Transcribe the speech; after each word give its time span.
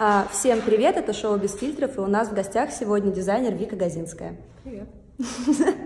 А, 0.00 0.28
Всем 0.30 0.60
привет, 0.60 0.96
это 0.96 1.12
шоу 1.12 1.36
«Без 1.38 1.56
фильтров», 1.56 1.96
и 1.96 2.00
у 2.00 2.06
нас 2.06 2.28
в 2.28 2.32
гостях 2.32 2.70
сегодня 2.70 3.10
дизайнер 3.10 3.52
Вика 3.52 3.74
Газинская. 3.74 4.36
Привет. 4.62 4.86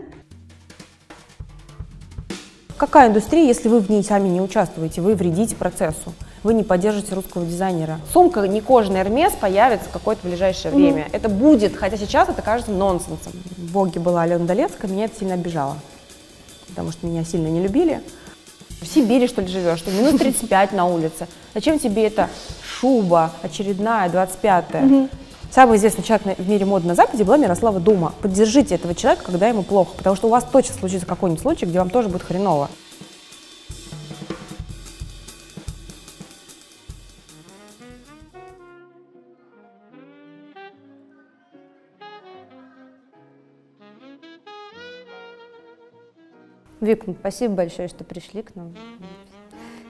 Какая 2.77 3.09
индустрия, 3.09 3.47
если 3.47 3.71
вы 3.71 3.81
в 3.81 3.89
ней 3.89 4.05
сами 4.05 4.29
не 4.29 4.43
участвуете, 4.43 5.01
вы 5.01 5.15
вредите 5.15 5.57
процессу, 5.57 6.13
вы 6.43 6.53
не 6.53 6.63
поддержите 6.63 7.15
русского 7.15 7.47
дизайнера? 7.47 8.01
Сумка 8.13 8.47
не 8.47 8.61
кожаный 8.61 9.01
Эрмес 9.01 9.33
появится 9.33 9.89
в 9.89 9.93
какое-то 9.93 10.29
ближайшее 10.29 10.75
время. 10.75 11.09
Это 11.11 11.31
будет, 11.31 11.75
хотя 11.75 11.97
сейчас 11.97 12.29
это 12.29 12.43
кажется 12.43 12.71
нонсенсом. 12.71 13.33
В 13.57 13.73
Боге 13.73 13.99
была 13.99 14.25
Алена 14.25 14.45
Долецкая, 14.45 14.91
меня 14.91 15.07
это 15.07 15.19
сильно 15.19 15.35
обижало, 15.35 15.79
потому 16.69 16.93
что 16.93 17.07
меня 17.07 17.25
сильно 17.25 17.47
не 17.47 17.63
любили. 17.63 18.03
В 18.83 18.87
Сибири, 18.87 19.29
что 19.29 19.41
ли, 19.41 19.49
живешь, 19.49 19.79
что 19.79 19.91
минус 19.93 20.19
35 20.19 20.73
на 20.73 20.87
улице. 20.87 21.29
Зачем 21.55 21.79
тебе 21.79 22.07
эта 22.07 22.29
шуба 22.63 23.31
очередная, 23.43 24.09
25-я? 24.09 25.09
Самый 25.53 25.77
известный 25.77 26.03
человек 26.03 26.39
в 26.39 26.49
мире 26.49 26.65
моды 26.65 26.89
на 26.89 26.95
Западе 26.95 27.25
была 27.25 27.37
Мирослава 27.37 27.79
Дума. 27.79 28.15
Поддержите 28.23 28.75
этого 28.75 28.95
человека, 28.95 29.25
когда 29.25 29.49
ему 29.49 29.63
плохо, 29.63 29.93
потому 29.97 30.17
что 30.17 30.27
у 30.27 30.31
вас 30.31 30.45
точно 30.51 30.75
случится 30.75 31.07
какой-нибудь 31.07 31.43
случай, 31.43 31.67
где 31.67 31.79
вам 31.79 31.91
тоже 31.91 32.09
будет 32.09 32.23
хреново. 32.23 32.71
Вик, 46.83 47.05
спасибо 47.21 47.55
большое, 47.55 47.87
что 47.87 48.03
пришли 48.03 48.43
к 48.43 48.57
нам. 48.57 48.75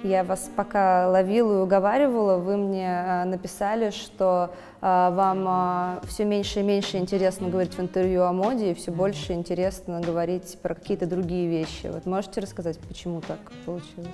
Я 0.03 0.25
вас 0.25 0.51
пока 0.55 1.09
ловила 1.09 1.61
и 1.61 1.63
уговаривала, 1.63 2.37
вы 2.37 2.59
мне 2.59 2.87
а, 2.87 3.25
написали, 3.25 3.89
что 3.89 4.53
а, 4.83 5.11
вам 5.11 6.07
все 6.07 6.27
меньше 6.27 6.61
и 6.61 6.63
меньше 6.63 6.99
интересно 6.99 7.49
говорить 7.49 7.79
в 7.79 7.81
интервью 7.81 8.25
о 8.25 8.33
моде, 8.35 8.73
и 8.73 8.75
все 8.75 8.91
больше 8.91 9.33
интересно 9.33 10.03
говорить 10.03 10.59
про 10.61 10.75
какие-то 10.75 11.07
другие 11.07 11.49
вещи. 11.49 11.87
Вот 11.87 12.05
можете 12.05 12.41
рассказать, 12.41 12.79
почему 12.81 13.23
так 13.23 13.39
получилось? 13.65 14.11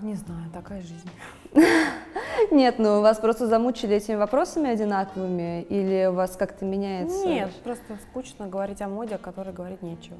Не 0.00 0.14
знаю, 0.14 0.50
такая 0.52 0.82
жизнь. 0.82 1.10
Нет, 2.50 2.74
ну 2.78 3.00
вас 3.00 3.16
просто 3.18 3.46
замучили 3.46 3.96
этими 3.96 4.16
вопросами 4.16 4.68
одинаковыми, 4.68 5.62
или 5.62 6.06
у 6.10 6.12
вас 6.12 6.36
как-то 6.36 6.66
меняется? 6.66 7.26
Нет, 7.26 7.50
просто 7.64 7.96
скучно 8.10 8.46
говорить 8.46 8.82
о 8.82 8.88
моде, 8.88 9.14
о 9.14 9.18
которой 9.18 9.54
говорить 9.54 9.80
нечего. 9.80 10.18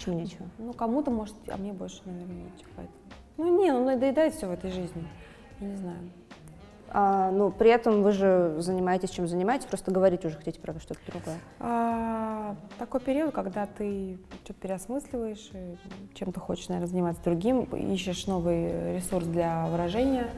Почему 0.00 0.18
нечего? 0.18 0.48
Ну, 0.56 0.72
кому-то, 0.72 1.10
может, 1.10 1.34
а 1.48 1.58
мне 1.58 1.74
больше, 1.74 2.00
наверное, 2.06 2.36
нечего. 2.36 2.70
Поэтому. 2.74 2.96
Ну, 3.36 3.60
не, 3.62 3.70
ну, 3.70 3.84
надоедает 3.84 4.32
все 4.32 4.46
в 4.46 4.50
этой 4.50 4.70
жизни. 4.70 5.06
Я 5.60 5.66
не 5.66 5.76
знаю. 5.76 5.98
А, 6.88 7.30
ну, 7.30 7.50
при 7.50 7.68
этом 7.68 8.02
вы 8.02 8.12
же 8.12 8.56
занимаетесь, 8.60 9.10
чем 9.10 9.28
занимаетесь, 9.28 9.66
просто 9.66 9.90
говорить 9.90 10.24
уже 10.24 10.38
хотите 10.38 10.58
про 10.58 10.72
что-то 10.80 11.00
другое. 11.06 11.36
А, 11.58 12.56
такой 12.78 13.00
период, 13.00 13.34
когда 13.34 13.66
ты 13.66 14.18
что-то 14.44 14.58
переосмысливаешь, 14.58 15.50
чем-то 16.14 16.40
хочешь, 16.40 16.68
наверное, 16.68 16.88
заниматься 16.88 17.22
другим, 17.22 17.64
ищешь 17.64 18.26
новый 18.26 18.96
ресурс 18.96 19.26
для 19.26 19.66
выражения. 19.66 20.30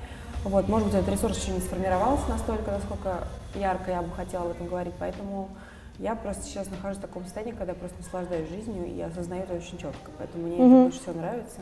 Вот, 0.42 0.68
может 0.68 0.88
быть, 0.88 0.96
этот 0.96 1.08
ресурс 1.08 1.38
еще 1.40 1.52
не 1.52 1.60
сформировался 1.60 2.28
настолько, 2.28 2.72
насколько 2.72 3.28
ярко 3.54 3.92
я 3.92 4.02
бы 4.02 4.10
хотела 4.10 4.46
об 4.46 4.50
этом 4.50 4.66
говорить, 4.66 4.94
поэтому 4.98 5.50
я 5.98 6.14
просто 6.14 6.44
сейчас 6.44 6.70
нахожусь 6.70 6.98
в 6.98 7.02
таком 7.02 7.24
состоянии, 7.24 7.52
когда 7.52 7.72
я 7.72 7.78
просто 7.78 7.98
наслаждаюсь 7.98 8.48
жизнью 8.48 8.86
и 8.86 9.00
осознаю 9.00 9.42
это 9.42 9.54
очень 9.54 9.78
четко, 9.78 10.10
поэтому 10.18 10.44
мне 10.46 10.56
это 10.56 10.64
больше 10.84 11.00
всего 11.00 11.14
нравится. 11.14 11.60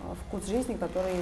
А, 0.00 0.14
Вкус 0.26 0.46
жизни, 0.46 0.74
который 0.74 1.14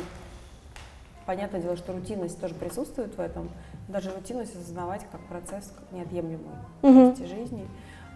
Понятное 1.26 1.60
дело, 1.60 1.76
что 1.76 1.92
рутинность 1.92 2.40
тоже 2.40 2.54
присутствует 2.54 3.14
в 3.16 3.20
этом. 3.20 3.50
Даже 3.88 4.10
рутинность 4.10 4.56
осознавать 4.56 5.06
как 5.12 5.20
процесс 5.28 5.72
как 5.76 5.92
неотъемлемой 5.92 6.56
части 7.14 7.24
жизни. 7.24 7.68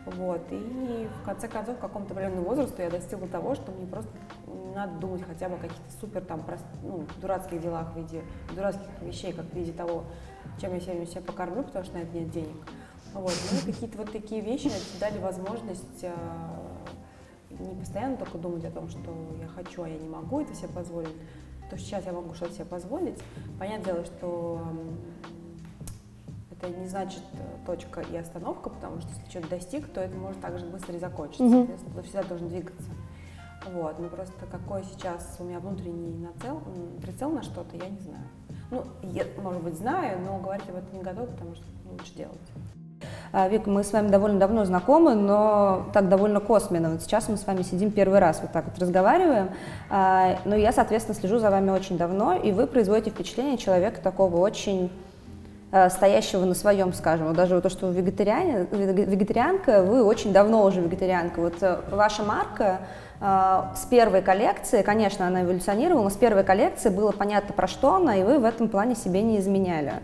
Вот. 0.06 0.40
И 0.50 1.08
в 1.20 1.24
конце 1.24 1.46
концов, 1.46 1.76
в 1.76 1.80
каком-то 1.80 2.12
определенном 2.12 2.44
возрасте 2.44 2.82
я 2.82 2.90
достигла 2.90 3.28
того, 3.28 3.54
что 3.54 3.70
мне 3.72 3.86
просто 3.86 4.10
не 4.46 4.74
надо 4.74 4.94
думать 4.98 5.22
хотя 5.22 5.48
бы 5.48 5.54
о 5.54 5.58
каких-то 5.58 5.92
супер 6.00 6.22
там 6.22 6.40
прост- 6.42 6.64
ну, 6.82 7.04
дурацких 7.20 7.60
делах 7.60 7.92
в 7.92 7.98
виде 7.98 8.22
дурацких 8.54 8.88
вещей, 9.02 9.32
как 9.32 9.44
в 9.46 9.54
виде 9.54 9.72
того, 9.72 10.04
чем 10.60 10.74
я 10.74 10.80
сегодня 10.80 11.06
себя 11.06 11.20
покормлю, 11.20 11.62
потому 11.62 11.84
что 11.84 11.96
на 11.96 12.02
это 12.02 12.16
нет 12.16 12.30
денег. 12.30 12.56
Вот. 13.14 13.32
Ну, 13.52 13.58
и 13.58 13.72
какие-то 13.72 13.98
вот 13.98 14.12
такие 14.12 14.40
вещи 14.40 14.70
дали 14.98 15.18
возможность 15.18 16.02
э, 16.02 16.12
не 17.50 17.74
постоянно 17.76 18.16
только 18.16 18.38
думать 18.38 18.64
о 18.64 18.70
том, 18.70 18.88
что 18.88 18.98
я 19.40 19.46
хочу, 19.48 19.84
а 19.84 19.88
я 19.88 19.96
не 19.98 20.08
могу 20.08 20.40
это 20.40 20.54
себе 20.54 20.68
позволить. 20.68 21.14
То 21.70 21.78
сейчас 21.78 22.04
я 22.04 22.12
могу 22.12 22.34
что-то 22.34 22.54
себе 22.54 22.64
позволить. 22.64 23.18
Понятное 23.58 23.94
дело, 23.94 24.04
что 24.04 24.60
это 26.50 26.68
не 26.68 26.86
значит 26.88 27.22
э, 27.34 27.66
точка 27.66 28.00
и 28.00 28.16
остановка, 28.16 28.68
потому 28.68 29.00
что 29.00 29.10
если 29.10 29.30
что-то 29.30 29.48
достиг, 29.48 29.92
то 29.92 30.00
это 30.00 30.16
может 30.16 30.40
так 30.40 30.58
же 30.58 30.66
быстро 30.66 30.94
и 30.94 30.98
закончиться. 30.98 31.48
Соответственно, 31.48 31.94
ты 31.94 32.02
всегда 32.02 32.22
должен 32.24 32.48
двигаться. 32.48 32.90
Вот, 33.72 33.98
но 33.98 34.08
просто 34.08 34.34
какой 34.50 34.84
сейчас 34.84 35.36
у 35.38 35.44
меня 35.44 35.60
внутренний 35.60 36.18
нацел, 36.18 36.60
прицел 37.00 37.30
на 37.30 37.42
что-то, 37.42 37.76
я 37.76 37.88
не 37.88 37.98
знаю. 38.00 38.24
Ну, 38.70 38.84
я, 39.02 39.24
может 39.40 39.62
быть, 39.62 39.74
знаю, 39.74 40.20
но 40.20 40.38
говорить 40.38 40.68
об 40.68 40.76
этом 40.76 40.92
не 40.98 41.02
готова, 41.02 41.26
потому 41.26 41.54
что 41.54 41.64
лучше 41.90 42.14
делать. 42.14 42.40
А, 43.36 43.48
Вика, 43.48 43.68
мы 43.68 43.82
с 43.82 43.92
вами 43.92 44.10
довольно 44.10 44.38
давно 44.38 44.64
знакомы, 44.64 45.16
но 45.16 45.86
так 45.92 46.08
довольно 46.08 46.38
косвенно. 46.38 46.90
Вот 46.90 47.02
сейчас 47.02 47.28
мы 47.28 47.36
с 47.36 47.44
вами 47.44 47.62
сидим 47.62 47.90
первый 47.90 48.20
раз, 48.20 48.38
вот 48.40 48.52
так 48.52 48.64
вот 48.64 48.78
разговариваем. 48.78 49.48
А, 49.90 50.36
Но 50.44 50.54
я, 50.54 50.70
соответственно, 50.70 51.18
слежу 51.18 51.40
за 51.40 51.50
вами 51.50 51.70
очень 51.70 51.98
давно, 51.98 52.36
и 52.36 52.52
вы 52.52 52.68
производите 52.68 53.10
впечатление 53.10 53.58
человека 53.58 54.00
такого 54.00 54.36
очень 54.36 54.88
э, 55.72 55.90
стоящего 55.90 56.44
на 56.44 56.54
своем, 56.54 56.92
скажем. 56.92 57.34
Даже 57.34 57.60
то, 57.60 57.70
что 57.70 57.88
вы 57.88 58.02
вегетарианка, 58.02 59.82
вы 59.82 60.04
очень 60.04 60.32
давно 60.32 60.64
уже 60.64 60.80
вегетарианка. 60.80 61.40
Вот 61.40 61.54
э, 61.60 61.80
ваша 61.90 62.22
марка 62.22 62.82
э, 63.20 63.62
с 63.74 63.84
первой 63.86 64.22
коллекции, 64.22 64.82
конечно, 64.82 65.26
она 65.26 65.42
эволюционировала, 65.42 66.04
но 66.04 66.10
с 66.10 66.16
первой 66.16 66.44
коллекции 66.44 66.88
было 66.88 67.10
понятно, 67.10 67.52
про 67.52 67.66
что 67.66 67.96
она, 67.96 68.14
и 68.14 68.22
вы 68.22 68.38
в 68.38 68.44
этом 68.44 68.68
плане 68.68 68.94
себе 68.94 69.22
не 69.22 69.40
изменяли. 69.40 69.94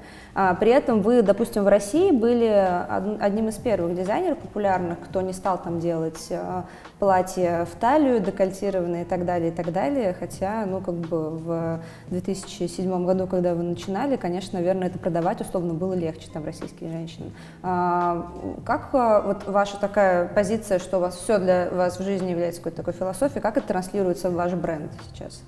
А, 0.43 0.55
При 0.55 0.71
этом 0.71 1.03
вы, 1.03 1.21
допустим, 1.21 1.65
в 1.65 1.69
России 1.69 2.13
были 2.13 2.47
од- 2.49 3.21
одним 3.21 3.49
из 3.49 3.57
первых 3.57 3.95
дизайнеров 3.95 4.39
популярных, 4.39 4.99
кто 5.01 5.21
не 5.21 5.35
стал 5.35 5.59
там 5.63 5.81
делать 5.81 6.29
э, 6.31 6.63
платья 6.99 7.67
в 7.71 7.79
талию, 7.79 8.21
декольтированные 8.21 9.03
и 9.03 9.05
так 9.05 9.27
далее, 9.27 9.51
и 9.51 9.55
так 9.55 9.71
далее. 9.71 10.17
Хотя, 10.19 10.65
ну, 10.65 10.81
как 10.81 10.95
бы 10.95 11.29
в 11.31 11.81
2007 12.09 13.05
году, 13.05 13.27
когда 13.27 13.55
вы 13.55 13.65
начинали, 13.65 14.17
конечно, 14.17 14.59
наверное, 14.59 14.89
это 14.89 14.99
продавать 14.99 15.43
условно 15.43 15.75
было 15.75 15.93
легче 15.93 16.31
там 16.33 16.47
российские 16.47 16.91
женщины. 16.91 17.33
А, 17.63 18.27
Как 18.65 18.95
э, 18.95 19.23
вот 19.27 19.47
ваша 19.47 19.79
такая 19.79 20.27
позиция, 20.27 20.79
что 20.79 20.97
у 20.97 21.01
вас 21.03 21.17
все 21.17 21.39
для 21.39 21.69
вас 21.71 21.99
в 22.01 22.03
жизни 22.03 22.31
является 22.31 22.61
какой-то 22.63 22.79
такой 22.79 22.95
философией, 22.95 23.43
как 23.43 23.59
это 23.59 23.67
транслируется 23.69 24.31
в 24.31 24.35
ваш 24.35 24.55
бренд 24.55 24.91
сейчас? 25.13 25.43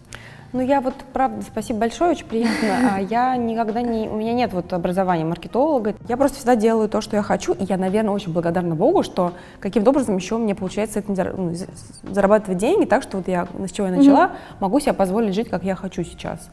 Ну, 0.52 0.60
я 0.60 0.82
вот, 0.82 0.94
правда, 1.14 1.42
спасибо 1.42 1.80
большое, 1.80 2.10
очень 2.10 2.26
приятно. 2.26 2.96
А 2.96 3.00
Я 3.00 3.36
никогда 3.36 3.80
не... 3.80 4.08
У 4.08 4.16
меня 4.16 4.34
нет 4.34 4.52
вот 4.52 4.72
образования 4.74 5.24
маркетолога. 5.24 5.94
Я 6.08 6.18
просто 6.18 6.36
всегда 6.36 6.56
делаю 6.56 6.88
то, 6.90 7.00
что 7.00 7.16
я 7.16 7.22
хочу. 7.22 7.54
И 7.54 7.64
я, 7.64 7.78
наверное, 7.78 8.12
очень 8.12 8.32
благодарна 8.32 8.74
Богу, 8.74 9.02
что 9.02 9.32
каким-то 9.60 9.90
образом 9.90 10.16
еще 10.16 10.36
мне 10.36 10.54
получается 10.54 10.98
этим 10.98 11.14
ну, 11.36 11.54
зарабатывать 12.02 12.58
деньги, 12.58 12.84
так 12.84 13.02
что 13.02 13.16
вот 13.16 13.28
я, 13.28 13.48
с 13.66 13.72
чего 13.72 13.86
я 13.86 13.94
начала, 13.94 14.32
могу 14.60 14.78
себе 14.78 14.92
позволить 14.92 15.34
жить, 15.34 15.48
как 15.48 15.64
я 15.64 15.74
хочу 15.74 16.04
сейчас. 16.04 16.50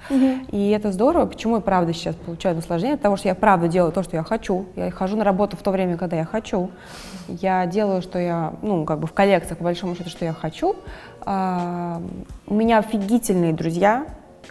И 0.52 0.70
это 0.70 0.92
здорово. 0.92 1.26
Почему 1.26 1.56
я, 1.56 1.62
правда, 1.62 1.94
сейчас 1.94 2.16
получаю 2.16 2.56
наслаждение? 2.56 2.96
От 2.96 3.02
того, 3.02 3.18
что 3.18 3.28
я, 3.28 3.36
правда, 3.36 3.68
делаю 3.68 3.92
то, 3.92 4.04
что 4.04 4.16
я 4.16 4.24
хочу. 4.24 4.66
Я 4.76 4.92
хожу 4.92 5.18
на 5.18 5.26
работу 5.26 5.58
в 5.58 5.62
то 5.62 5.72
время, 5.72 5.98
когда 5.98 6.16
я 6.16 6.26
хочу. 6.26 6.70
Я 7.42 7.66
делаю, 7.68 8.02
что 8.02 8.20
я, 8.20 8.54
ну, 8.62 8.86
как 8.86 9.00
бы 9.00 9.08
в 9.08 9.14
коллекциях, 9.14 9.58
по 9.58 9.64
большому 9.66 9.96
счету, 9.96 10.10
что 10.10 10.26
я 10.26 10.34
хочу. 10.34 10.76
А, 11.22 12.02
у 12.48 12.54
меня 12.54 12.80
офигительные 12.80 13.54
друзья, 13.54 14.06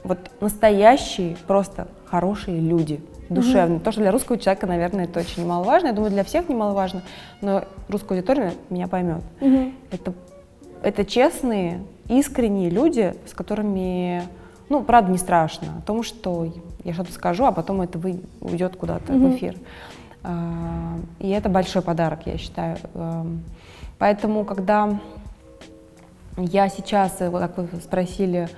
вот 0.04 0.18
настоящие, 0.40 1.36
просто 1.46 1.88
хорошие 2.06 2.60
люди, 2.60 3.00
душевные. 3.28 3.80
То, 3.80 3.90
что 3.92 4.00
для 4.00 4.12
русского 4.12 4.38
человека, 4.38 4.66
наверное, 4.66 5.04
это 5.04 5.20
очень 5.20 5.42
немаловажно. 5.42 5.88
Я 5.88 5.92
думаю, 5.92 6.10
для 6.12 6.24
всех 6.24 6.48
немаловажно, 6.48 7.02
но 7.40 7.64
русская 7.88 8.14
аудитория 8.14 8.52
меня 8.70 8.86
поймет. 8.86 9.22
Это, 9.90 10.14
это 10.82 11.04
честные, 11.04 11.82
искренние 12.08 12.70
люди, 12.70 13.14
с 13.26 13.34
которыми, 13.34 14.22
ну, 14.68 14.82
правда, 14.82 15.10
не 15.10 15.18
страшно. 15.18 15.68
О 15.78 15.82
том, 15.86 16.02
что 16.02 16.46
я 16.84 16.94
что-то 16.94 17.12
скажу, 17.12 17.44
а 17.44 17.52
потом 17.52 17.82
это 17.82 17.98
вы- 17.98 18.20
уйдет 18.40 18.76
куда-то 18.76 19.12
в 19.12 19.16
эфир. 19.36 19.56
А, 20.22 20.96
И 21.18 21.28
это 21.28 21.48
большой 21.48 21.82
подарок, 21.82 22.20
я 22.26 22.38
считаю. 22.38 22.76
Эм, 22.94 23.42
Поэтому, 23.98 24.44
когда 24.44 24.98
я 26.36 26.68
сейчас, 26.68 27.20
э, 27.20 27.30
вот 27.30 27.40
как 27.42 27.58
вы 27.58 27.80
спросили, 27.80 28.48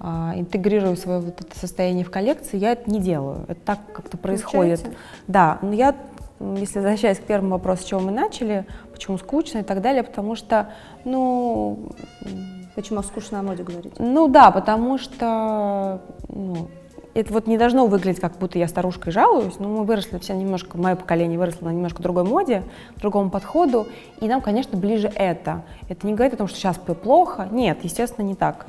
а, 0.00 0.32
интегрирую 0.36 0.96
свое 0.96 1.20
вот 1.20 1.40
это 1.40 1.58
состояние 1.58 2.04
в 2.04 2.10
коллекции, 2.10 2.58
я 2.58 2.72
это 2.72 2.90
не 2.90 3.00
делаю. 3.00 3.44
Это 3.48 3.60
так 3.64 3.78
как-то 3.92 4.16
происходит. 4.16 4.80
Получается? 4.80 5.00
Да, 5.26 5.58
но 5.62 5.72
я, 5.72 5.94
если 6.40 6.78
возвращаясь 6.78 7.18
к 7.18 7.22
первому 7.22 7.52
вопросу, 7.52 7.82
с 7.82 7.86
чего 7.86 8.00
мы 8.00 8.12
начали, 8.12 8.66
почему 8.92 9.18
скучно 9.18 9.58
и 9.58 9.62
так 9.62 9.80
далее, 9.80 10.02
потому 10.02 10.36
что, 10.36 10.70
ну, 11.04 11.88
Почему 12.74 13.02
скучно 13.02 13.38
о 13.40 13.42
моде 13.42 13.62
говорить? 13.62 13.94
ну 13.98 14.26
да, 14.28 14.50
потому 14.50 14.98
что 14.98 16.00
ну, 16.28 16.68
это 17.14 17.32
вот 17.32 17.46
не 17.46 17.56
должно 17.56 17.86
выглядеть, 17.86 18.20
как 18.20 18.38
будто 18.38 18.58
я 18.58 18.68
старушкой 18.68 19.12
жалуюсь, 19.12 19.58
но 19.58 19.68
мы 19.68 19.84
выросли 19.84 20.18
все 20.18 20.34
немножко, 20.34 20.76
мое 20.76 20.96
поколение 20.96 21.38
выросло 21.38 21.66
на 21.66 21.70
немножко 21.70 22.02
другой 22.02 22.24
моде, 22.24 22.64
другому 22.96 23.30
подходу, 23.30 23.86
и 24.20 24.26
нам, 24.26 24.40
конечно, 24.40 24.76
ближе 24.76 25.10
это. 25.14 25.62
Это 25.88 26.06
не 26.06 26.14
говорит 26.14 26.34
о 26.34 26.38
том, 26.38 26.48
что 26.48 26.56
сейчас 26.56 26.76
плохо, 26.76 27.48
нет, 27.50 27.78
естественно, 27.82 28.26
не 28.26 28.34
так. 28.34 28.66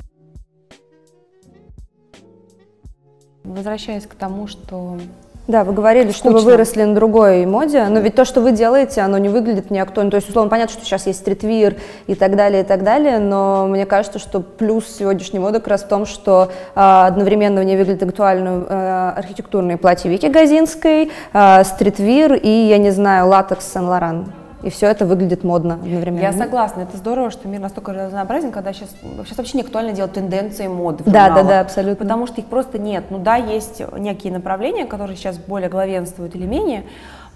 Возвращаясь 3.42 4.06
к 4.06 4.14
тому, 4.14 4.46
что 4.46 4.98
да, 5.46 5.62
вы 5.62 5.72
говорили, 5.72 6.10
Скучно. 6.10 6.30
что 6.30 6.38
вы 6.38 6.44
выросли 6.44 6.82
на 6.82 6.94
другой 6.94 7.46
моде, 7.46 7.84
но 7.88 8.00
ведь 8.00 8.16
то, 8.16 8.24
что 8.24 8.40
вы 8.40 8.50
делаете, 8.50 9.02
оно 9.02 9.16
не 9.18 9.28
выглядит 9.28 9.70
не 9.70 9.78
актуально. 9.78 10.10
То 10.10 10.16
есть, 10.16 10.28
условно, 10.28 10.50
понятно, 10.50 10.72
что 10.72 10.84
сейчас 10.84 11.06
есть 11.06 11.20
стритвир 11.20 11.76
и 12.08 12.16
так 12.16 12.34
далее, 12.34 12.62
и 12.62 12.64
так 12.64 12.82
далее, 12.82 13.20
но 13.20 13.68
мне 13.68 13.86
кажется, 13.86 14.18
что 14.18 14.40
плюс 14.40 14.86
сегодняшней 14.88 15.38
моды 15.38 15.60
как 15.60 15.68
раз 15.68 15.84
в 15.84 15.88
том, 15.88 16.04
что 16.04 16.50
а, 16.74 17.06
одновременно 17.06 17.60
в 17.60 17.64
ней 17.64 17.76
выглядит 17.76 18.02
актуально 18.02 18.66
а, 18.68 19.14
архитектурные 19.16 19.76
платья 19.76 20.10
Вики 20.10 20.26
Газинской, 20.26 21.12
а, 21.32 21.62
стритвир 21.62 22.34
и, 22.34 22.48
я 22.48 22.78
не 22.78 22.90
знаю, 22.90 23.28
латекс 23.28 23.72
Сен-Лоран 23.72 24.26
и 24.62 24.70
все 24.70 24.86
это 24.86 25.06
выглядит 25.06 25.44
модно 25.44 25.74
одновременно. 25.74 26.22
Я 26.22 26.32
согласна, 26.32 26.82
это 26.82 26.96
здорово, 26.96 27.30
что 27.30 27.48
мир 27.48 27.60
настолько 27.60 27.92
разнообразен, 27.92 28.52
когда 28.52 28.72
сейчас, 28.72 28.90
сейчас 29.24 29.38
вообще 29.38 29.58
не 29.58 29.64
актуально 29.64 29.92
делать 29.92 30.12
тенденции 30.12 30.66
моды 30.66 31.04
Да, 31.06 31.30
да, 31.30 31.42
да, 31.42 31.60
абсолютно. 31.60 32.04
Потому 32.04 32.26
что 32.26 32.40
их 32.40 32.46
просто 32.46 32.78
нет. 32.78 33.04
Ну 33.10 33.18
да, 33.18 33.36
есть 33.36 33.82
некие 33.98 34.32
направления, 34.32 34.86
которые 34.86 35.16
сейчас 35.16 35.38
более 35.38 35.68
главенствуют 35.68 36.34
или 36.34 36.46
менее, 36.46 36.84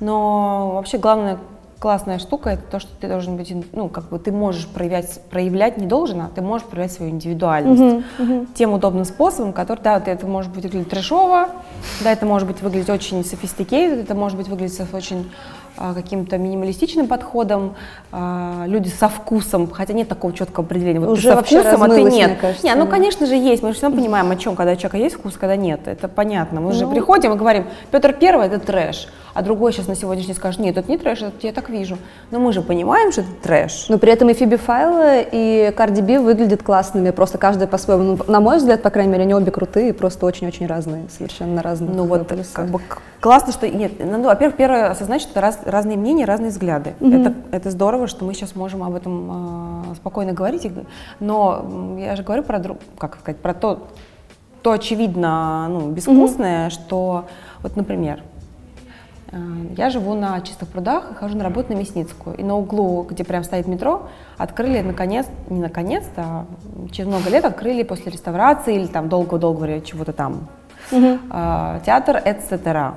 но 0.00 0.72
вообще 0.75 0.99
главное 0.99 1.38
классная 1.81 2.19
штука 2.19 2.50
это 2.50 2.62
то, 2.70 2.78
что 2.78 2.90
ты 3.00 3.08
должен 3.08 3.37
быть, 3.37 3.52
ну, 3.73 3.88
как 3.88 4.11
бы 4.11 4.19
ты 4.19 4.31
можешь 4.31 4.69
проявлять, 4.69 5.20
проявлять 5.31 5.78
не 5.78 5.87
должен, 5.87 6.20
а 6.20 6.28
ты 6.32 6.43
можешь 6.43 6.66
проявлять 6.66 6.93
свою 6.93 7.11
индивидуальность 7.11 7.81
uh-huh, 7.81 8.05
uh-huh. 8.19 8.46
тем 8.55 8.75
удобным 8.75 9.06
способом, 9.06 9.55
который, 9.55 9.81
да, 9.82 9.96
это 10.05 10.26
может 10.26 10.52
быть 10.52 10.64
выглядеть 10.64 10.90
трэшово, 10.90 11.49
да, 12.05 12.12
это 12.12 12.26
может 12.26 12.46
быть 12.46 12.61
выглядеть 12.61 12.90
очень 12.90 13.20
sophisticated, 13.20 14.02
это 14.02 14.14
может 14.14 14.37
быть 14.37 14.49
выглядеть 14.49 14.78
очень 14.93 15.31
каким-то 15.94 16.38
минималистичным 16.38 17.06
подходом, 17.06 17.75
а, 18.12 18.65
люди 18.67 18.88
со 18.88 19.09
вкусом, 19.09 19.71
хотя 19.71 19.94
нет 19.94 20.09
такого 20.09 20.32
четкого 20.32 20.67
определения. 20.67 21.00
Вот 21.00 21.11
Уже 21.11 21.32
со 21.32 21.43
вкусом, 21.43 21.82
а 21.82 21.88
ты 21.88 22.03
нет. 22.03 22.38
Кажется, 22.41 22.67
не, 22.67 22.75
ну, 22.75 22.87
конечно 22.87 23.27
же, 23.27 23.35
есть. 23.35 23.62
Мы 23.62 23.71
же 23.71 23.77
все 23.77 23.91
понимаем, 23.91 24.31
о 24.31 24.37
чем, 24.37 24.56
когда 24.56 24.73
у 24.73 24.77
человека 24.77 24.99
есть 24.99 25.17
вкус, 25.17 25.35
когда 25.35 25.56
нет. 25.56 25.81
Это 25.87 26.09
понятно. 26.09 26.61
Мы 26.61 26.73
ну, 26.73 26.79
же 26.79 26.87
приходим 26.87 27.32
и 27.32 27.37
говорим, 27.37 27.67
Петр 27.91 28.12
Первый– 28.12 28.47
это 28.49 28.59
трэш 28.59 29.09
а 29.35 29.43
другой 29.43 29.73
сейчас 29.73 29.88
на 29.88 29.94
сегодняшний 29.94 30.35
скажет, 30.35 30.61
нет, 30.61 30.77
это 30.77 30.91
не 30.91 30.99
трэш, 30.99 31.23
это 31.23 31.47
я 31.47 31.53
так 31.53 31.69
вижу. 31.69 31.99
Но 32.31 32.38
мы 32.38 32.53
же 32.53 32.62
понимаем, 32.62 33.12
что 33.12 33.23
это 33.23 33.31
трэш. 33.43 33.87
Но 33.88 33.99
при 33.99 34.12
этом 34.12 34.29
и 34.31 34.35
Фиби 34.35 34.56
Файлы, 34.56 35.27
и 35.31 35.73
Cardi 35.77 36.03
B 36.03 36.19
выглядят 36.19 36.62
классными, 36.62 37.11
просто 37.11 37.38
каждая 37.38 37.69
по-своему. 37.69 38.03
Ну, 38.03 38.19
на 38.27 38.41
мой 38.41 38.59
взгляд, 38.59 38.82
по 38.82 38.91
крайней 38.91 39.12
мере, 39.12 39.25
они 39.25 39.35
обе 39.35 39.50
крутые, 39.50 39.93
просто 39.94 40.27
очень-очень 40.27 40.67
разные, 40.67 41.05
совершенно 41.11 41.62
разные. 41.62 41.94
Ну 41.94 42.05
вот, 42.05 42.29
как 42.53 42.69
бы 42.69 42.81
классно, 43.21 43.53
что... 43.53 43.69
Нет, 43.69 43.93
ну, 43.99 44.23
во-первых, 44.23 44.56
первое, 44.56 44.91
осознать, 44.91 45.23
что 45.23 45.33
это 45.33 45.41
раз, 45.41 45.59
разные 45.65 45.97
мнения, 45.97 46.25
разные 46.25 46.50
взгляды. 46.50 46.94
Mm-hmm. 47.00 47.21
Это, 47.21 47.35
это 47.53 47.71
здорово, 47.71 48.06
что 48.06 48.25
мы 48.25 48.35
сейчас 48.35 48.55
можем 48.56 48.83
об 48.83 48.94
этом 48.94 49.93
э, 49.93 49.94
спокойно 49.97 50.33
говорить. 50.33 50.67
Но 51.21 51.97
я 51.99 52.17
же 52.17 52.23
говорю 52.23 52.43
про, 52.43 52.59
друг, 52.59 52.79
как 52.99 53.19
сказать, 53.21 53.41
про 53.41 53.55
то, 53.55 53.88
то 54.62 54.73
очевидно, 54.73 55.69
ну, 55.69 55.91
безвкусное, 55.91 56.67
mm-hmm. 56.67 56.71
что, 56.71 57.26
вот, 57.62 57.76
например, 57.76 58.23
я 59.77 59.91
живу 59.91 60.15
на 60.15 60.41
Чистых 60.41 60.69
прудах 60.69 61.12
и 61.12 61.15
хожу 61.15 61.37
на 61.37 61.44
работу 61.44 61.73
на 61.73 61.79
Мясницкую. 61.79 62.37
И 62.37 62.43
на 62.43 62.56
углу, 62.56 63.06
где 63.09 63.25
прям 63.25 63.44
стоит 63.44 63.67
метро, 63.69 64.09
открыли 64.37 64.81
наконец, 64.81 65.27
не 65.49 65.61
наконец-то, 65.61 66.23
а 66.23 66.47
через 66.91 67.09
много 67.09 67.31
лет 67.31 67.44
открыли 67.44 67.82
после 67.82 68.11
реставрации 68.11 68.75
или 68.75 68.87
там 68.87 69.09
долго-долго 69.09 69.81
чего-то 69.82 70.12
там, 70.12 70.49
угу. 70.91 71.19
театр 71.85 72.21
«Эцетера». 72.25 72.97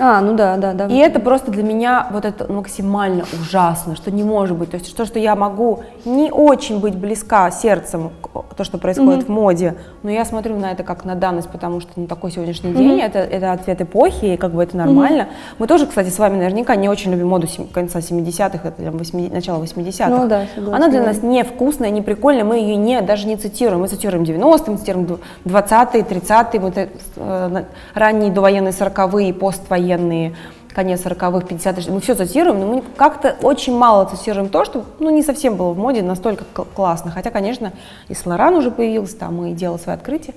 А, 0.00 0.20
ну 0.20 0.34
да, 0.34 0.56
да, 0.56 0.74
да. 0.74 0.86
И 0.86 0.96
это 0.96 1.18
просто 1.18 1.50
для 1.50 1.64
меня 1.64 2.06
вот 2.12 2.24
это 2.24 2.50
максимально 2.52 3.24
ужасно, 3.40 3.96
что 3.96 4.12
не 4.12 4.22
может 4.22 4.56
быть. 4.56 4.70
То 4.70 4.76
есть 4.76 4.96
то, 4.96 5.04
что 5.04 5.18
я 5.18 5.34
могу 5.34 5.80
не 6.04 6.30
очень 6.30 6.78
быть 6.78 6.94
близка 6.94 7.50
сердцем 7.50 8.10
к 8.22 8.54
то, 8.54 8.64
что 8.64 8.78
происходит 8.78 9.24
mm-hmm. 9.24 9.26
в 9.26 9.28
моде, 9.28 9.74
но 10.02 10.10
я 10.10 10.24
смотрю 10.24 10.56
на 10.56 10.70
это 10.70 10.84
как 10.84 11.04
на 11.04 11.16
данность, 11.16 11.48
потому 11.48 11.80
что 11.80 11.90
ну, 11.96 12.06
такой 12.06 12.30
сегодняшний 12.30 12.70
mm-hmm. 12.70 12.76
день, 12.76 13.00
это, 13.00 13.18
это 13.18 13.52
ответ 13.52 13.80
эпохи, 13.80 14.24
и 14.26 14.36
как 14.36 14.52
бы 14.52 14.62
это 14.62 14.76
нормально. 14.76 15.22
Mm-hmm. 15.22 15.56
Мы 15.58 15.66
тоже, 15.66 15.86
кстати, 15.86 16.10
с 16.10 16.18
вами 16.18 16.36
наверняка 16.36 16.76
не 16.76 16.88
очень 16.88 17.10
любим 17.10 17.28
моду 17.28 17.48
конца 17.72 17.98
70-х, 17.98 18.68
это 18.68 18.90
80, 18.92 19.32
начало 19.32 19.62
80-х. 19.62 20.08
Ну, 20.08 20.28
да, 20.28 20.46
согласна. 20.54 20.76
Она 20.76 20.88
для 20.88 21.02
нас 21.02 21.22
не 21.22 21.42
вкусная, 21.42 21.90
не 21.90 22.02
прикольная, 22.02 22.44
мы 22.44 22.58
ее 22.58 22.76
не, 22.76 23.00
даже 23.00 23.26
не 23.26 23.36
цитируем. 23.36 23.80
Мы 23.80 23.88
цитируем 23.88 24.22
90-е, 24.22 24.72
мы 24.72 24.78
цитируем 24.78 25.18
20-е, 25.44 26.02
30-е, 26.02 26.60
вот, 26.60 26.74
э, 26.76 27.64
ранние 27.94 28.30
довоенные 28.30 28.72
40-е, 28.72 29.34
поствоенные 29.34 29.87
военные, 29.88 30.34
конец 30.74 31.00
40-х, 31.04 31.46
50-х, 31.46 31.90
мы 31.90 32.00
все 32.00 32.14
цитируем, 32.14 32.60
но 32.60 32.66
мы 32.66 32.82
как-то 32.96 33.36
очень 33.42 33.76
мало 33.76 34.04
цитируем 34.04 34.48
то, 34.48 34.64
что 34.64 34.84
ну, 34.98 35.10
не 35.10 35.22
совсем 35.22 35.56
было 35.56 35.72
в 35.72 35.78
моде 35.78 36.02
настолько 36.02 36.44
классно. 36.44 37.10
Хотя, 37.10 37.30
конечно, 37.30 37.72
и 38.08 38.14
Слоран 38.14 38.54
уже 38.54 38.70
появился, 38.70 39.16
там 39.16 39.44
и 39.46 39.52
делал 39.52 39.78
свои 39.78 39.96
открытия, 39.96 40.34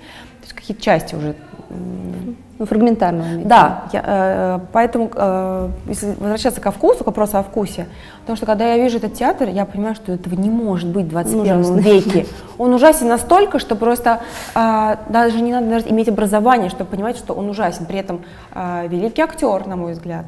есть 0.51 0.53
какие-то 0.53 0.81
части 0.81 1.15
уже 1.15 1.35
ну, 2.59 2.65
фрагментарного. 2.65 3.43
Да, 3.43 3.85
я, 3.91 4.03
э, 4.05 4.59
поэтому, 4.71 5.09
э, 5.15 5.69
если 5.87 6.07
возвращаться 6.19 6.61
ко 6.61 6.71
вкусу, 6.71 7.03
к 7.03 7.07
вопросу 7.07 7.37
о 7.37 7.43
вкусе, 7.43 7.87
потому 8.21 8.37
что 8.37 8.45
когда 8.45 8.73
я 8.73 8.83
вижу 8.83 8.97
этот 8.97 9.13
театр, 9.13 9.49
я 9.49 9.65
понимаю, 9.65 9.95
что 9.95 10.11
этого 10.11 10.35
не 10.35 10.49
может 10.49 10.89
быть 10.89 11.05
в 11.05 11.09
21 11.09 11.59
Ужасный. 11.59 11.81
веке. 11.81 12.27
Он 12.57 12.73
ужасен 12.73 13.07
настолько, 13.07 13.57
что 13.57 13.75
просто 13.75 14.21
э, 14.53 14.95
даже 15.09 15.41
не 15.41 15.51
надо 15.51 15.69
даже 15.69 15.89
иметь 15.89 16.09
образование, 16.09 16.69
чтобы 16.69 16.91
понимать, 16.91 17.17
что 17.17 17.33
он 17.33 17.49
ужасен. 17.49 17.85
При 17.85 17.97
этом 17.97 18.21
э, 18.53 18.87
великий 18.87 19.21
актер, 19.21 19.65
на 19.65 19.75
мой 19.75 19.93
взгляд, 19.93 20.25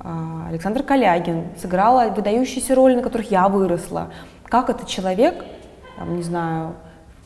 э, 0.00 0.08
Александр 0.48 0.82
Калягин 0.82 1.44
сыграл 1.60 2.10
выдающиеся 2.12 2.74
роли, 2.74 2.94
на 2.94 3.02
которых 3.02 3.30
я 3.30 3.48
выросла. 3.48 4.08
Как 4.48 4.70
этот 4.70 4.86
человек, 4.86 5.44
там, 5.98 6.16
не 6.16 6.22
знаю, 6.22 6.74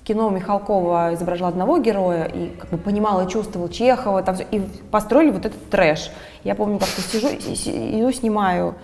кино 0.07 0.31
Михалкова 0.31 1.15
изображал 1.15 1.49
одного 1.49 1.79
героя 1.79 2.25
и 2.25 2.51
как 2.51 2.71
бы 2.71 2.79
понимал 2.79 3.27
и 3.27 3.31
чувствовал 3.31 3.69
Чехова, 3.69 4.23
там, 4.23 4.37
и 4.51 4.61
построили 4.91 5.31
вот 5.31 5.45
этот 5.45 5.69
трэш. 5.69 6.11
Я 6.45 6.55
помню, 6.55 6.79
как-то 6.79 7.03
сижу, 7.03 7.29
иду, 7.29 8.13
снимаю 8.13 8.77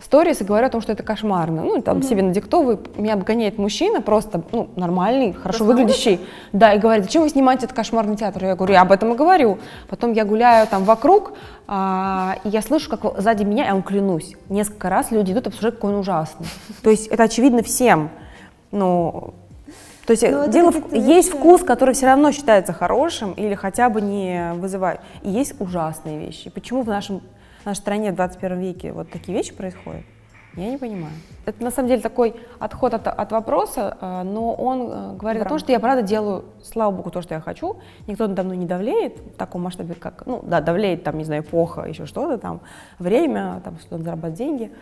сторис 0.00 0.40
и 0.40 0.44
говорю 0.44 0.66
о 0.66 0.70
том, 0.70 0.80
что 0.80 0.92
это 0.92 1.02
кошмарно. 1.02 1.62
Ну, 1.62 1.82
там 1.82 1.98
mm-hmm. 1.98 2.08
себе 2.08 2.22
надиктовываю, 2.22 2.80
меня 2.96 3.14
обгоняет 3.14 3.58
мужчина, 3.58 4.00
просто, 4.00 4.42
ну, 4.52 4.68
нормальный, 4.76 5.32
хорошо 5.32 5.64
Просто 5.64 5.64
выглядящий. 5.64 6.20
Да, 6.52 6.72
и 6.72 6.78
говорит, 6.78 7.04
зачем 7.04 7.22
вы 7.22 7.28
снимаете 7.28 7.66
этот 7.66 7.76
кошмарный 7.76 8.16
театр? 8.16 8.44
Я 8.44 8.54
говорю, 8.54 8.72
я 8.72 8.82
об 8.82 8.92
этом 8.92 9.12
и 9.12 9.16
говорю. 9.16 9.58
Потом 9.88 10.12
я 10.12 10.24
гуляю 10.24 10.66
там 10.68 10.84
вокруг, 10.84 11.32
а, 11.66 12.36
и 12.44 12.48
я 12.48 12.62
слышу, 12.62 12.90
как 12.90 13.20
сзади 13.20 13.44
меня, 13.44 13.66
я 13.66 13.72
вам 13.72 13.82
клянусь, 13.82 14.34
несколько 14.48 14.88
раз 14.88 15.10
люди 15.10 15.32
идут 15.32 15.48
обсуждать, 15.48 15.74
какой 15.74 15.92
он 15.92 16.00
ужасный. 16.00 16.46
То 16.82 16.90
есть 16.90 17.08
это 17.08 17.24
очевидно 17.24 17.62
всем. 17.62 18.10
Ну, 18.72 19.34
то 20.10 20.12
есть 20.12 20.28
ну, 20.28 20.48
дело 20.48 20.72
в... 20.72 20.92
есть 20.92 21.32
вкус, 21.32 21.62
который 21.62 21.94
все 21.94 22.06
равно 22.06 22.32
считается 22.32 22.72
хорошим 22.72 23.32
или 23.34 23.54
хотя 23.54 23.88
бы 23.88 24.00
не 24.00 24.54
вызывает. 24.54 25.00
И 25.22 25.30
есть 25.30 25.60
ужасные 25.60 26.18
вещи. 26.18 26.50
Почему 26.50 26.82
в 26.82 26.88
нашем 26.88 27.20
в 27.62 27.66
нашей 27.66 27.78
стране 27.78 28.10
в 28.10 28.16
21 28.16 28.58
веке 28.58 28.90
вот 28.90 29.08
такие 29.08 29.38
вещи 29.38 29.54
происходят? 29.54 30.02
Я 30.56 30.68
не 30.68 30.78
понимаю. 30.78 31.14
Это 31.46 31.62
на 31.62 31.70
самом 31.70 31.90
деле 31.90 32.02
такой 32.02 32.34
отход 32.58 32.92
от, 32.94 33.06
от 33.06 33.30
вопроса, 33.30 33.96
э, 34.00 34.22
но 34.24 34.52
он 34.52 34.80
э, 34.80 35.16
говорит 35.16 35.20
Правда. 35.20 35.42
о 35.42 35.48
том, 35.48 35.58
что 35.60 35.70
я 35.70 35.78
правда 35.78 36.02
делаю, 36.02 36.44
слава 36.60 36.90
богу, 36.90 37.12
то, 37.12 37.22
что 37.22 37.34
я 37.34 37.40
хочу. 37.40 37.76
Никто 38.08 38.26
надо 38.26 38.42
мной 38.42 38.56
не 38.56 38.66
давлеет 38.66 39.16
в 39.20 39.36
таком 39.36 39.62
масштабе, 39.62 39.94
как, 39.94 40.26
ну 40.26 40.42
да, 40.42 40.60
давлеет 40.60 41.04
там, 41.04 41.18
не 41.18 41.24
знаю, 41.24 41.42
эпоха, 41.42 41.82
еще 41.82 42.06
что-то 42.06 42.36
там, 42.36 42.62
время, 42.98 43.60
там, 43.62 43.78
что 43.78 43.96
зарабатывать 43.98 44.34
деньги 44.34 44.72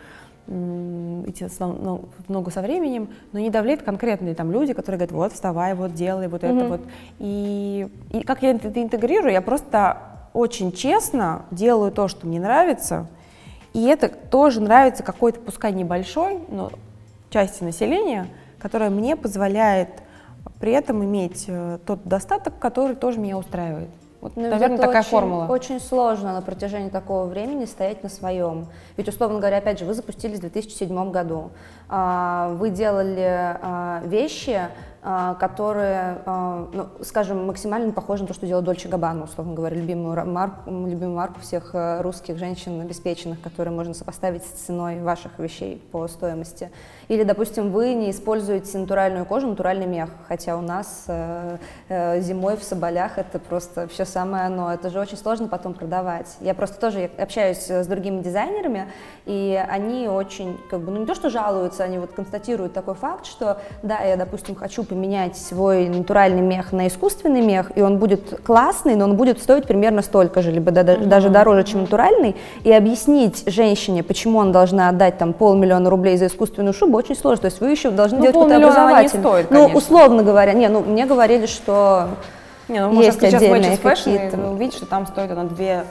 идти 1.27 1.47
ну, 1.59 2.05
много 2.27 2.49
со 2.49 2.61
временем, 2.61 3.09
но 3.31 3.39
не 3.39 3.49
давлеет 3.49 3.83
конкретные 3.83 4.33
там 4.33 4.51
люди, 4.51 4.73
которые 4.73 4.97
говорят, 4.97 5.11
вот 5.11 5.33
вставай, 5.33 5.75
вот 5.75 5.93
делай, 5.93 6.27
вот 6.27 6.43
mm-hmm. 6.43 6.57
это 6.57 6.67
вот. 6.67 6.81
И, 7.19 7.87
и 8.11 8.21
как 8.23 8.41
я 8.41 8.51
это 8.51 8.81
интегрирую, 8.81 9.31
я 9.31 9.41
просто 9.41 9.97
очень 10.33 10.71
честно 10.71 11.45
делаю 11.51 11.91
то, 11.91 12.07
что 12.07 12.25
мне 12.25 12.39
нравится, 12.39 13.07
и 13.73 13.85
это 13.85 14.09
тоже 14.09 14.61
нравится 14.61 15.03
какой-то, 15.03 15.39
пускай 15.39 15.71
небольшой, 15.71 16.39
но 16.49 16.71
части 17.29 17.63
населения, 17.63 18.27
которая 18.57 18.89
мне 18.89 19.15
позволяет 19.15 19.89
при 20.59 20.71
этом 20.71 21.03
иметь 21.05 21.45
э, 21.47 21.77
тот 21.85 22.03
достаток, 22.05 22.59
который 22.59 22.95
тоже 22.95 23.19
меня 23.19 23.37
устраивает. 23.37 23.89
Вот, 24.21 24.35
ну, 24.35 24.49
наверное, 24.49 24.77
такая 24.77 25.01
очень, 25.01 25.09
формула. 25.09 25.45
Очень 25.47 25.79
сложно 25.79 26.33
на 26.33 26.41
протяжении 26.41 26.89
такого 26.89 27.25
времени 27.25 27.65
стоять 27.65 28.03
на 28.03 28.09
своем. 28.09 28.67
Ведь, 28.97 29.07
условно 29.07 29.39
говоря, 29.39 29.57
опять 29.57 29.79
же, 29.79 29.85
вы 29.85 29.93
запустились 29.93 30.39
в 30.39 30.41
2007 30.41 31.11
году. 31.11 31.51
А, 31.87 32.49
вы 32.55 32.69
делали 32.69 33.57
а, 33.61 34.01
вещи, 34.05 34.59
которые, 35.01 36.21
а, 36.25 36.67
ну, 36.73 36.87
скажем, 37.03 37.47
максимально 37.47 37.93
похожи 37.93 38.23
на 38.23 38.27
то, 38.27 38.33
что 38.33 38.45
делает 38.45 38.65
Дольче 38.65 38.89
Габбана, 38.89 39.23
условно 39.23 39.53
говоря, 39.53 39.77
любимую 39.77 40.25
марку, 40.25 40.69
любимую 40.69 41.15
марку 41.15 41.39
всех 41.39 41.73
э, 41.73 42.01
русских 42.01 42.37
женщин 42.37 42.81
обеспеченных, 42.81 43.41
которые 43.41 43.73
можно 43.73 43.93
сопоставить 43.93 44.43
с 44.43 44.65
ценой 44.65 44.99
ваших 44.99 45.39
вещей 45.39 45.81
по 45.91 46.07
стоимости. 46.07 46.69
Или, 47.07 47.23
допустим, 47.23 47.71
вы 47.71 47.93
не 47.93 48.11
используете 48.11 48.77
натуральную 48.77 49.25
кожу, 49.25 49.47
натуральный 49.47 49.87
мех, 49.87 50.09
хотя 50.27 50.57
у 50.57 50.61
нас 50.61 51.05
э, 51.07 51.57
э, 51.87 52.19
зимой 52.19 52.57
в 52.57 52.63
Соболях 52.63 53.17
это 53.17 53.39
просто 53.39 53.87
все 53.87 54.03
самое 54.03 54.43
оно. 54.45 54.73
Это 54.73 54.89
же 54.89 54.99
очень 54.99 55.17
сложно 55.17 55.47
потом 55.47 55.73
продавать. 55.73 56.35
Я 56.41 56.53
просто 56.53 56.77
тоже 56.77 57.09
общаюсь 57.17 57.69
с 57.69 57.87
другими 57.87 58.21
дизайнерами, 58.21 58.87
и 59.25 59.63
они 59.69 60.09
очень, 60.09 60.59
как 60.69 60.81
бы, 60.81 60.91
ну 60.91 60.99
не 60.99 61.05
то 61.05 61.15
что 61.15 61.29
жалуются, 61.29 61.85
они 61.85 61.99
вот 61.99 62.11
констатируют 62.11 62.73
такой 62.73 62.95
факт, 62.95 63.25
что 63.25 63.61
да, 63.81 63.99
я, 64.01 64.17
допустим, 64.17 64.55
хочу 64.55 64.83
поменять 64.89 65.37
свой 65.37 65.87
натуральный 65.87 66.41
мех 66.41 66.71
на 66.71 66.87
искусственный 66.87 67.41
мех, 67.41 67.71
и 67.75 67.81
он 67.81 67.97
будет 67.97 68.41
классный, 68.43 68.95
но 68.95 69.05
он 69.05 69.15
будет 69.15 69.41
стоить 69.41 69.65
примерно 69.65 70.01
столько 70.01 70.41
же, 70.41 70.51
либо 70.51 70.71
mm-hmm. 70.71 71.05
даже 71.05 71.29
дороже, 71.29 71.63
чем 71.63 71.81
натуральный, 71.81 72.35
и 72.63 72.71
объяснить 72.71 73.43
женщине, 73.45 74.03
почему 74.03 74.41
она 74.41 74.51
должна 74.51 74.89
отдать 74.89 75.17
там 75.17 75.33
полмиллиона 75.33 75.89
рублей 75.89 76.17
за 76.17 76.27
искусственную 76.27 76.73
шубу, 76.73 76.97
очень 76.97 77.15
сложно. 77.15 77.43
То 77.43 77.47
есть 77.47 77.61
вы 77.61 77.69
еще 77.69 77.91
должны 77.91 78.17
ну, 78.17 78.23
делать 78.23 78.35
какой-то 78.35 78.57
образовательный. 78.57 79.21
стоит, 79.21 79.51
ну, 79.51 79.65
условно 79.67 80.23
говоря, 80.23 80.53
не, 80.53 80.67
ну 80.67 80.81
мне 80.81 81.05
говорили, 81.05 81.45
что 81.45 82.09
не, 82.67 82.85
ну, 82.85 83.01
есть 83.01 83.21
отдельные 83.23 83.77
какие-то. 83.77 84.37
Увидите, 84.51 84.77
что 84.77 84.85
там 84.85 85.07
стоит 85.07 85.31
она 85.31 85.43
две 85.43 85.83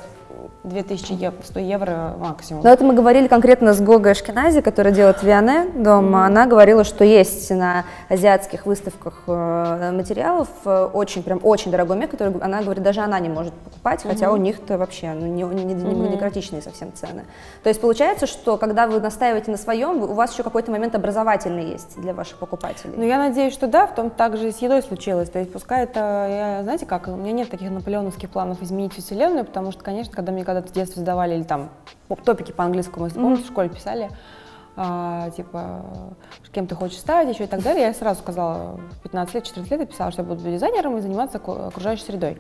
2000 0.69 1.13
евро, 1.13 1.43
100 1.43 1.61
евро 1.61 2.15
максимум. 2.19 2.63
Но 2.63 2.71
это 2.71 2.85
мы 2.85 2.95
говорили 2.95 3.29
конкретно 3.29 3.73
с 3.73 3.81
Гогой 3.81 4.13
Ашкенази, 4.13 4.61
которая 4.61 4.93
делает 4.93 5.23
Виане 5.23 5.67
дома. 5.75 6.21
Mm-hmm. 6.21 6.27
Она 6.27 6.47
говорила, 6.47 6.85
что 6.85 7.05
есть 7.05 7.51
на 7.51 7.85
азиатских 8.09 8.67
выставках 8.67 9.23
э, 9.27 9.93
материалов 9.93 10.49
э, 10.65 10.91
очень, 10.93 11.23
прям 11.23 11.41
очень 11.43 11.71
дорогой 11.71 11.97
мех, 11.97 12.11
который 12.11 12.35
она 12.41 12.63
говорит, 12.63 12.83
даже 12.83 13.01
она 13.01 13.19
не 13.21 13.29
может 13.29 13.53
покупать, 13.55 14.05
mm-hmm. 14.05 14.09
хотя 14.09 14.33
у 14.33 14.37
них-то 14.37 14.79
вообще 14.79 15.13
ну, 15.13 15.27
не, 15.27 15.43
не, 15.43 15.65
не, 15.65 15.75
mm-hmm. 15.75 16.09
демократичные 16.09 16.63
совсем 16.63 16.93
цены. 16.93 17.25
То 17.63 17.69
есть 17.69 17.81
получается, 17.81 18.27
что 18.27 18.57
когда 18.57 18.87
вы 18.87 19.01
настаиваете 19.01 19.51
на 19.51 19.57
своем, 19.57 20.03
у 20.03 20.15
вас 20.15 20.33
еще 20.33 20.43
какой-то 20.43 20.71
момент 20.71 20.95
образовательный 20.95 21.71
есть 21.71 22.01
для 22.01 22.15
ваших 22.15 22.39
покупателей. 22.39 22.95
Ну, 22.97 23.05
я 23.05 23.19
надеюсь, 23.19 23.53
что 23.53 23.67
да, 23.67 23.87
в 23.87 23.95
том 23.95 24.11
также 24.11 24.49
и 24.49 24.53
с 24.53 24.59
едой 24.59 24.83
случилось. 24.83 25.31
То 25.31 25.39
есть 25.39 25.53
пускай 25.53 25.85
это, 25.85 25.99
я, 26.29 26.63
знаете 26.63 26.87
как, 26.87 27.09
у 27.09 27.17
меня 27.17 27.33
нет 27.33 27.51
таких 27.51 27.71
наполеоновских 27.71 28.31
планов 28.31 28.63
изменить 28.63 28.93
всю 28.93 29.03
вселенную, 29.03 29.45
потому 29.45 29.73
что, 29.73 29.83
конечно, 29.83 30.15
когда 30.15 30.33
мне 30.33 30.45
когда-то 30.59 30.73
в 30.73 30.75
детстве 30.75 31.03
сдавали, 31.03 31.35
или 31.35 31.43
там 31.43 31.71
топики 32.25 32.53
по 32.53 32.65
английскому, 32.65 33.07
если 33.07 33.21
помните, 33.21 33.43
mm-hmm. 33.43 33.47
в 33.47 33.51
школе 33.51 33.69
писали, 33.69 34.11
а, 34.77 35.31
типа, 35.31 35.83
кем 36.53 36.67
ты 36.67 36.75
хочешь 36.75 36.99
стать, 36.99 37.29
еще 37.29 37.45
и 37.45 37.47
так 37.47 37.63
далее. 37.63 37.87
Я 37.87 37.95
сразу 37.95 38.21
сказала, 38.21 38.81
в 38.93 39.03
15 39.03 39.35
лет, 39.35 39.45
14 39.45 39.71
лет 39.71 39.81
я 39.81 39.87
писала, 39.87 40.11
что 40.13 40.23
я 40.23 40.29
буду 40.29 40.43
дизайнером 40.43 40.97
и 40.99 41.01
заниматься 41.01 41.39
окружающей 41.39 42.05
средой. 42.05 42.39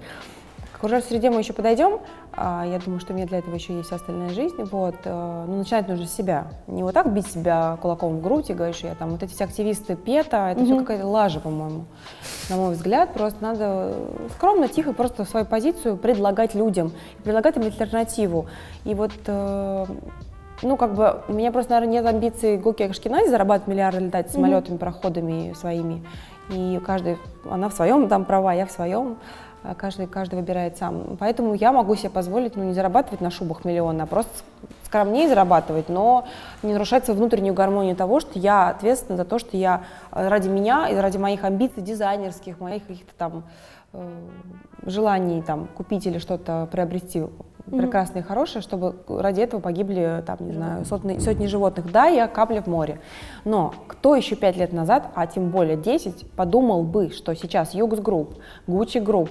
К 0.78 0.84
окружающей 0.84 1.08
среде 1.08 1.30
мы 1.30 1.40
еще 1.40 1.52
подойдем. 1.52 1.98
А, 2.32 2.64
я 2.64 2.78
думаю, 2.78 3.00
что 3.00 3.12
у 3.12 3.16
меня 3.16 3.26
для 3.26 3.38
этого 3.38 3.52
еще 3.52 3.76
есть 3.76 3.90
остальная 3.90 4.30
жизнь. 4.30 4.62
Вот. 4.70 4.94
Э, 5.02 5.44
Но 5.44 5.52
ну, 5.52 5.58
начинать 5.58 5.88
нужно 5.88 6.06
с 6.06 6.14
себя. 6.14 6.46
Не 6.68 6.84
вот 6.84 6.94
так 6.94 7.12
бить 7.12 7.26
себя 7.26 7.76
кулаком 7.82 8.18
в 8.18 8.22
грудь 8.22 8.48
и 8.50 8.54
говорить, 8.54 8.76
что 8.76 8.86
я 8.86 8.94
там 8.94 9.10
вот 9.10 9.20
эти 9.24 9.32
все 9.32 9.42
активисты 9.42 9.96
ПЕТа, 9.96 10.50
это 10.50 10.60
mm-hmm. 10.60 10.64
все 10.64 10.78
какая-то 10.78 11.06
лажа, 11.08 11.40
по-моему. 11.40 11.86
На 12.48 12.56
мой 12.56 12.74
взгляд, 12.74 13.12
просто 13.12 13.42
надо 13.42 13.92
скромно, 14.36 14.68
тихо, 14.68 14.92
просто 14.92 15.24
свою 15.24 15.46
позицию 15.46 15.96
предлагать 15.96 16.54
людям, 16.54 16.92
предлагать 17.24 17.56
им 17.56 17.64
альтернативу. 17.64 18.46
И 18.84 18.94
вот 18.94 19.10
э, 19.26 19.86
ну, 20.62 20.76
как 20.76 20.94
бы, 20.94 21.22
у 21.26 21.32
меня 21.32 21.50
просто, 21.50 21.72
наверное, 21.72 21.94
нет 21.94 22.06
амбиций 22.06 22.56
Гуки 22.56 22.84
Ашкинази 22.84 23.30
зарабатывать 23.30 23.66
миллиарды, 23.66 23.98
летать 23.98 24.30
самолетами, 24.30 24.76
mm-hmm. 24.76 24.78
проходами 24.78 25.52
своими. 25.54 26.04
И 26.50 26.80
каждый, 26.86 27.18
она 27.50 27.68
в 27.68 27.74
своем 27.74 28.08
там 28.08 28.24
права, 28.24 28.54
я 28.54 28.64
в 28.64 28.70
своем. 28.70 29.18
А 29.68 29.74
каждый, 29.74 30.06
каждый 30.06 30.36
выбирает 30.36 30.78
сам. 30.78 31.18
Поэтому 31.18 31.52
я 31.52 31.72
могу 31.72 31.94
себе 31.94 32.08
позволить 32.08 32.56
ну, 32.56 32.64
не 32.64 32.72
зарабатывать 32.72 33.20
на 33.20 33.30
шубах 33.30 33.66
миллион, 33.66 34.00
а 34.00 34.06
просто 34.06 34.32
скромнее 34.84 35.28
зарабатывать, 35.28 35.90
но 35.90 36.26
не 36.62 36.72
нарушать 36.72 37.04
свою 37.04 37.18
внутреннюю 37.18 37.52
гармонию 37.52 37.94
того, 37.94 38.18
что 38.20 38.38
я 38.38 38.70
ответственна 38.70 39.18
за 39.18 39.26
то, 39.26 39.38
что 39.38 39.58
я 39.58 39.82
э, 40.10 40.26
ради 40.26 40.48
меня 40.48 40.88
и 40.88 40.96
ради 40.96 41.18
моих 41.18 41.44
амбиций 41.44 41.82
дизайнерских, 41.82 42.60
моих 42.60 42.86
каких-то 42.86 43.12
там 43.18 43.42
э, 43.92 44.10
желаний 44.86 45.42
там, 45.42 45.66
купить 45.76 46.06
или 46.06 46.16
что-то 46.16 46.66
приобрести 46.72 47.24
прекрасное 47.70 48.22
и 48.22 48.24
хорошее, 48.24 48.62
чтобы 48.62 48.96
ради 49.08 49.40
этого 49.40 49.60
погибли, 49.60 50.22
там, 50.26 50.38
не 50.40 50.52
знаю, 50.52 50.84
сотни, 50.84 51.18
сотни 51.18 51.46
животных. 51.46 51.90
Да, 51.92 52.06
я 52.06 52.26
капля 52.28 52.62
в 52.62 52.66
море. 52.66 53.00
Но 53.44 53.74
кто 53.86 54.14
еще 54.14 54.36
пять 54.36 54.56
лет 54.56 54.72
назад, 54.72 55.10
а 55.14 55.26
тем 55.26 55.50
более 55.50 55.76
10, 55.76 56.30
подумал 56.32 56.82
бы, 56.82 57.10
что 57.10 57.34
сейчас 57.34 57.74
YOOX 57.74 58.00
Group, 58.00 58.34
Gucci 58.66 58.98
Group, 58.98 59.30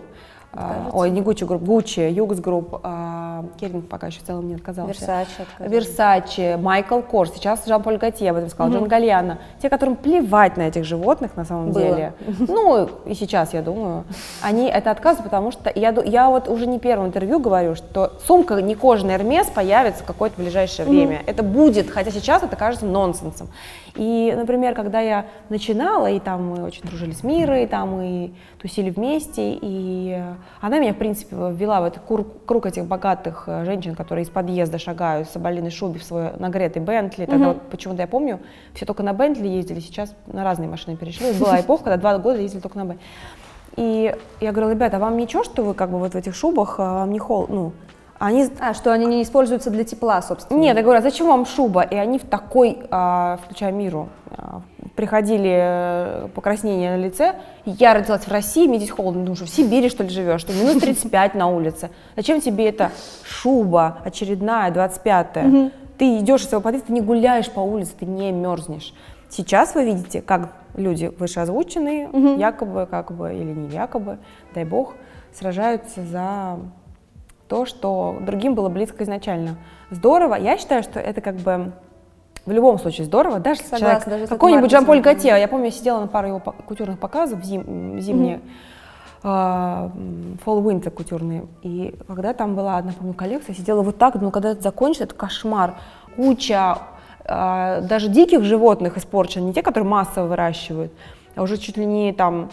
а, 0.60 0.90
ой, 0.92 1.12
не 1.12 1.22
Gucci 1.22 1.44
Group, 1.44 1.62
Gucci, 1.62 2.00
YOOX 2.00 2.40
Group, 2.40 2.80
а, 2.82 3.46
Calvin 3.60 3.84
пока 3.84 4.08
еще 4.08 4.22
в 4.22 4.24
целом 4.24 4.48
не 4.48 4.56
отказался. 4.56 4.92
Versace. 4.92 5.46
Versace, 5.60 6.58
Michael 6.60 7.02
Kors, 7.02 7.32
сейчас 7.36 7.64
Жан-Поль 7.68 7.98
Готье 7.98 8.32
об 8.32 8.38
этом 8.38 8.50
сказал, 8.50 8.70
угу. 8.70 8.80
Джон 8.80 8.88
Гальяно. 8.88 9.38
Те, 9.62 9.70
которым 9.70 9.96
плевать 9.96 10.58
на 10.58 10.64
этих 10.64 10.84
животных 10.84 11.36
на 11.36 11.46
самом 11.46 11.72
Было. 11.72 11.84
деле. 11.84 12.14
Ну, 12.48 12.90
и 13.06 13.14
сейчас, 13.14 13.54
я 13.54 13.62
думаю. 13.62 14.06
Они 14.42 14.68
это 14.68 14.90
отказывают, 14.90 15.26
потому 15.26 15.52
что 15.52 15.72
я, 15.76 15.94
я 16.06 16.30
вот 16.30 16.48
уже 16.48 16.66
не 16.66 16.80
первое 16.80 17.08
интервью 17.08 17.40
говорю, 17.40 17.76
что 17.76 18.14
сумка 18.26 18.60
не 18.62 18.74
кожаный 18.74 19.14
Эрмес 19.14 19.48
появится 19.48 20.04
в 20.04 20.08
какое-то 20.08 20.42
ближайшее 20.42 20.88
время. 20.88 21.22
Это 21.28 21.44
будет, 21.44 21.92
хотя 21.92 22.10
сейчас 22.10 22.42
это 22.42 22.56
кажется 22.56 22.86
нонсенсом. 22.86 23.50
И, 23.96 24.34
например, 24.36 24.74
когда 24.76 25.02
я 25.02 25.26
начинала, 25.50 26.08
и 26.08 26.20
там 26.20 26.50
мы 26.50 26.64
очень 26.64 26.84
дружили 26.84 27.12
с 27.12 27.24
Мирой, 27.24 27.68
там 27.68 27.98
мы 27.98 28.32
тусили 28.60 28.90
вместе, 28.90 29.58
и 29.60 30.22
она 30.62 30.80
меня, 30.80 30.94
в 30.94 30.98
принципе, 30.98 31.36
ввела 31.36 31.82
в 31.82 31.86
этот 31.86 32.04
круг, 32.04 32.46
круг 32.46 32.66
этих 32.66 32.86
богатых 32.86 33.44
э, 33.48 33.66
женщин, 33.66 33.96
которые 33.96 34.24
из 34.24 34.30
подъезда 34.30 34.80
шагают 34.80 35.28
в 35.28 35.32
соболиной 35.32 35.72
шубе 35.72 36.00
в 36.00 36.04
свой 36.04 36.32
нагретый 36.38 36.82
Бентли. 36.82 37.26
Тогда 37.26 37.46
mm-hmm. 37.46 37.54
вот 37.54 37.70
почему-то 37.70 38.02
я 38.02 38.08
помню, 38.08 38.40
все 38.74 38.86
только 38.86 39.04
на 39.04 39.14
Бентли 39.14 39.48
ездили, 39.48 39.80
сейчас 39.80 40.16
на 40.26 40.44
разные 40.44 40.70
машины 40.70 40.98
перешли. 40.98 41.34
Была 41.40 41.62
эпоха, 41.62 41.86
когда 41.86 41.98
два 41.98 42.18
года 42.18 42.40
ездили 42.40 42.62
только 42.62 42.78
на 42.78 42.86
Бентли. 42.86 43.06
И 43.76 44.16
я 44.42 44.52
говорю, 44.52 44.72
ребята, 44.72 44.98
а 44.98 45.00
вам 45.00 45.18
ничего, 45.18 45.44
что 45.44 45.64
вы 45.64 45.76
как 45.76 45.92
бы 45.92 46.00
вот 46.00 46.14
в 46.14 46.16
этих 46.16 46.36
шубах, 46.36 46.80
а 46.80 46.96
вам 46.96 47.12
не 47.12 47.20
холодно, 47.20 47.56
ну, 47.56 47.74
они, 48.20 48.50
а, 48.60 48.74
что 48.74 48.92
они 48.92 49.06
не 49.06 49.22
используются 49.22 49.70
для 49.70 49.84
тепла, 49.84 50.22
собственно? 50.22 50.58
Нет, 50.58 50.76
я 50.76 50.82
говорю, 50.82 51.00
а 51.00 51.02
зачем 51.02 51.28
вам 51.28 51.46
шуба? 51.46 51.82
И 51.84 51.96
они 51.96 52.18
в 52.18 52.24
такой, 52.24 52.80
а, 52.90 53.38
включая 53.44 53.72
миру, 53.72 54.10
а, 54.32 54.62
приходили 54.98 55.58
э, 55.58 56.28
покраснения 56.34 56.98
на 56.98 57.00
лице. 57.00 57.36
Я 57.66 57.94
родилась 57.94 58.24
в 58.24 58.32
России, 58.32 58.68
мне 58.68 58.80
здесь 58.80 58.90
холодно, 58.90 59.22
думаю, 59.22 59.36
что 59.36 59.46
в 59.46 59.50
Сибири, 59.50 59.90
что 59.90 60.04
ли, 60.04 60.10
живешь, 60.10 60.42
что 60.42 60.54
минус 60.54 60.82
35 60.82 61.36
на 61.36 61.48
улице. 61.48 61.92
Зачем 62.16 62.42
тебе 62.42 62.68
эта 62.68 62.92
шуба 63.24 64.00
очередная, 64.04 64.72
25-я? 64.72 65.72
Ты 66.00 66.18
идешь 66.18 66.42
из 66.42 66.50
своего 66.50 66.64
подъезда, 66.64 66.88
ты 66.88 66.94
не 66.94 67.02
гуляешь 67.02 67.50
по 67.50 67.60
улице, 67.60 67.92
ты 67.98 68.06
не 68.06 68.32
мерзнешь. 68.32 68.94
Сейчас 69.30 69.76
вы 69.76 69.86
видите, 69.86 70.22
как 70.22 70.54
люди 70.76 71.12
вышеозвученные, 71.18 72.10
якобы, 72.38 72.88
как 72.90 73.12
бы, 73.12 73.34
или 73.34 73.54
не 73.54 73.70
якобы, 73.70 74.18
дай 74.56 74.66
бог, 74.66 74.96
сражаются 75.32 76.04
за 76.04 76.58
то, 77.48 77.66
что 77.66 78.18
другим 78.22 78.56
было 78.56 78.70
близко 78.70 79.04
изначально. 79.04 79.58
Здорово. 79.92 80.36
Я 80.36 80.58
считаю, 80.58 80.82
что 80.82 81.00
это 81.00 81.22
как 81.22 81.36
бы 81.36 81.72
в 82.48 82.52
любом 82.52 82.80
случае 82.80 83.06
здорово. 83.06 83.40
Даже 83.40 83.62
Согласна, 83.62 83.80
человек, 83.80 84.08
даже 84.08 84.28
какой-нибудь 84.28 84.72
Жан-Поль 84.72 85.02
Готье, 85.02 85.38
я 85.40 85.48
помню, 85.48 85.66
я 85.66 85.72
сидела 85.72 86.00
на 86.00 86.08
пару 86.08 86.30
его 86.30 86.40
кутюрных 86.40 86.98
показов 86.98 87.44
зим, 87.44 88.00
зимние, 88.00 88.40
mm-hmm. 89.22 90.40
Fall 90.46 90.64
Winter 90.64 90.90
кутюрные, 90.90 91.46
и 91.62 91.94
когда 92.08 92.34
там 92.34 92.56
была 92.56 92.78
одна, 92.78 92.94
помню, 92.98 93.14
коллекция, 93.14 93.54
я 93.54 93.60
сидела 93.60 93.82
вот 93.82 93.98
так, 93.98 94.14
думаю, 94.14 94.32
когда 94.32 94.52
это 94.52 94.62
закончится, 94.62 95.04
это 95.04 95.16
кошмар. 95.16 95.76
Куча 96.16 96.78
uh, 97.26 97.82
даже 97.82 98.08
диких 98.08 98.44
животных 98.44 98.98
испорчено, 98.98 99.44
не 99.44 99.54
те, 99.54 99.62
которые 99.62 99.90
массово 99.90 100.28
выращивают, 100.28 100.94
а 101.36 101.42
уже 101.44 101.58
чуть 101.58 101.78
ли 101.78 101.86
не 101.86 102.14
там 102.14 102.50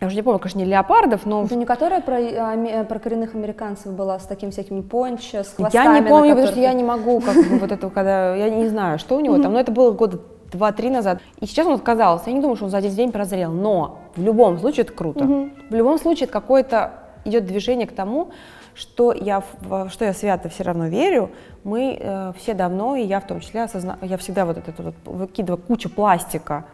я 0.00 0.06
уже 0.06 0.14
не 0.14 0.22
помню, 0.22 0.38
конечно, 0.38 0.58
не 0.58 0.64
леопардов, 0.64 1.26
но... 1.26 1.44
Это 1.44 1.56
не 1.56 1.66
которая 1.66 2.00
про, 2.00 2.16
а, 2.18 2.84
про 2.84 2.98
коренных 3.00 3.34
американцев 3.34 3.92
была 3.92 4.18
с 4.20 4.26
таким 4.26 4.52
всякими 4.52 4.80
пончо, 4.80 5.42
с 5.42 5.54
хвостами? 5.54 5.84
Я 5.84 6.00
не 6.00 6.08
помню, 6.08 6.30
потому 6.30 6.48
что 6.48 6.60
я 6.60 6.72
не 6.72 6.84
могу, 6.84 7.20
как 7.20 7.34
бы 7.34 7.58
вот 7.58 7.72
это, 7.72 7.90
когда... 7.90 8.36
Я 8.36 8.48
не 8.48 8.68
знаю, 8.68 8.98
что 9.00 9.16
у 9.16 9.20
него 9.20 9.38
там, 9.38 9.52
но 9.52 9.60
это 9.60 9.72
было 9.72 9.90
года 9.90 10.20
два-три 10.52 10.88
назад. 10.88 11.20
И 11.40 11.46
сейчас 11.46 11.66
он 11.66 11.74
отказался. 11.74 12.30
Я 12.30 12.32
не 12.32 12.40
думаю, 12.40 12.56
что 12.56 12.66
он 12.66 12.70
за 12.70 12.78
один 12.78 12.92
день 12.92 13.12
прозрел, 13.12 13.52
но 13.52 13.98
в 14.14 14.22
любом 14.22 14.58
случае 14.58 14.84
это 14.84 14.92
круто. 14.92 15.24
В 15.68 15.74
любом 15.74 15.98
случае 15.98 16.24
это 16.24 16.32
какое-то 16.32 16.92
идет 17.24 17.44
движение 17.44 17.86
к 17.86 17.92
тому, 17.92 18.30
что 18.74 19.12
я, 19.12 19.42
что 19.90 20.04
я 20.04 20.12
свято 20.12 20.48
все 20.48 20.62
равно 20.62 20.86
верю, 20.86 21.30
мы 21.64 21.98
э, 22.00 22.32
все 22.38 22.54
давно, 22.54 22.94
и 22.94 23.02
я 23.02 23.18
в 23.18 23.26
том 23.26 23.40
числе, 23.40 23.64
осозна... 23.64 23.98
я 24.02 24.16
всегда 24.16 24.46
вот 24.46 24.56
это 24.56 24.72
вот 24.80 24.94
выкидываю 25.04 25.58
кучу 25.58 25.90
пластика 25.90 26.64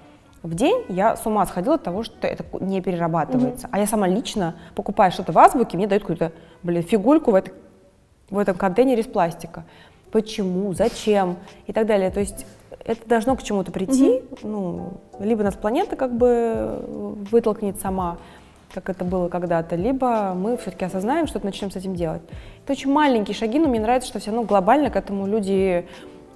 в 0.44 0.54
день 0.54 0.84
я 0.90 1.16
с 1.16 1.24
ума 1.24 1.46
сходила 1.46 1.76
от 1.76 1.82
того, 1.82 2.02
что 2.02 2.26
это 2.26 2.44
не 2.60 2.82
перерабатывается. 2.82 3.66
Mm-hmm. 3.66 3.70
А 3.72 3.78
я 3.78 3.86
сама 3.86 4.06
лично 4.06 4.54
покупаю 4.74 5.10
что-то 5.10 5.32
в 5.32 5.38
азбуке, 5.38 5.78
мне 5.78 5.86
дают 5.86 6.02
какую-то, 6.02 6.32
блин, 6.62 6.82
фигульку 6.82 7.30
в, 7.30 7.34
это, 7.34 7.50
в 8.28 8.36
этом 8.36 8.54
контейнере 8.54 9.00
из 9.00 9.06
пластика. 9.06 9.64
Почему, 10.12 10.74
зачем 10.74 11.36
и 11.66 11.72
так 11.72 11.86
далее. 11.86 12.10
То 12.10 12.20
есть 12.20 12.44
это 12.84 13.08
должно 13.08 13.36
к 13.36 13.42
чему-то 13.42 13.72
прийти, 13.72 14.22
угу. 14.30 14.36
ну, 14.42 14.92
либо 15.18 15.42
нас 15.42 15.54
планета 15.54 15.96
как 15.96 16.14
бы 16.14 16.84
вытолкнет 17.30 17.80
сама, 17.80 18.18
как 18.70 18.90
это 18.90 19.02
было 19.02 19.30
когда-то, 19.30 19.76
либо 19.76 20.34
мы 20.34 20.58
все-таки 20.58 20.84
осознаем, 20.84 21.26
что-то 21.26 21.46
начнем 21.46 21.70
с 21.70 21.76
этим 21.76 21.94
делать. 21.94 22.22
Это 22.64 22.72
очень 22.72 22.92
маленькие 22.92 23.34
шаги, 23.34 23.58
но 23.58 23.68
мне 23.68 23.80
нравится, 23.80 24.10
что 24.10 24.18
все 24.18 24.30
равно 24.30 24.44
глобально 24.44 24.90
к 24.90 24.96
этому 24.96 25.26
люди 25.26 25.86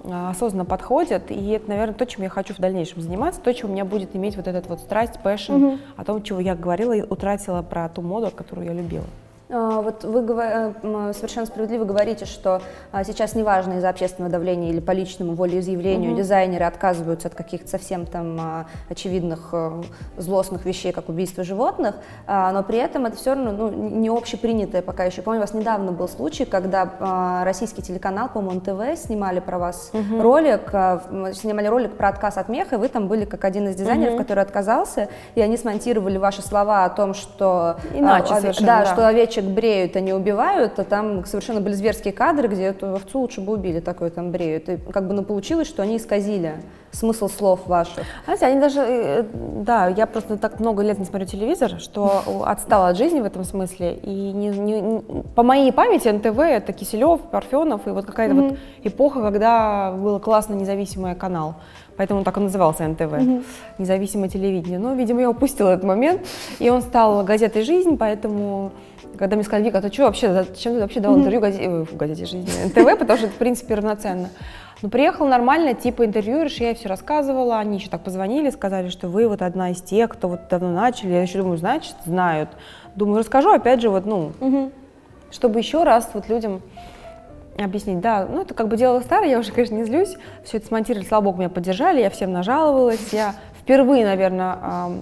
осознанно 0.03 0.65
подходят, 0.65 1.31
и 1.31 1.49
это, 1.49 1.69
наверное, 1.69 1.95
то, 1.95 2.05
чем 2.05 2.23
я 2.23 2.29
хочу 2.29 2.53
в 2.53 2.57
дальнейшем 2.57 3.01
заниматься, 3.01 3.41
то, 3.41 3.53
чем 3.53 3.69
у 3.69 3.73
меня 3.73 3.85
будет 3.85 4.15
иметь 4.15 4.35
вот 4.35 4.47
этот 4.47 4.67
вот 4.67 4.79
страсть, 4.79 5.19
passion, 5.21 5.53
угу. 5.53 5.77
о 5.97 6.05
том, 6.05 6.23
чего 6.23 6.39
я 6.39 6.55
говорила 6.55 6.93
и 6.93 7.01
утратила 7.01 7.61
про 7.61 7.89
ту 7.89 8.01
моду, 8.01 8.31
которую 8.35 8.67
я 8.67 8.73
любила. 8.73 9.05
А, 9.51 9.81
вот 9.81 10.03
вы 10.03 10.23
э, 10.31 10.73
совершенно 11.13 11.47
справедливо 11.47 11.83
говорите, 11.83 12.25
что 12.25 12.61
а, 12.91 13.03
сейчас 13.03 13.33
неважно 13.33 13.73
из-за 13.73 13.89
общественного 13.89 14.31
давления 14.31 14.69
или 14.69 14.79
по 14.79 14.91
личному 14.91 15.33
волеизъявлению 15.33 16.11
угу. 16.11 16.19
дизайнеры 16.19 16.65
отказываются 16.65 17.29
от 17.29 17.35
каких-то 17.35 17.67
совсем 17.67 18.05
там 18.05 18.37
а, 18.39 18.65
очевидных 18.89 19.49
э, 19.53 19.81
злостных 20.17 20.65
вещей, 20.65 20.91
как 20.91 21.09
убийство 21.09 21.43
животных, 21.43 21.95
но 22.27 22.63
при 22.63 22.77
этом 22.77 23.05
это 23.05 23.17
все 23.17 23.33
равно 23.33 23.51
ну, 23.51 23.69
не 23.71 24.09
общепринятое 24.09 24.81
пока 24.81 25.05
еще. 25.05 25.21
Помню, 25.21 25.39
у 25.39 25.41
вас 25.41 25.53
недавно 25.53 25.91
был 25.91 26.07
случай, 26.07 26.45
когда 26.45 27.43
российский 27.43 27.81
телеканал, 27.81 28.29
по-моему, 28.29 28.61
ТВ 28.61 28.99
снимали 28.99 29.39
про 29.39 29.57
вас 29.57 29.91
угу. 29.93 30.21
ролик, 30.21 30.69
снимали 31.33 31.67
ролик 31.67 31.95
про 31.95 32.09
отказ 32.09 32.37
от 32.37 32.49
меха, 32.49 32.75
и 32.75 32.77
вы 32.77 32.89
там 32.89 33.07
были 33.07 33.25
как 33.25 33.45
один 33.45 33.67
из 33.69 33.75
дизайнеров, 33.75 34.15
угу. 34.15 34.23
который 34.23 34.43
отказался, 34.43 35.09
и 35.35 35.41
они 35.41 35.57
смонтировали 35.57 36.17
ваши 36.17 36.41
слова 36.41 36.85
о 36.85 36.89
том, 36.89 37.13
что... 37.13 37.77
Иначе 37.93 38.33
а, 38.33 38.41
совершенно, 38.41 38.67
да, 38.67 38.79
да, 38.83 38.93
что 38.93 39.07
овечья 39.07 39.38
овечек 39.39 39.53
бреют, 39.53 39.95
а 39.95 39.99
не 39.99 40.13
убивают, 40.13 40.79
а 40.79 40.83
там 40.83 41.25
совершенно 41.25 41.61
были 41.61 41.73
зверские 41.73 42.13
кадры, 42.13 42.47
где 42.47 42.63
эту 42.63 42.93
овцу 42.93 43.19
лучше 43.19 43.41
бы 43.41 43.53
убили, 43.53 43.79
такое 43.79 44.09
там 44.09 44.31
бреют. 44.31 44.69
И 44.69 44.77
как 44.77 45.07
бы 45.07 45.13
ну, 45.13 45.23
получилось, 45.23 45.67
что 45.67 45.81
они 45.81 45.97
исказили 45.97 46.55
смысл 46.91 47.27
слов 47.27 47.67
ваших. 47.67 48.03
Знаете, 48.25 48.45
они 48.47 48.59
даже, 48.59 48.79
э, 48.81 49.25
да, 49.33 49.87
я 49.87 50.07
просто 50.07 50.37
так 50.37 50.59
много 50.59 50.83
лет 50.83 50.97
не 50.97 51.05
смотрю 51.05 51.27
телевизор, 51.27 51.79
что 51.79 52.43
отстала 52.45 52.89
от 52.89 52.97
жизни 52.97 53.21
в 53.21 53.25
этом 53.25 53.43
смысле. 53.43 53.93
И 53.93 54.09
не, 54.09 54.49
не, 54.49 54.81
не, 54.81 55.01
по 55.35 55.43
моей 55.43 55.71
памяти 55.71 56.07
НТВ 56.07 56.39
это 56.39 56.73
Киселев, 56.73 57.21
Парфенов 57.31 57.87
и 57.87 57.91
вот 57.91 58.05
какая-то 58.05 58.35
mm-hmm. 58.35 58.49
вот 58.49 58.59
эпоха, 58.83 59.21
когда 59.21 59.91
был 59.91 60.19
классно 60.19 60.55
независимый 60.55 61.15
канал. 61.15 61.55
Поэтому 61.95 62.19
он 62.19 62.23
так 62.23 62.37
и 62.37 62.39
назывался 62.39 62.87
НТВ, 62.87 63.01
mm-hmm. 63.01 63.43
независимое 63.77 64.29
телевидение. 64.29 64.79
Но, 64.79 64.93
видимо, 64.93 65.21
я 65.21 65.29
упустила 65.29 65.69
этот 65.71 65.83
момент, 65.83 66.21
и 66.57 66.69
он 66.69 66.81
стал 66.81 67.23
газетой 67.23 67.63
«Жизнь», 67.63 67.97
поэтому 67.97 68.71
когда 69.17 69.35
мне 69.35 69.43
сказали, 69.43 69.65
Вика, 69.65 69.79
а 69.79 69.81
ты 69.81 69.91
что 69.91 70.03
вообще, 70.03 70.33
зачем 70.33 70.73
ты 70.73 70.79
вообще 70.79 70.99
дал 70.99 71.17
интервью 71.17 71.41
э, 71.41 71.83
в 71.83 71.95
газете 71.97 72.25
жизни, 72.25 72.49
НТВ, 72.67 72.99
потому 72.99 73.17
что 73.17 73.27
это, 73.27 73.35
в 73.35 73.37
принципе, 73.37 73.75
равноценно. 73.75 74.29
Ну, 74.81 74.89
приехал 74.89 75.27
нормально, 75.27 75.73
типа 75.73 76.05
интервьюерш, 76.05 76.57
я 76.61 76.73
все 76.73 76.87
рассказывала, 76.87 77.59
они 77.59 77.77
еще 77.77 77.89
так 77.89 78.01
позвонили, 78.01 78.49
сказали, 78.49 78.87
что 78.87 79.09
вы 79.09 79.27
вот 79.27 79.41
одна 79.41 79.71
из 79.71 79.81
тех, 79.81 80.09
кто 80.09 80.29
вот 80.29 80.47
давно 80.49 80.71
начали. 80.71 81.11
Я 81.11 81.21
еще 81.21 81.39
думаю, 81.39 81.57
значит, 81.57 81.95
знают. 82.05 82.49
Думаю, 82.95 83.19
расскажу, 83.19 83.51
опять 83.51 83.81
же, 83.81 83.89
вот, 83.89 84.05
ну, 84.05 84.31
угу. 84.39 84.71
чтобы 85.31 85.59
еще 85.59 85.83
раз 85.83 86.09
вот 86.13 86.29
людям 86.29 86.61
объяснить. 87.57 87.99
Да, 87.99 88.25
ну, 88.29 88.41
это 88.41 88.53
как 88.53 88.69
бы 88.69 88.77
дело 88.77 89.01
старое, 89.01 89.29
я 89.29 89.39
уже, 89.39 89.51
конечно, 89.51 89.75
не 89.75 89.83
злюсь. 89.83 90.15
Все 90.45 90.57
это 90.57 90.67
смонтировали, 90.67 91.05
слава 91.05 91.25
богу, 91.25 91.39
меня 91.39 91.49
поддержали, 91.49 91.99
я 91.99 92.09
всем 92.09 92.31
нажаловалась. 92.31 93.11
Я 93.11 93.35
впервые, 93.61 94.05
наверное, 94.05 95.01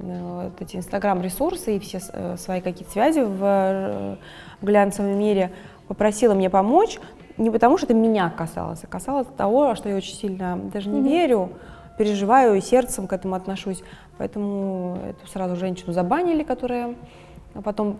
вот 0.00 0.60
эти 0.60 0.76
инстаграм-ресурсы 0.76 1.76
и 1.76 1.78
все 1.78 2.00
э, 2.12 2.36
свои 2.36 2.60
какие-то 2.60 2.92
связи 2.92 3.20
в, 3.20 3.40
э, 3.42 4.16
в 4.60 4.64
глянцевом 4.64 5.18
мире, 5.18 5.52
попросила 5.88 6.34
мне 6.34 6.50
помочь, 6.50 6.98
не 7.36 7.50
потому 7.50 7.78
что 7.78 7.86
это 7.86 7.94
меня 7.94 8.30
касалось, 8.30 8.84
а 8.84 8.86
касалось 8.86 9.26
того, 9.36 9.74
что 9.74 9.88
я 9.88 9.96
очень 9.96 10.14
сильно 10.14 10.56
даже 10.56 10.88
не 10.88 11.00
mm-hmm. 11.00 11.12
верю, 11.12 11.50
переживаю 11.98 12.54
и 12.54 12.60
сердцем 12.60 13.06
к 13.06 13.12
этому 13.12 13.34
отношусь. 13.34 13.82
Поэтому 14.18 14.98
эту 15.08 15.26
сразу 15.28 15.56
женщину 15.56 15.92
забанили, 15.92 16.44
которая 16.44 16.94
потом 17.62 17.96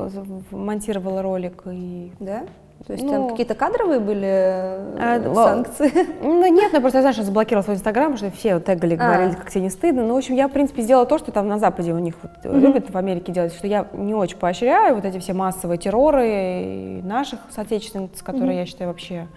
монтировала 0.50 1.22
ролик. 1.22 1.62
И... 1.66 2.12
Да? 2.20 2.44
То 2.86 2.92
есть 2.92 3.04
ну, 3.04 3.10
там 3.12 3.28
какие-то 3.30 3.54
кадровые 3.54 3.98
были 3.98 4.26
а, 4.26 5.18
э, 5.18 5.34
санкции? 5.34 5.90
Ну 6.22 6.46
нет, 6.52 6.70
ну 6.72 6.80
просто 6.80 6.98
я 6.98 7.02
знаю, 7.02 7.14
что 7.14 7.22
заблокировала 7.22 7.62
свой 7.62 7.76
инстаграм, 7.76 8.12
потому 8.12 8.30
что 8.30 8.36
все 8.36 8.60
тегали, 8.60 8.94
а. 8.94 8.96
говорили, 8.98 9.34
как 9.34 9.50
тебе 9.50 9.62
не 9.62 9.70
стыдно. 9.70 10.02
Ну, 10.02 10.14
в 10.14 10.18
общем, 10.18 10.34
я, 10.34 10.48
в 10.48 10.52
принципе, 10.52 10.82
сделала 10.82 11.06
то, 11.06 11.16
что 11.18 11.32
там 11.32 11.48
на 11.48 11.58
Западе 11.58 11.94
у 11.94 11.98
них 11.98 12.14
вот, 12.22 12.32
mm-hmm. 12.42 12.60
любят 12.60 12.90
в 12.90 12.96
Америке 12.96 13.32
делать, 13.32 13.54
что 13.54 13.66
я 13.66 13.86
не 13.94 14.14
очень 14.14 14.36
поощряю 14.36 14.96
вот 14.96 15.04
эти 15.06 15.18
все 15.18 15.32
массовые 15.32 15.78
терроры 15.78 17.00
наших 17.02 17.40
соотечественниц, 17.50 18.22
которые 18.22 18.52
mm-hmm. 18.52 18.60
я 18.60 18.66
считаю 18.66 18.90
вообще, 18.90 19.28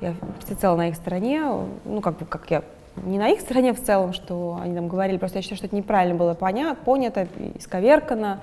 я 0.00 0.14
всецело 0.46 0.76
на 0.76 0.88
их 0.88 0.96
стороне, 0.96 1.42
ну 1.84 2.00
как 2.00 2.16
бы, 2.16 2.24
как 2.24 2.50
я 2.50 2.62
не 3.04 3.18
на 3.18 3.28
их 3.28 3.40
стороне 3.40 3.72
в 3.72 3.82
целом, 3.82 4.12
что 4.12 4.58
они 4.62 4.74
там 4.74 4.88
говорили, 4.88 5.18
просто 5.18 5.38
я 5.38 5.42
считаю, 5.42 5.58
что 5.58 5.66
это 5.66 5.76
неправильно 5.76 6.16
было 6.16 6.34
понято, 6.34 6.74
понято, 6.74 7.28
исковеркано. 7.54 8.40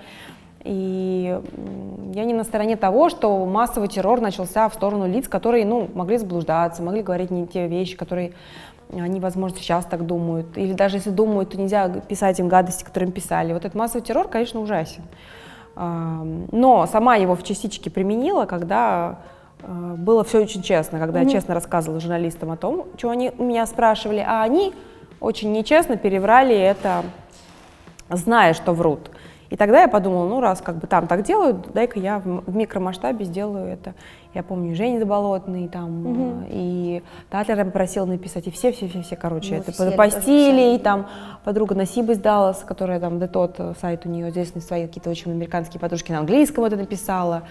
И 0.66 1.40
я 2.14 2.26
не 2.26 2.34
на 2.34 2.44
стороне 2.44 2.76
того, 2.76 3.10
что 3.10 3.46
массовый 3.46 3.88
террор 3.88 4.20
начался 4.20 4.68
в 4.68 4.74
сторону 4.74 5.08
лиц, 5.08 5.28
которые 5.28 5.64
ну, 5.64 5.88
могли 5.94 6.18
заблуждаться, 6.18 6.82
могли 6.82 7.04
говорить 7.04 7.30
не 7.30 7.46
те 7.46 7.68
вещи, 7.68 7.96
которые 7.96 8.34
они, 8.92 9.20
возможно, 9.20 9.60
сейчас 9.60 9.86
так 9.86 10.08
думают. 10.08 10.58
Или 10.58 10.74
даже 10.74 10.98
если 10.98 11.12
думают, 11.12 11.52
то 11.52 11.58
нельзя 11.58 11.88
писать 11.90 12.40
им 12.40 12.48
гадости, 12.48 12.84
которые 12.84 13.10
им 13.10 13.14
писали. 13.14 13.54
Вот 13.54 13.64
этот 13.64 13.76
массовый 13.76 14.02
террор, 14.02 14.28
конечно, 14.28 14.60
ужасен. 14.60 15.04
Но 15.76 16.88
сама 16.92 17.16
его 17.16 17.36
в 17.36 17.44
частичке 17.44 17.92
применила, 17.92 18.46
когда 18.46 19.20
а, 19.62 19.96
было 19.98 20.24
все 20.24 20.42
очень 20.42 20.62
честно, 20.62 21.00
когда 21.00 21.20
mm-hmm. 21.22 21.26
я 21.26 21.32
честно 21.32 21.54
рассказывала 21.54 22.00
журналистам 22.00 22.52
о 22.52 22.58
том, 22.58 22.88
что 22.98 23.10
они 23.10 23.32
меня 23.38 23.66
спрашивали, 23.66 24.24
а 24.26 24.42
они 24.42 24.74
очень 25.20 25.52
нечестно 25.52 25.98
переврали 25.98 26.56
это, 26.56 27.04
зная, 28.10 28.54
что 28.54 28.74
врут. 28.74 29.12
И 29.56 29.58
тогда 29.58 29.84
я 29.84 29.88
подумала, 29.88 30.28
ну 30.28 30.42
раз 30.42 30.60
как 30.60 30.80
бы 30.80 30.88
там 30.88 31.08
так 31.08 31.24
делают, 31.24 31.72
дай-ка 31.72 31.98
я 31.98 32.20
в, 32.20 32.54
микромасштабе 32.54 33.24
сделаю 33.24 33.68
это. 33.68 33.94
Я 34.34 34.44
помню 34.44 34.76
Женя 34.76 35.00
Заболотный 35.00 35.70
там, 35.70 36.06
угу. 36.06 36.34
и 36.50 37.02
Татлер 37.30 37.60
я 37.60 37.64
попросила 37.64 38.04
написать, 38.04 38.48
и 38.48 38.52
все-все-все, 38.52 39.16
короче, 39.16 39.56
ну, 39.56 39.62
это 39.62 39.72
все 39.72 39.92
постили, 39.92 40.76
и 40.76 40.78
там 40.78 41.08
подруга 41.46 41.74
Насиба 41.74 42.12
из 42.12 42.18
Даллас, 42.18 42.66
которая 42.68 43.00
там, 43.00 43.18
да 43.18 43.30
тот 43.30 43.56
э, 43.60 43.76
сайт 43.80 44.06
у 44.06 44.10
нее 44.10 44.30
известный, 44.30 44.62
свои 44.62 44.88
какие-то 44.88 45.10
очень 45.10 45.32
американские 45.32 45.80
подружки 45.80 46.12
на 46.12 46.20
английском 46.20 46.66
это 46.66 46.76
написала. 46.76 47.44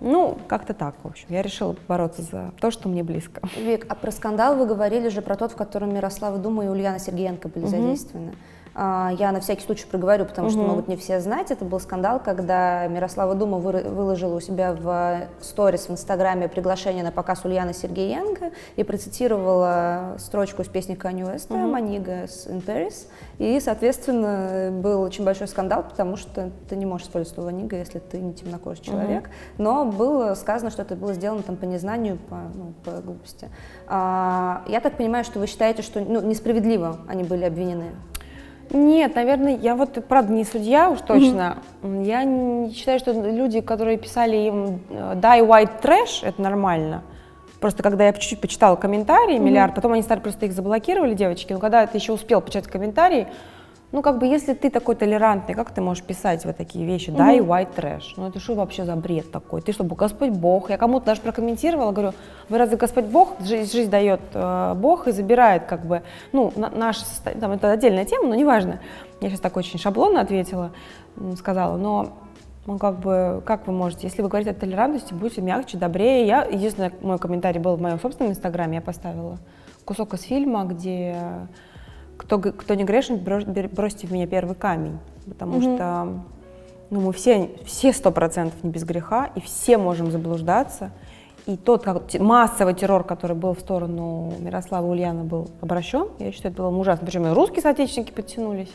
Ну, 0.00 0.38
как-то 0.48 0.74
так, 0.74 0.96
в 1.04 1.06
общем. 1.06 1.26
Я 1.28 1.42
решила 1.42 1.76
бороться 1.86 2.22
за 2.22 2.50
то, 2.60 2.72
что 2.72 2.88
мне 2.88 3.04
близко. 3.04 3.42
Вик, 3.56 3.86
а 3.88 3.94
про 3.94 4.10
скандал 4.10 4.56
вы 4.56 4.66
говорили 4.66 5.08
же 5.08 5.22
про 5.22 5.36
тот, 5.36 5.52
в 5.52 5.56
котором 5.56 5.94
Мирослава 5.94 6.38
Дума 6.38 6.64
и 6.64 6.68
Ульяна 6.68 6.98
Сергеенко 6.98 7.46
были 7.46 7.62
угу. 7.62 7.70
задействованы. 7.70 8.32
А, 8.80 9.10
я 9.18 9.32
на 9.32 9.40
всякий 9.40 9.62
случай 9.62 9.84
проговорю, 9.86 10.24
потому 10.24 10.46
угу. 10.46 10.56
что 10.56 10.62
могут 10.62 10.86
не 10.86 10.96
все 10.96 11.18
знать. 11.18 11.50
Это 11.50 11.64
был 11.64 11.80
скандал, 11.80 12.20
когда 12.24 12.86
Мирослава 12.86 13.34
Дума 13.34 13.58
выложила 13.58 14.36
у 14.36 14.40
себя 14.40 14.72
в 14.72 15.26
сторис 15.40 15.88
в 15.88 15.90
Инстаграме 15.90 16.48
приглашение 16.48 17.02
на 17.02 17.10
показ 17.10 17.44
Ульяны 17.44 17.74
Сергеенко 17.74 18.52
и 18.76 18.84
процитировала 18.84 20.14
строчку 20.18 20.62
из 20.62 20.68
песни 20.68 20.96
Kanye 20.96 21.34
West 21.34 21.52
угу. 21.52 21.58
«Манигас 21.66 22.46
in 22.46 22.64
Paris». 22.64 23.08
И, 23.38 23.58
соответственно, 23.58 24.70
был 24.70 25.02
очень 25.02 25.24
большой 25.24 25.48
скандал, 25.48 25.82
потому 25.82 26.16
что 26.16 26.52
ты 26.68 26.76
не 26.76 26.86
можешь 26.86 27.08
использовать 27.08 27.34
слово 27.34 27.48
«нига», 27.48 27.76
если 27.76 27.98
ты 27.98 28.18
не 28.20 28.32
темнокожий 28.32 28.84
человек. 28.84 29.24
Угу. 29.24 29.62
Но 29.64 29.84
было 29.86 30.34
сказано, 30.34 30.70
что 30.70 30.82
это 30.82 30.94
было 30.94 31.14
сделано 31.14 31.42
там, 31.42 31.56
по 31.56 31.64
незнанию, 31.64 32.16
по, 32.16 32.36
ну, 32.54 32.74
по 32.84 33.00
глупости. 33.00 33.48
А, 33.88 34.62
я 34.68 34.80
так 34.80 34.96
понимаю, 34.96 35.24
что 35.24 35.40
вы 35.40 35.48
считаете, 35.48 35.82
что 35.82 35.98
ну, 35.98 36.20
несправедливо 36.20 36.98
они 37.08 37.24
были 37.24 37.42
обвинены? 37.42 37.86
Нет, 38.70 39.14
наверное, 39.14 39.56
я 39.56 39.74
вот, 39.74 40.04
правда, 40.06 40.32
не 40.32 40.44
судья 40.44 40.90
уж 40.90 41.00
точно. 41.00 41.58
Mm-hmm. 41.82 42.04
Я 42.04 42.24
не 42.24 42.72
считаю, 42.72 42.98
что 42.98 43.12
люди, 43.12 43.60
которые 43.60 43.96
писали 43.96 44.36
им 44.36 44.80
э, 44.90 45.14
«die 45.16 45.46
white 45.46 45.80
trash», 45.82 46.20
это 46.22 46.42
нормально. 46.42 47.02
Просто 47.60 47.82
когда 47.82 48.06
я 48.06 48.12
чуть-чуть 48.12 48.40
почитала 48.40 48.76
комментарии, 48.76 49.36
mm-hmm. 49.36 49.42
миллиард, 49.42 49.74
потом 49.74 49.92
они 49.92 50.02
стали 50.02 50.20
просто 50.20 50.46
их 50.46 50.52
заблокировали, 50.52 51.14
девочки, 51.14 51.52
но 51.52 51.58
когда 51.58 51.86
ты 51.86 51.96
еще 51.96 52.12
успел 52.12 52.40
почитать 52.40 52.66
комментарии, 52.66 53.26
ну, 53.90 54.02
как 54.02 54.18
бы, 54.18 54.26
если 54.26 54.52
ты 54.52 54.68
такой 54.68 54.96
толерантный, 54.96 55.54
как 55.54 55.70
ты 55.70 55.80
можешь 55.80 56.04
писать 56.04 56.44
вот 56.44 56.58
такие 56.58 56.84
вещи, 56.84 57.10
да, 57.10 57.32
и 57.32 57.40
white 57.40 57.74
trash? 57.74 58.02
Ну, 58.16 58.28
это 58.28 58.38
что 58.38 58.54
вообще 58.54 58.84
за 58.84 58.94
бред 58.96 59.30
такой? 59.30 59.62
Ты 59.62 59.72
что, 59.72 59.84
Господь 59.84 60.30
Бог? 60.30 60.68
Я 60.68 60.76
кому-то 60.76 61.06
даже 61.06 61.22
прокомментировала, 61.22 61.92
говорю, 61.92 62.12
вы 62.50 62.58
разве 62.58 62.76
Господь 62.76 63.06
Бог? 63.06 63.36
Жизнь, 63.40 63.72
жизнь 63.72 63.90
дает 63.90 64.20
э, 64.34 64.74
Бог 64.76 65.08
и 65.08 65.12
забирает, 65.12 65.64
как 65.64 65.86
бы, 65.86 66.02
ну, 66.32 66.52
на, 66.54 66.68
наше 66.68 67.00
состояние, 67.00 67.40
там, 67.40 67.52
это 67.52 67.70
отдельная 67.70 68.04
тема, 68.04 68.28
но 68.28 68.34
неважно. 68.34 68.80
Я 69.22 69.30
сейчас 69.30 69.40
так 69.40 69.56
очень 69.56 69.78
шаблонно 69.78 70.20
ответила, 70.20 70.70
сказала, 71.36 71.78
но 71.78 72.10
ну, 72.66 72.76
как 72.76 72.98
бы, 72.98 73.42
как 73.46 73.66
вы 73.66 73.72
можете, 73.72 74.06
если 74.06 74.20
вы 74.20 74.28
говорите 74.28 74.50
о 74.50 74.54
толерантности, 74.54 75.14
будьте 75.14 75.40
мягче, 75.40 75.78
добрее. 75.78 76.26
Я, 76.26 76.44
единственное, 76.44 76.92
мой 77.00 77.18
комментарий 77.18 77.58
был 77.58 77.76
в 77.76 77.80
моем 77.80 77.98
собственном 77.98 78.32
инстаграме, 78.32 78.76
я 78.76 78.80
поставила 78.82 79.38
кусок 79.86 80.12
из 80.12 80.20
фильма, 80.20 80.64
где 80.64 81.16
кто, 82.18 82.38
кто 82.38 82.74
не 82.74 82.84
грешен, 82.84 83.16
бросьте 83.16 84.06
в 84.06 84.12
меня 84.12 84.26
первый 84.26 84.54
камень, 84.54 84.98
потому 85.26 85.56
угу. 85.56 85.62
что 85.62 86.08
ну, 86.90 87.00
мы 87.00 87.12
все 87.12 87.50
все 87.64 87.92
сто 87.92 88.10
процентов 88.10 88.62
не 88.62 88.70
без 88.70 88.84
греха, 88.84 89.30
и 89.34 89.40
все 89.40 89.78
можем 89.78 90.10
заблуждаться, 90.10 90.90
и 91.46 91.56
тот 91.56 91.82
как, 91.82 92.12
массовый 92.20 92.74
террор, 92.74 93.04
который 93.04 93.34
был 93.34 93.54
в 93.54 93.60
сторону 93.60 94.34
Мирослава 94.38 94.86
Ульяна, 94.86 95.24
был 95.24 95.48
обращен. 95.62 96.08
Я 96.18 96.30
считаю, 96.30 96.52
это 96.52 96.62
было 96.62 96.76
ужасно. 96.76 97.06
Причем 97.06 97.26
и 97.26 97.30
русские 97.30 97.62
соотечественники 97.62 98.12
подтянулись. 98.12 98.70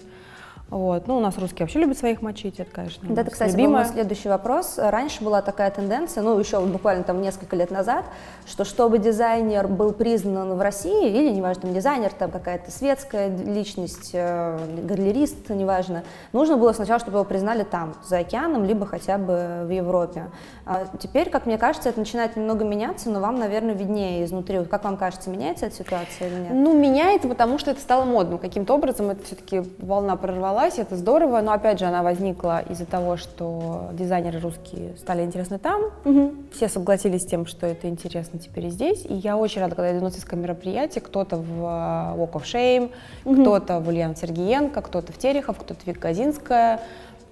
Вот. 0.74 1.08
Ну, 1.08 1.18
у 1.18 1.20
нас 1.20 1.38
русские 1.38 1.66
вообще 1.66 1.80
любят 1.80 2.00
своих 2.00 2.24
мочить, 2.24 2.60
это, 2.60 2.72
конечно, 2.72 3.08
Да, 3.08 3.22
это, 3.22 3.30
кстати, 3.30 3.52
любимое. 3.52 3.84
был 3.84 3.86
мой 3.86 3.94
следующий 3.94 4.28
вопрос. 4.28 4.80
Раньше 4.80 5.24
была 5.24 5.44
такая 5.44 5.70
тенденция, 5.70 6.24
ну, 6.24 6.40
еще 6.40 6.60
буквально 6.62 7.04
там 7.04 7.22
несколько 7.22 7.56
лет 7.56 7.70
назад, 7.70 8.06
что 8.48 8.66
чтобы 8.66 8.98
дизайнер 8.98 9.68
был 9.68 9.94
признан 9.94 10.56
в 10.58 10.62
России, 10.62 11.10
или, 11.10 11.30
неважно, 11.30 11.64
там 11.64 11.74
дизайнер, 11.76 12.12
там 12.12 12.32
какая-то 12.32 12.72
светская 12.72 13.30
личность, 13.30 14.12
э, 14.14 14.58
галерист, 14.84 15.48
неважно, 15.50 16.04
нужно 16.32 16.58
было 16.58 16.74
сначала, 16.74 17.00
чтобы 17.00 17.18
его 17.20 17.26
признали 17.26 17.64
там, 17.64 17.94
за 18.04 18.18
океаном, 18.18 18.64
либо 18.64 18.88
хотя 18.88 19.20
бы 19.20 19.66
в 19.66 19.70
Европе. 19.70 20.32
А 20.66 20.86
теперь, 20.98 21.30
как 21.30 21.46
мне 21.46 21.60
кажется, 21.60 21.90
это 21.90 22.00
начинает 22.00 22.36
немного 22.36 22.66
меняться, 22.66 23.12
но 23.12 23.20
вам, 23.20 23.38
наверное, 23.38 23.76
виднее 23.76 24.24
изнутри. 24.24 24.58
Вот 24.60 24.70
как 24.70 24.86
вам 24.86 24.98
кажется, 24.98 25.30
меняется 25.30 25.68
эта 25.68 25.76
ситуация 25.76 26.30
или 26.30 26.36
нет? 26.36 26.52
Ну, 26.52 26.74
меняется, 26.76 27.28
потому 27.28 27.60
что 27.60 27.70
это 27.70 27.80
стало 27.82 28.06
модным. 28.06 28.40
Каким-то 28.40 28.74
образом 28.74 29.10
это 29.12 29.24
все-таки 29.24 29.64
волна 29.78 30.16
прорвалась, 30.16 30.63
удалась, 30.64 30.80
это 30.80 30.96
здорово, 30.96 31.42
но 31.42 31.52
опять 31.52 31.80
же 31.80 31.86
она 31.86 32.04
возникла 32.04 32.62
из-за 32.70 32.86
того, 32.86 33.18
что 33.18 33.90
дизайнеры 33.94 34.40
русские 34.40 34.96
стали 34.98 35.24
интересны 35.24 35.60
там, 35.60 35.92
угу. 36.06 36.34
все 36.54 36.70
согласились 36.70 37.24
с 37.24 37.26
тем, 37.26 37.46
что 37.46 37.68
это 37.68 37.90
интересно 37.90 38.40
теперь 38.40 38.68
и 38.68 38.70
здесь, 38.70 39.06
и 39.06 39.14
я 39.14 39.38
очень 39.38 39.62
рада, 39.62 39.76
когда 39.76 39.90
я 39.90 39.94
иду 39.94 40.02
на 40.02 40.10
нацистское 40.10 40.40
мероприятие, 40.40 41.02
кто-то 41.02 41.38
в 41.38 41.50
э, 41.50 42.18
Walk 42.18 42.34
of 42.34 42.44
Shame, 42.44 42.92
угу. 43.26 43.42
кто-то 43.42 43.80
в 43.80 43.88
Ульяна 43.88 44.16
Сергеенко, 44.16 44.82
кто-то 44.82 45.12
в 45.12 45.18
Терехов, 45.18 45.58
кто-то 45.58 45.82
в 45.82 45.88
Викказинская, 45.88 46.80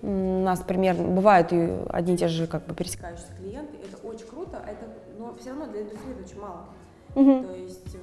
у 0.02 0.42
нас 0.44 0.60
примерно 0.60 1.08
бывают 1.08 1.54
и 1.54 1.70
одни 1.90 2.16
и 2.16 2.18
те 2.18 2.28
же 2.28 2.48
как 2.48 2.66
бы 2.66 2.74
пересекающиеся 2.74 3.34
клиенты, 3.38 3.78
это 3.88 4.08
очень 4.08 4.26
круто, 4.26 4.62
это, 4.68 4.92
но 5.18 5.34
все 5.40 5.50
равно 5.52 5.68
для 5.68 5.82
индустрии 5.82 6.12
это 6.12 6.24
очень 6.24 6.42
мало, 6.42 6.66
угу. 7.16 7.48
то 7.48 7.56
есть 7.56 7.96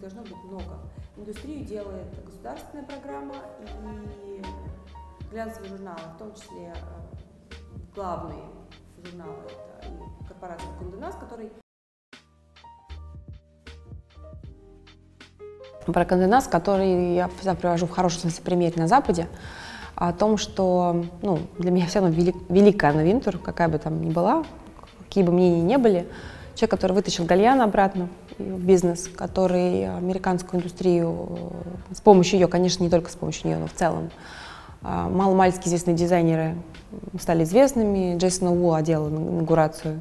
ну, 0.00 0.08
должно 0.08 0.22
быть 0.22 0.44
много. 0.44 0.78
Индустрию 1.16 1.64
делает 1.64 2.24
государственная 2.24 2.84
программа 2.84 3.34
и 4.24 4.42
глянцевые 5.30 5.70
журналы, 5.70 6.00
в 6.14 6.18
том 6.18 6.34
числе 6.34 6.72
э, 6.74 7.54
главные 7.94 8.44
журналы, 9.04 9.34
это 9.46 9.88
и 9.88 10.26
корпорация 10.26 10.68
Кунденас, 10.78 11.14
который 11.16 11.50
про 15.86 16.04
Канденас, 16.04 16.46
который 16.46 17.14
я 17.14 17.28
всегда 17.28 17.54
привожу 17.54 17.86
в 17.86 17.90
хорошем 17.90 18.20
смысле 18.20 18.44
примере 18.44 18.74
на 18.76 18.86
Западе, 18.86 19.26
о 19.96 20.12
том, 20.12 20.36
что 20.36 21.04
ну, 21.22 21.40
для 21.58 21.70
меня 21.70 21.86
все 21.86 22.00
равно 22.00 22.14
велик, 22.14 22.36
великая 22.48 22.92
новинтур, 22.92 23.38
какая 23.38 23.68
бы 23.68 23.78
там 23.78 24.00
ни 24.00 24.10
была, 24.10 24.44
какие 25.00 25.24
бы 25.24 25.32
мнения 25.32 25.62
ни 25.62 25.76
были, 25.76 26.06
человек, 26.54 26.70
который 26.70 26.92
вытащил 26.92 27.24
Гальяна 27.24 27.64
обратно 27.64 28.08
бизнес, 28.40 29.08
который 29.08 29.88
американскую 29.96 30.60
индустрию, 30.60 31.28
э, 31.90 31.94
с 31.94 32.00
помощью 32.00 32.38
ее, 32.38 32.48
конечно, 32.48 32.82
не 32.82 32.90
только 32.90 33.10
с 33.10 33.16
помощью 33.16 33.48
нее, 33.48 33.58
но 33.58 33.66
в 33.66 33.72
целом, 33.72 34.10
а, 34.82 35.08
маломальски 35.08 35.68
известные 35.68 35.94
дизайнеры 35.94 36.56
стали 37.20 37.44
известными. 37.44 38.16
Джейсон 38.16 38.48
Уолла 38.48 38.82
делал 38.82 39.08
инаугурацию. 39.08 40.00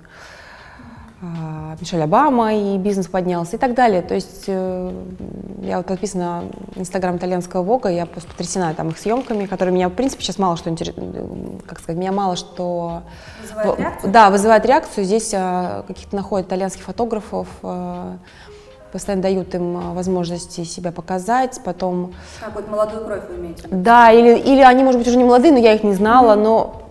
А, 1.22 1.76
Мишель 1.80 2.02
Обама 2.02 2.54
и 2.54 2.78
бизнес 2.78 3.08
поднялся 3.08 3.58
и 3.58 3.60
так 3.60 3.74
далее. 3.74 4.02
То 4.02 4.16
есть 4.16 4.46
э, 4.48 4.94
я 5.62 5.78
вот 5.78 5.86
подписана 5.86 6.44
на 6.76 6.80
инстаграм 6.80 7.18
итальянского 7.18 7.62
Вога, 7.62 7.90
я 7.90 8.06
просто 8.06 8.30
потрясена 8.32 8.74
там 8.74 8.90
их 8.90 8.98
съемками, 8.98 9.46
которые 9.46 9.76
меня, 9.76 9.90
в 9.90 9.94
принципе, 9.94 10.24
сейчас 10.24 10.38
мало 10.38 10.56
что 10.56 10.70
интересует, 10.70 11.06
как 11.66 11.80
сказать, 11.80 12.00
меня 12.00 12.14
мало 12.14 12.38
что... 12.38 13.04
Вызывает 13.42 13.80
реакцию? 13.80 14.12
Да, 14.14 14.30
вызывает 14.30 14.66
реакцию. 14.66 15.04
Здесь 15.04 15.34
а, 15.36 15.84
каких-то 15.88 16.16
находят 16.16 16.48
итальянских 16.48 16.84
фотографов, 16.84 17.48
постоянно 18.92 19.22
дают 19.22 19.54
им 19.56 19.78
а, 19.78 19.94
возможности 19.94 20.64
себя 20.64 20.92
показать, 20.92 21.60
потом... 21.64 22.14
Какую-то 22.40 22.72
молодую 22.72 23.06
кровь 23.06 23.22
вы 23.30 23.36
имеете? 23.36 23.68
Да, 23.70 24.12
или, 24.12 24.38
или 24.38 24.62
они, 24.62 24.84
может 24.84 25.00
быть, 25.00 25.08
уже 25.08 25.18
не 25.18 25.24
молодые, 25.24 25.52
но 25.52 25.60
я 25.60 25.74
их 25.74 25.84
не 25.84 25.94
знала, 25.94 26.34
mm-hmm. 26.34 26.44
но 26.44 26.82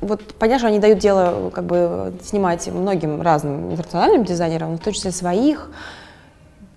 вот 0.00 0.34
понятно, 0.34 0.58
что 0.58 0.68
они 0.68 0.78
дают 0.78 0.98
дело 0.98 1.50
как 1.50 1.64
бы 1.64 2.14
снимать 2.22 2.66
многим 2.68 3.20
разным 3.20 3.72
интернациональным 3.72 4.24
дизайнерам, 4.24 4.76
в 4.76 4.80
том 4.80 4.92
числе 4.92 5.10
своих. 5.10 5.70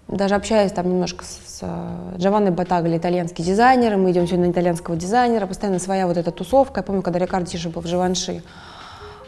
Даже 0.07 0.35
общаясь 0.35 0.71
там 0.71 0.89
немножко 0.89 1.23
с, 1.23 1.39
с 1.45 2.17
Джованной 2.17 2.51
Батагли, 2.51 2.97
итальянский 2.97 3.45
дизайнер, 3.45 3.95
мы 3.95 4.11
идем 4.11 4.27
сегодня 4.27 4.47
на 4.47 4.51
итальянского 4.51 4.97
дизайнера, 4.97 5.45
постоянно 5.45 5.79
своя 5.79 6.07
вот 6.07 6.17
эта 6.17 6.31
тусовка. 6.31 6.79
Я 6.79 6.83
помню, 6.83 7.01
когда 7.01 7.19
Рикардо 7.19 7.49
Тише 7.49 7.69
был 7.69 7.81
в 7.81 7.87
Живанши, 7.87 8.43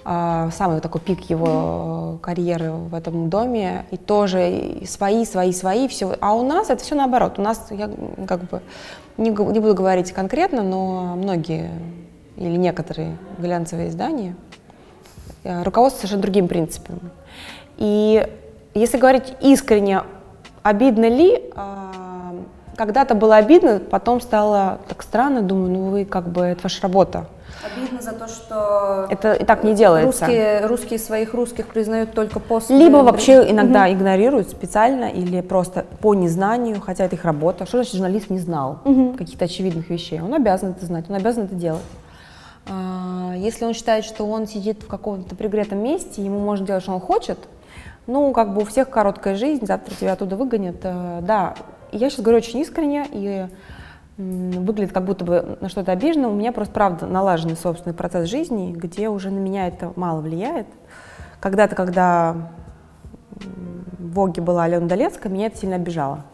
а, 0.05 0.49
самый 0.51 0.81
такой 0.81 0.99
пик 0.99 1.29
его 1.29 2.17
карьеры 2.21 2.71
в 2.71 2.93
этом 2.93 3.29
доме, 3.29 3.85
и 3.91 3.97
тоже 3.97 4.81
свои, 4.85 5.23
свои, 5.25 5.53
свои, 5.53 5.87
все. 5.87 6.17
А 6.19 6.33
у 6.33 6.43
нас 6.43 6.69
это 6.69 6.83
все 6.83 6.95
наоборот. 6.95 7.39
У 7.39 7.41
нас, 7.41 7.67
я 7.69 7.89
как 8.27 8.41
бы, 8.49 8.61
не, 9.15 9.29
не 9.29 9.59
буду 9.59 9.73
говорить 9.73 10.11
конкретно, 10.11 10.63
но 10.63 11.15
многие 11.15 11.71
или 12.37 12.55
некоторые 12.55 13.17
глянцевые 13.37 13.89
издания 13.89 14.35
э, 15.43 15.63
руководствуются 15.63 16.07
совершенно 16.07 16.21
другим 16.21 16.47
принципом. 16.47 16.99
И 17.77 18.27
если 18.73 18.97
говорить 18.97 19.33
искренне, 19.41 20.01
обидно 20.63 21.07
ли, 21.07 21.43
а, 21.55 22.35
когда-то 22.75 23.15
было 23.15 23.35
обидно, 23.35 23.79
потом 23.79 24.21
стало 24.21 24.79
так 24.87 25.03
странно, 25.03 25.41
думаю, 25.41 25.71
ну 25.71 25.89
вы 25.89 26.05
как 26.05 26.29
бы, 26.29 26.41
это 26.41 26.63
ваша 26.63 26.81
работа. 26.81 27.25
Обидно 27.63 28.01
за 28.01 28.11
то, 28.11 28.27
что 28.27 29.07
это 29.09 29.33
и 29.33 29.45
так 29.45 29.63
не 29.63 29.73
делается. 29.73 30.25
Русские, 30.25 30.65
русские 30.65 30.99
своих 30.99 31.33
русских 31.33 31.67
признают 31.67 32.13
только 32.13 32.39
после. 32.39 32.77
Либо 32.77 32.97
вообще 32.97 33.49
иногда 33.49 33.83
угу. 33.83 33.93
игнорируют 33.93 34.49
специально 34.49 35.05
или 35.05 35.39
просто 35.41 35.85
по 36.01 36.13
незнанию, 36.13 36.81
хотя 36.81 37.05
это 37.05 37.15
их 37.15 37.23
работа. 37.23 37.65
Что 37.65 37.77
значит 37.77 37.93
журналист 37.93 38.29
не 38.29 38.39
знал 38.39 38.79
угу. 38.83 39.13
каких-то 39.17 39.45
очевидных 39.45 39.89
вещей? 39.89 40.19
Он 40.19 40.33
обязан 40.33 40.71
это 40.71 40.85
знать, 40.85 41.05
он 41.09 41.15
обязан 41.15 41.45
это 41.45 41.55
делать. 41.55 41.83
А, 42.67 43.33
если 43.35 43.65
он 43.65 43.73
считает, 43.73 44.05
что 44.05 44.25
он 44.25 44.47
сидит 44.47 44.83
в 44.83 44.87
каком-то 44.87 45.35
пригретом 45.35 45.79
месте, 45.79 46.23
ему 46.23 46.39
можно 46.39 46.65
делать, 46.65 46.83
что 46.83 46.93
он 46.93 46.99
хочет, 46.99 47.39
ну, 48.07 48.31
как 48.33 48.53
бы 48.53 48.61
у 48.61 48.65
всех 48.65 48.89
короткая 48.89 49.35
жизнь, 49.35 49.65
завтра 49.65 49.95
тебя 49.95 50.13
оттуда 50.13 50.35
выгонят. 50.35 50.77
Э, 50.83 51.19
да, 51.21 51.55
я 51.91 52.09
сейчас 52.09 52.21
говорю 52.21 52.37
очень 52.37 52.59
искренне, 52.59 53.07
и 53.11 53.47
выглядит 54.17 54.93
как 54.93 55.05
будто 55.05 55.25
бы 55.25 55.57
на 55.59 55.69
что-то 55.69 55.91
обижено. 55.91 56.29
У 56.29 56.33
меня 56.33 56.51
просто, 56.51 56.73
правда, 56.73 57.07
налаженный 57.07 57.55
собственный 57.55 57.95
процесс 57.95 58.29
жизни, 58.29 58.71
где 58.71 59.09
уже 59.09 59.31
на 59.31 59.39
меня 59.39 59.67
это 59.67 59.91
мало 59.95 60.21
влияет. 60.21 60.67
Когда-то, 61.39 61.75
когда 61.75 62.51
в 63.31 64.13
Воге 64.13 64.41
была 64.41 64.65
Алена 64.65 64.87
Долецкая, 64.87 65.31
меня 65.31 65.47
это 65.47 65.57
сильно 65.57 65.77
обижало, 65.77 66.25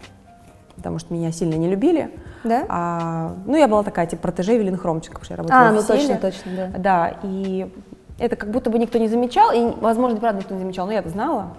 потому 0.76 1.00
что 1.00 1.14
меня 1.14 1.32
сильно 1.32 1.56
не 1.56 1.70
любили. 1.70 2.12
Да? 2.44 2.66
А, 2.70 3.36
ну, 3.46 3.58
я 3.58 3.68
была 3.68 3.84
такая, 3.84 4.08
типа, 4.08 4.22
протеже 4.22 4.56
Эвелин 4.56 4.78
Хромчик, 4.78 5.20
потому 5.20 5.26
что 5.26 5.34
я 5.34 5.38
работала 5.38 5.68
а, 5.68 5.72
в 5.72 5.76
ну 5.76 5.84
точно, 5.84 6.16
точно, 6.18 6.52
да. 6.56 6.68
Да, 6.78 7.14
и 7.24 7.72
это 8.18 8.36
как 8.36 8.52
будто 8.52 8.70
бы 8.70 8.80
никто 8.80 8.98
не 8.98 9.08
замечал, 9.08 9.52
и, 9.52 9.74
возможно, 9.80 10.20
правда, 10.20 10.40
никто 10.42 10.54
не 10.54 10.62
замечал, 10.62 10.86
но 10.86 10.94
я-то 10.94 11.10
знала, 11.10 11.54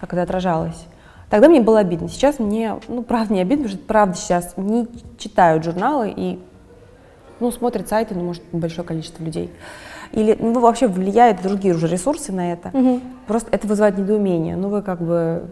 как 0.00 0.12
это 0.12 0.22
отражалось. 0.22 0.86
Тогда 1.30 1.48
мне 1.48 1.60
было 1.60 1.80
обидно. 1.80 2.08
Сейчас 2.08 2.38
мне, 2.38 2.76
ну, 2.88 3.02
правда, 3.02 3.34
не 3.34 3.40
обидно, 3.40 3.64
потому 3.64 3.78
что, 3.78 3.86
правда, 3.86 4.16
сейчас 4.16 4.54
не 4.56 4.86
читают 5.18 5.64
журналы 5.64 6.12
и, 6.14 6.38
ну, 7.40 7.50
смотрят 7.50 7.88
сайты, 7.88 8.14
ну, 8.14 8.22
может, 8.24 8.42
большое 8.52 8.86
количество 8.86 9.24
людей. 9.24 9.50
Или, 10.12 10.36
ну, 10.38 10.60
вообще 10.60 10.86
влияют 10.86 11.42
другие 11.42 11.74
уже 11.74 11.88
ресурсы 11.88 12.32
на 12.32 12.52
это. 12.52 12.70
Угу. 12.72 13.00
Просто 13.26 13.48
это 13.50 13.66
вызывает 13.66 13.98
недоумение. 13.98 14.56
Ну, 14.56 14.68
вы 14.68 14.82
как 14.82 15.00
бы 15.00 15.48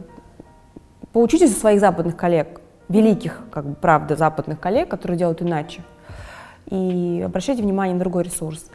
поучитесь 1.13 1.51
у 1.51 1.59
своих 1.59 1.81
западных 1.81 2.17
коллег, 2.17 2.61
великих, 2.89 3.41
как 3.51 3.65
бы, 3.65 3.75
правда, 3.75 4.17
западных 4.17 4.61
коллег, 4.61 4.89
которые 4.89 5.19
делают 5.19 5.43
иначе. 5.43 5.83
И 6.67 7.23
обращайте 7.25 7.63
внимание 7.63 7.95
на 7.95 8.01
другой 8.01 8.25
ресурс. 8.25 8.67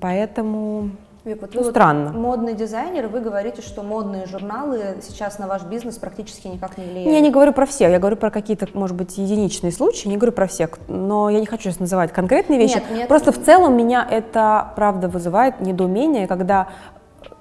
Поэтому 0.00 0.90
Вик, 1.24 1.42
вот 1.42 1.54
ну, 1.54 1.62
вы 1.62 1.70
странно. 1.70 2.12
Вот 2.12 2.20
модный 2.20 2.54
дизайнер, 2.54 3.08
вы 3.08 3.20
говорите, 3.20 3.60
что 3.60 3.82
модные 3.82 4.26
журналы 4.26 4.96
сейчас 5.02 5.38
на 5.38 5.46
ваш 5.46 5.62
бизнес 5.64 5.96
практически 5.96 6.46
никак 6.46 6.78
не 6.78 6.84
влияют. 6.84 7.12
Я 7.12 7.20
не 7.20 7.30
говорю 7.30 7.52
про 7.52 7.66
всех, 7.66 7.90
я 7.90 7.98
говорю 7.98 8.16
про 8.16 8.30
какие-то, 8.30 8.66
может 8.72 8.96
быть, 8.96 9.18
единичные 9.18 9.72
случаи, 9.72 10.08
не 10.08 10.16
говорю 10.16 10.32
про 10.32 10.46
всех, 10.46 10.78
но 10.88 11.28
я 11.28 11.40
не 11.40 11.46
хочу 11.46 11.64
сейчас 11.64 11.80
называть 11.80 12.12
конкретные 12.12 12.58
вещи. 12.58 12.76
Нет, 12.76 12.84
нет. 12.90 13.08
Просто 13.08 13.32
в 13.32 13.44
целом 13.44 13.76
меня 13.76 14.06
это, 14.10 14.72
правда, 14.74 15.08
вызывает 15.08 15.60
недоумение, 15.60 16.26
когда 16.26 16.68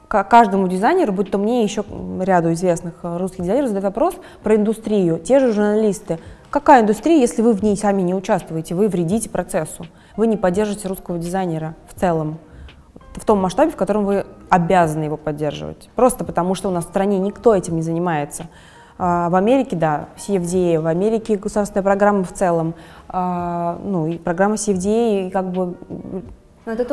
каждому 0.08 0.68
дизайнеру, 0.68 1.14
будь 1.14 1.32
то 1.32 1.38
мне 1.38 1.64
еще 1.64 1.84
ряду 2.20 2.54
известных 2.54 2.94
русских 3.04 3.44
дизайнеров, 3.44 3.70
задают 3.70 3.86
вопрос 3.86 4.16
про 4.44 4.56
индустрию. 4.56 5.20
Те 5.20 5.40
же 5.40 5.52
журналисты. 5.52 6.20
Какая 6.50 6.82
индустрия, 6.82 7.20
если 7.20 7.42
вы 7.42 7.54
в 7.54 7.62
ней 7.64 7.76
сами 7.76 8.02
не 8.02 8.16
участвуете, 8.16 8.74
вы 8.74 8.88
вредите 8.88 9.30
процессу, 9.30 9.86
вы 10.16 10.28
не 10.28 10.38
поддержите 10.38 10.88
русского 10.88 11.18
дизайнера 11.18 11.76
в 11.88 12.00
целом? 12.00 12.40
в 13.18 13.26
том 13.26 13.40
масштабе, 13.40 13.72
в 13.72 13.76
котором 13.76 14.06
вы 14.06 14.26
обязаны 14.50 15.06
его 15.06 15.18
поддерживать. 15.18 15.90
Просто 15.96 16.24
потому, 16.24 16.56
что 16.56 16.70
у 16.70 16.72
нас 16.72 16.86
в 16.86 16.90
стране 16.90 17.18
никто 17.18 17.56
этим 17.56 17.76
не 17.76 17.82
занимается. 17.82 18.46
А, 18.98 19.30
в 19.30 19.36
Америке, 19.36 19.76
да, 19.76 20.10
CFDA, 20.18 20.80
в 20.80 20.88
Америке 20.88 21.38
государственная 21.38 21.84
программа 21.84 22.24
в 22.24 22.34
целом, 22.34 22.74
а, 23.10 23.80
ну 23.84 24.08
и 24.08 24.18
программа 24.18 24.56
CFDA 24.56 25.32
как 25.32 25.52
бы 25.52 25.76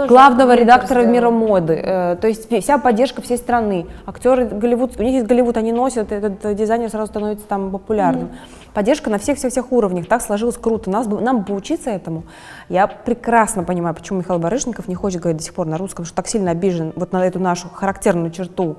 главного 0.07 0.55
редактора 0.55 1.01
сделано. 1.01 1.13
мира 1.13 1.31
моды. 1.31 1.75
Э, 1.75 2.17
то 2.17 2.29
есть 2.29 2.49
вся 2.63 2.79
поддержка 2.79 3.23
всей 3.23 3.39
страны. 3.39 3.87
Актеры 4.07 4.47
Голливуд, 4.47 4.99
у 4.99 5.03
них 5.03 5.15
есть 5.15 5.27
Голливуд, 5.27 5.57
они 5.57 5.73
носят, 5.73 6.13
этот 6.13 6.55
дизайнер 6.55 6.91
сразу 6.91 7.11
становится 7.11 7.47
там 7.47 7.71
популярным. 7.71 8.27
Mm-hmm. 8.27 8.75
Поддержка 8.75 9.09
на 9.09 9.19
всех-всех-всех 9.19 9.71
уровнях. 9.73 10.07
Так 10.07 10.21
сложилось 10.21 10.57
круто. 10.57 10.91
Нас, 10.91 11.07
нам 11.07 11.45
поучиться 11.45 11.91
этому. 11.91 12.25
Я 12.69 12.87
прекрасно 12.89 13.63
понимаю, 13.63 13.95
почему 13.95 14.19
Михаил 14.19 14.41
Барышников 14.41 14.89
не 14.89 14.97
хочет 14.97 15.21
говорить 15.21 15.39
до 15.39 15.45
сих 15.45 15.55
пор 15.55 15.67
на 15.67 15.79
русском, 15.79 16.05
что 16.05 16.15
так 16.15 16.27
сильно 16.27 16.51
обижен 16.51 16.93
вот 16.97 17.13
на 17.13 17.25
эту 17.25 17.39
нашу 17.39 17.69
характерную 17.69 18.31
черту 18.33 18.79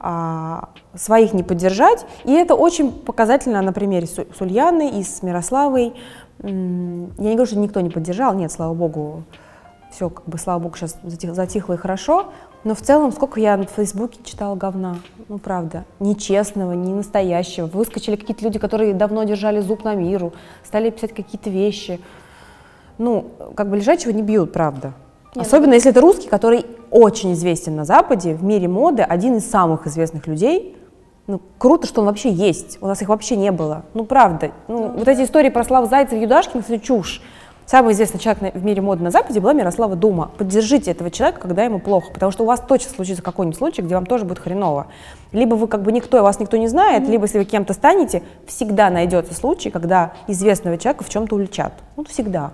а, 0.00 0.70
своих 0.94 1.32
не 1.32 1.42
поддержать. 1.42 2.06
И 2.24 2.32
это 2.32 2.54
очень 2.54 2.90
показательно 2.90 3.62
на 3.62 3.72
примере 3.72 4.06
с, 4.06 4.14
с 4.14 4.40
Ульяной 4.40 4.90
и 4.90 5.02
с 5.04 5.22
Мирославой. 5.22 5.94
Я 6.42 6.50
не 6.50 7.34
говорю, 7.34 7.46
что 7.46 7.58
никто 7.58 7.80
не 7.80 7.90
поддержал, 7.90 8.34
нет, 8.34 8.52
слава 8.52 8.74
богу, 8.74 9.22
все, 9.90 10.10
как 10.10 10.26
бы, 10.26 10.38
слава 10.38 10.60
богу, 10.60 10.76
сейчас 10.76 10.96
затих, 11.02 11.34
затихло 11.34 11.74
и 11.74 11.76
хорошо. 11.76 12.32
Но 12.64 12.74
в 12.74 12.80
целом, 12.80 13.12
сколько 13.12 13.38
я 13.38 13.56
на 13.56 13.64
Фейсбуке 13.64 14.18
читала 14.24 14.56
говна, 14.56 14.96
ну 15.28 15.38
правда, 15.38 15.84
нечестного, 16.00 16.72
не 16.72 16.92
настоящего. 16.92 17.66
Выскочили 17.66 18.16
какие-то 18.16 18.44
люди, 18.44 18.58
которые 18.58 18.92
давно 18.92 19.24
держали 19.24 19.60
зуб 19.60 19.84
на 19.84 19.94
миру, 19.94 20.32
стали 20.64 20.90
писать 20.90 21.14
какие-то 21.14 21.48
вещи. 21.48 22.00
Ну, 22.98 23.26
как 23.54 23.70
бы 23.70 23.76
лежачего 23.76 24.10
не 24.10 24.22
бьют, 24.22 24.52
правда. 24.52 24.94
Нет, 25.34 25.46
Особенно, 25.46 25.74
если 25.74 25.90
это 25.90 26.00
русский, 26.00 26.28
который 26.28 26.66
очень 26.90 27.34
известен 27.34 27.76
на 27.76 27.84
Западе, 27.84 28.34
в 28.34 28.42
мире 28.42 28.68
моды, 28.68 29.02
один 29.02 29.36
из 29.36 29.48
самых 29.48 29.86
известных 29.86 30.26
людей. 30.26 30.76
Ну, 31.26 31.40
круто, 31.58 31.86
что 31.86 32.00
он 32.00 32.06
вообще 32.06 32.30
есть. 32.30 32.78
У 32.80 32.86
нас 32.86 33.02
их 33.02 33.08
вообще 33.08 33.36
не 33.36 33.50
было. 33.50 33.84
Ну, 33.94 34.04
правда. 34.04 34.52
Ну, 34.68 34.88
ну 34.88 34.98
вот 34.98 35.08
эти 35.08 35.22
истории 35.22 35.50
про 35.50 35.64
Славу 35.64 35.88
Зайцев, 35.88 36.20
Юдашкина, 36.20 36.62
это 36.66 36.78
чушь. 36.78 37.20
Самый 37.66 37.94
известный 37.94 38.20
человек 38.20 38.54
в 38.54 38.64
мире 38.64 38.80
моды 38.80 39.02
на 39.02 39.10
Западе 39.10 39.40
была 39.40 39.52
Мирослава 39.52 39.96
Дума. 39.96 40.30
Поддержите 40.38 40.92
этого 40.92 41.10
человека, 41.10 41.40
когда 41.40 41.64
ему 41.64 41.80
плохо, 41.80 42.12
потому 42.12 42.30
что 42.30 42.44
у 42.44 42.46
вас 42.46 42.60
точно 42.60 42.92
случится 42.92 43.24
какой-нибудь 43.24 43.58
случай, 43.58 43.82
где 43.82 43.96
вам 43.96 44.06
тоже 44.06 44.24
будет 44.24 44.38
хреново. 44.38 44.86
Либо 45.32 45.56
вы 45.56 45.66
как 45.66 45.82
бы 45.82 45.90
никто, 45.90 46.22
вас 46.22 46.38
никто 46.38 46.56
не 46.56 46.68
знает, 46.68 47.02
mm-hmm. 47.02 47.10
либо 47.10 47.24
если 47.24 47.38
вы 47.38 47.44
кем-то 47.44 47.72
станете, 47.72 48.22
всегда 48.46 48.88
найдется 48.88 49.34
случай, 49.34 49.70
когда 49.70 50.12
известного 50.28 50.78
человека 50.78 51.02
в 51.02 51.08
чем-то 51.08 51.34
уличат. 51.34 51.72
Ну, 51.96 52.04
всегда. 52.04 52.52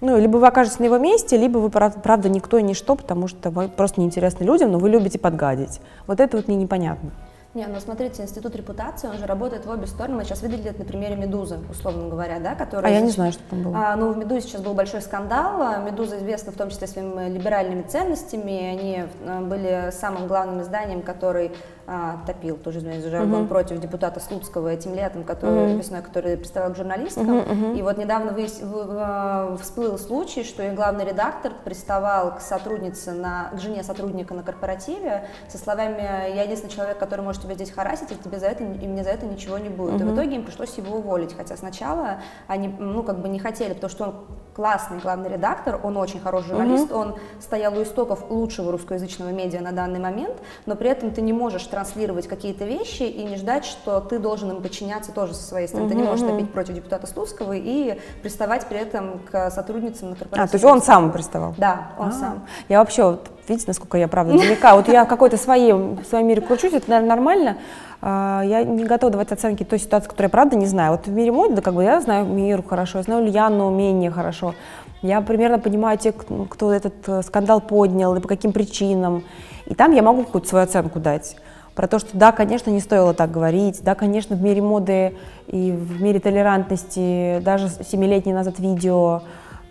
Ну, 0.00 0.16
либо 0.16 0.36
вы 0.36 0.46
окажетесь 0.46 0.78
на 0.78 0.84
его 0.84 0.98
месте, 0.98 1.36
либо 1.36 1.58
вы, 1.58 1.68
правда, 1.68 2.28
никто 2.28 2.58
и 2.58 2.62
ничто, 2.62 2.94
потому 2.94 3.26
что 3.26 3.50
вы 3.50 3.66
просто 3.66 4.00
неинтересны 4.00 4.44
людям, 4.44 4.70
но 4.70 4.78
вы 4.78 4.88
любите 4.88 5.18
подгадить. 5.18 5.80
Вот 6.06 6.20
это 6.20 6.36
вот 6.36 6.46
мне 6.46 6.56
непонятно. 6.56 7.10
Не, 7.54 7.66
ну 7.66 7.80
смотрите, 7.80 8.22
институт 8.22 8.56
репутации, 8.56 9.08
он 9.08 9.18
же 9.18 9.26
работает 9.26 9.66
в 9.66 9.70
обе 9.70 9.86
стороны. 9.86 10.16
Мы 10.16 10.24
сейчас 10.24 10.42
видели 10.42 10.70
это 10.70 10.78
на 10.78 10.84
примере 10.86 11.16
«Медузы», 11.16 11.58
условно 11.70 12.08
говоря, 12.08 12.40
да, 12.40 12.54
которая... 12.54 12.90
А 12.90 12.94
я 12.94 13.02
не 13.02 13.10
знаю, 13.10 13.32
что 13.32 13.42
там 13.50 13.62
было. 13.62 13.76
А, 13.76 13.96
ну, 13.96 14.10
в 14.10 14.16
«Медузе» 14.16 14.40
сейчас 14.40 14.62
был 14.62 14.72
большой 14.72 15.02
скандал. 15.02 15.82
«Медуза» 15.82 16.16
известна 16.16 16.52
в 16.52 16.56
том 16.56 16.70
числе 16.70 16.86
своими 16.86 17.28
либеральными 17.28 17.82
ценностями. 17.82 18.70
Они 18.72 19.04
а, 19.26 19.42
были 19.42 19.90
самым 19.92 20.28
главным 20.28 20.62
изданием, 20.62 21.02
который 21.02 21.52
а, 21.84 22.20
топил, 22.26 22.56
тоже 22.56 22.78
извиняюсь 22.78 23.04
жаргон, 23.04 23.42
uh-huh. 23.42 23.48
против 23.48 23.80
депутата 23.80 24.20
Слуцкого 24.20 24.68
этим 24.68 24.94
летом, 24.94 25.24
который, 25.24 25.72
uh-huh. 25.72 25.78
весной, 25.78 26.00
который 26.00 26.36
представлял 26.36 26.72
к 26.72 26.76
журналисткам. 26.76 27.28
Uh-huh, 27.28 27.48
uh-huh. 27.48 27.78
И 27.78 27.82
вот 27.82 27.98
недавно 27.98 28.32
вы, 28.32 28.46
вы, 28.62 29.58
всплыл 29.58 29.98
случай, 29.98 30.44
что 30.44 30.62
их 30.62 30.74
главный 30.74 31.04
редактор 31.04 31.52
приставал 31.64 32.36
к 32.36 32.40
сотруднице, 32.40 33.12
на, 33.12 33.50
к 33.52 33.58
жене 33.58 33.82
сотрудника 33.82 34.32
на 34.32 34.44
корпоративе 34.44 35.26
со 35.48 35.58
словами 35.58 36.02
«я 36.34 36.42
единственный 36.42 36.70
человек, 36.70 36.98
который 36.98 37.22
может 37.22 37.42
тебя 37.42 37.54
здесь 37.54 37.72
харасить, 37.72 38.12
и 38.12 38.14
тебе 38.14 38.38
за 38.38 38.46
это, 38.46 38.62
и 38.62 38.86
мне 38.86 39.02
за 39.02 39.10
это 39.10 39.26
ничего 39.26 39.58
не 39.58 39.68
будет». 39.68 39.94
Uh-huh. 39.94 40.06
И 40.06 40.12
в 40.12 40.14
итоге 40.14 40.36
им 40.36 40.44
пришлось 40.44 40.76
его 40.78 40.98
уволить, 40.98 41.36
хотя 41.36 41.56
сначала 41.56 42.18
они, 42.46 42.68
ну, 42.68 43.02
как 43.02 43.20
бы 43.20 43.28
не 43.28 43.40
хотели, 43.40 43.72
потому 43.72 43.90
что 43.90 44.04
он 44.04 44.14
классный 44.54 44.98
главный 44.98 45.30
редактор, 45.30 45.80
он 45.82 45.96
очень 45.96 46.20
хороший 46.20 46.48
журналист, 46.48 46.90
uh-huh. 46.90 46.96
он 46.96 47.14
стоял 47.40 47.76
у 47.76 47.82
истоков 47.82 48.30
лучшего 48.30 48.70
русскоязычного 48.70 49.30
медиа 49.30 49.60
на 49.60 49.72
данный 49.72 49.98
момент, 49.98 50.36
но 50.66 50.76
при 50.76 50.90
этом 50.90 51.10
ты 51.10 51.22
не 51.22 51.32
можешь 51.32 51.64
транслировать 51.64 51.81
какие-то 52.26 52.64
вещи 52.64 53.02
и 53.02 53.24
не 53.24 53.36
ждать, 53.36 53.64
что 53.64 54.00
ты 54.00 54.18
должен 54.18 54.50
им 54.50 54.62
подчиняться 54.62 55.12
тоже 55.12 55.34
со 55.34 55.42
своей 55.42 55.68
стороны. 55.68 55.86
Uh-huh. 55.86 55.90
Ты 55.90 55.94
не 55.96 56.02
можешь 56.02 56.26
топить 56.26 56.52
против 56.52 56.74
депутата 56.74 57.06
Слуцкого 57.06 57.52
и 57.54 57.98
приставать 58.22 58.66
при 58.66 58.78
этом 58.78 59.20
к 59.30 59.50
сотрудницам 59.50 60.10
на 60.10 60.16
корпоративе. 60.16 60.44
А, 60.44 60.48
то 60.48 60.54
есть 60.54 60.64
он 60.64 60.82
сам 60.82 61.12
приставал? 61.12 61.54
Да, 61.58 61.92
он 61.98 62.08
А-а-а. 62.08 62.12
сам. 62.12 62.46
Я 62.68 62.78
вообще, 62.78 63.04
вот, 63.04 63.30
видите, 63.48 63.66
насколько 63.68 63.98
я 63.98 64.08
правда 64.08 64.36
далека. 64.38 64.76
Вот 64.76 64.88
я 64.88 65.04
в 65.04 65.08
какой-то 65.08 65.36
своей, 65.36 65.72
в 65.72 66.04
своем 66.04 66.26
мире 66.26 66.40
кручусь, 66.40 66.72
это, 66.72 66.88
наверное, 66.90 67.16
нормально. 67.16 67.56
А, 68.00 68.42
я 68.44 68.64
не 68.64 68.84
готова 68.84 69.12
давать 69.12 69.30
оценки 69.32 69.64
той 69.64 69.78
ситуации, 69.78 70.08
которую 70.08 70.26
я 70.26 70.30
правда 70.30 70.56
не 70.56 70.66
знаю. 70.66 70.92
Вот 70.92 71.06
в 71.06 71.10
мире 71.10 71.30
моды, 71.30 71.54
да, 71.54 71.62
как 71.62 71.74
бы 71.74 71.84
я 71.84 72.00
знаю 72.00 72.26
миру 72.26 72.62
хорошо, 72.62 72.98
я 72.98 73.04
знаю 73.04 73.22
Ульяну 73.22 73.70
менее 73.70 74.10
хорошо. 74.10 74.54
Я 75.02 75.20
примерно 75.20 75.58
понимаю 75.58 75.98
тех, 75.98 76.14
кто 76.48 76.72
этот 76.72 76.94
э, 77.08 77.22
скандал 77.22 77.60
поднял 77.60 78.14
и 78.14 78.20
по 78.20 78.28
каким 78.28 78.52
причинам. 78.52 79.24
И 79.66 79.74
там 79.74 79.92
я 79.92 80.02
могу 80.02 80.24
какую-то 80.24 80.48
свою 80.48 80.64
оценку 80.64 81.00
дать. 81.00 81.36
Про 81.74 81.88
то, 81.88 81.98
что 81.98 82.10
да, 82.16 82.32
конечно, 82.32 82.70
не 82.70 82.80
стоило 82.80 83.14
так 83.14 83.30
говорить, 83.30 83.82
да, 83.82 83.94
конечно, 83.94 84.36
в 84.36 84.42
мире 84.42 84.60
моды 84.60 85.16
и 85.46 85.72
в 85.72 86.02
мире 86.02 86.20
толерантности 86.20 87.40
даже 87.40 87.68
семилетний 87.68 88.34
назад 88.34 88.58
видео, 88.58 89.22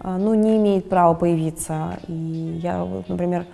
э, 0.04 0.18
ну, 0.18 0.34
не 0.34 0.58
имеет 0.58 0.90
права 0.90 1.14
появиться. 1.14 2.00
И 2.08 2.60
я, 2.64 2.88
например, 3.08 3.46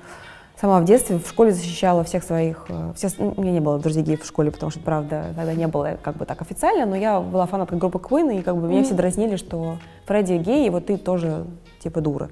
сама 0.60 0.79
в 0.79 0.86
детстве 0.86 1.19
в 1.19 1.27
школе 1.27 1.51
защищала 1.51 2.05
всех 2.05 2.23
своих, 2.23 2.65
э, 2.69 2.93
все, 2.95 3.10
у 3.19 3.41
меня 3.41 3.51
не 3.51 3.60
было 3.60 3.79
друзей 3.79 4.03
геев 4.03 4.23
в 4.23 4.25
школе, 4.25 4.49
потому 4.49 4.71
что, 4.71 4.79
правда, 4.79 5.25
тогда 5.36 5.53
не 5.53 5.67
было 5.67 5.97
как 6.01 6.15
бы 6.15 6.25
так 6.25 6.41
официально, 6.41 6.86
но 6.86 6.95
я 6.95 7.19
была 7.19 7.47
фанаткой 7.47 7.77
группы 7.77 7.99
Queen, 7.99 8.39
и 8.39 8.41
как 8.41 8.55
бы 8.55 8.67
mm-hmm. 8.67 8.69
меня 8.69 8.83
все 8.83 8.93
дразнили, 8.93 9.36
что 9.36 9.77
Фредди 10.05 10.33
гей, 10.33 10.67
и 10.67 10.69
вот 10.69 10.86
ты 10.86 10.97
тоже 10.97 11.45
типа 11.79 11.99
дура. 11.99 12.29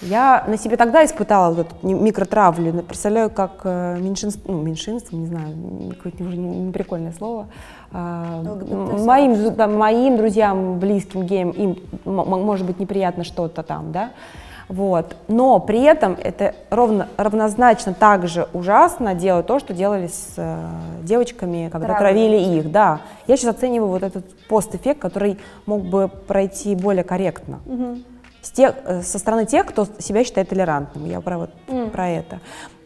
Я 0.00 0.44
на 0.46 0.56
себе 0.56 0.76
тогда 0.76 1.04
испытала 1.04 1.52
вот 1.52 1.66
эту 1.66 1.86
микротравлю. 1.86 2.72
Представляю, 2.82 3.30
как 3.30 3.62
э, 3.64 3.98
меньшинство, 3.98 4.52
ну, 4.52 4.62
меньшинство, 4.62 5.18
не 5.18 5.26
знаю, 5.26 5.56
какое-то 5.96 6.24
уже 6.24 6.36
не 6.36 6.72
прикольное 6.72 7.12
слово, 7.12 7.48
а, 7.90 8.42
моим, 9.04 9.54
да, 9.54 9.66
моим 9.66 10.16
друзьям, 10.16 10.78
близким 10.78 11.22
геям, 11.24 11.50
им 11.50 11.76
может 12.04 12.66
быть 12.66 12.78
неприятно 12.78 13.24
что-то 13.24 13.62
там, 13.62 13.92
да, 13.92 14.10
вот. 14.68 15.16
Но 15.28 15.58
при 15.58 15.82
этом 15.82 16.16
это 16.22 16.54
ровно, 16.70 17.08
равнозначно 17.16 17.94
также 17.94 18.46
ужасно 18.52 19.14
делать 19.14 19.46
то, 19.46 19.58
что 19.58 19.72
делали 19.72 20.08
с 20.08 20.34
э, 20.36 20.58
девочками, 21.02 21.70
когда 21.72 21.96
Травили. 21.96 22.36
травили 22.36 22.58
их. 22.58 22.70
Да. 22.70 23.00
Я 23.26 23.36
сейчас 23.36 23.56
оцениваю 23.56 23.90
вот 23.90 24.02
этот 24.02 24.26
пост-эффект, 24.48 25.00
который 25.00 25.38
мог 25.64 25.84
бы 25.84 26.08
пройти 26.08 26.74
более 26.74 27.04
корректно. 27.04 27.60
Угу. 27.66 27.98
С 28.48 28.50
тех, 28.50 28.76
э, 28.84 29.02
со 29.02 29.18
стороны 29.18 29.44
тех, 29.44 29.66
кто 29.66 29.86
себя 29.98 30.24
считает 30.24 30.48
толерантным. 30.48 31.04
Я 31.04 31.20
про, 31.20 31.36
вот, 31.36 31.50
mm. 31.66 31.90
про 31.90 32.08
это. 32.08 32.40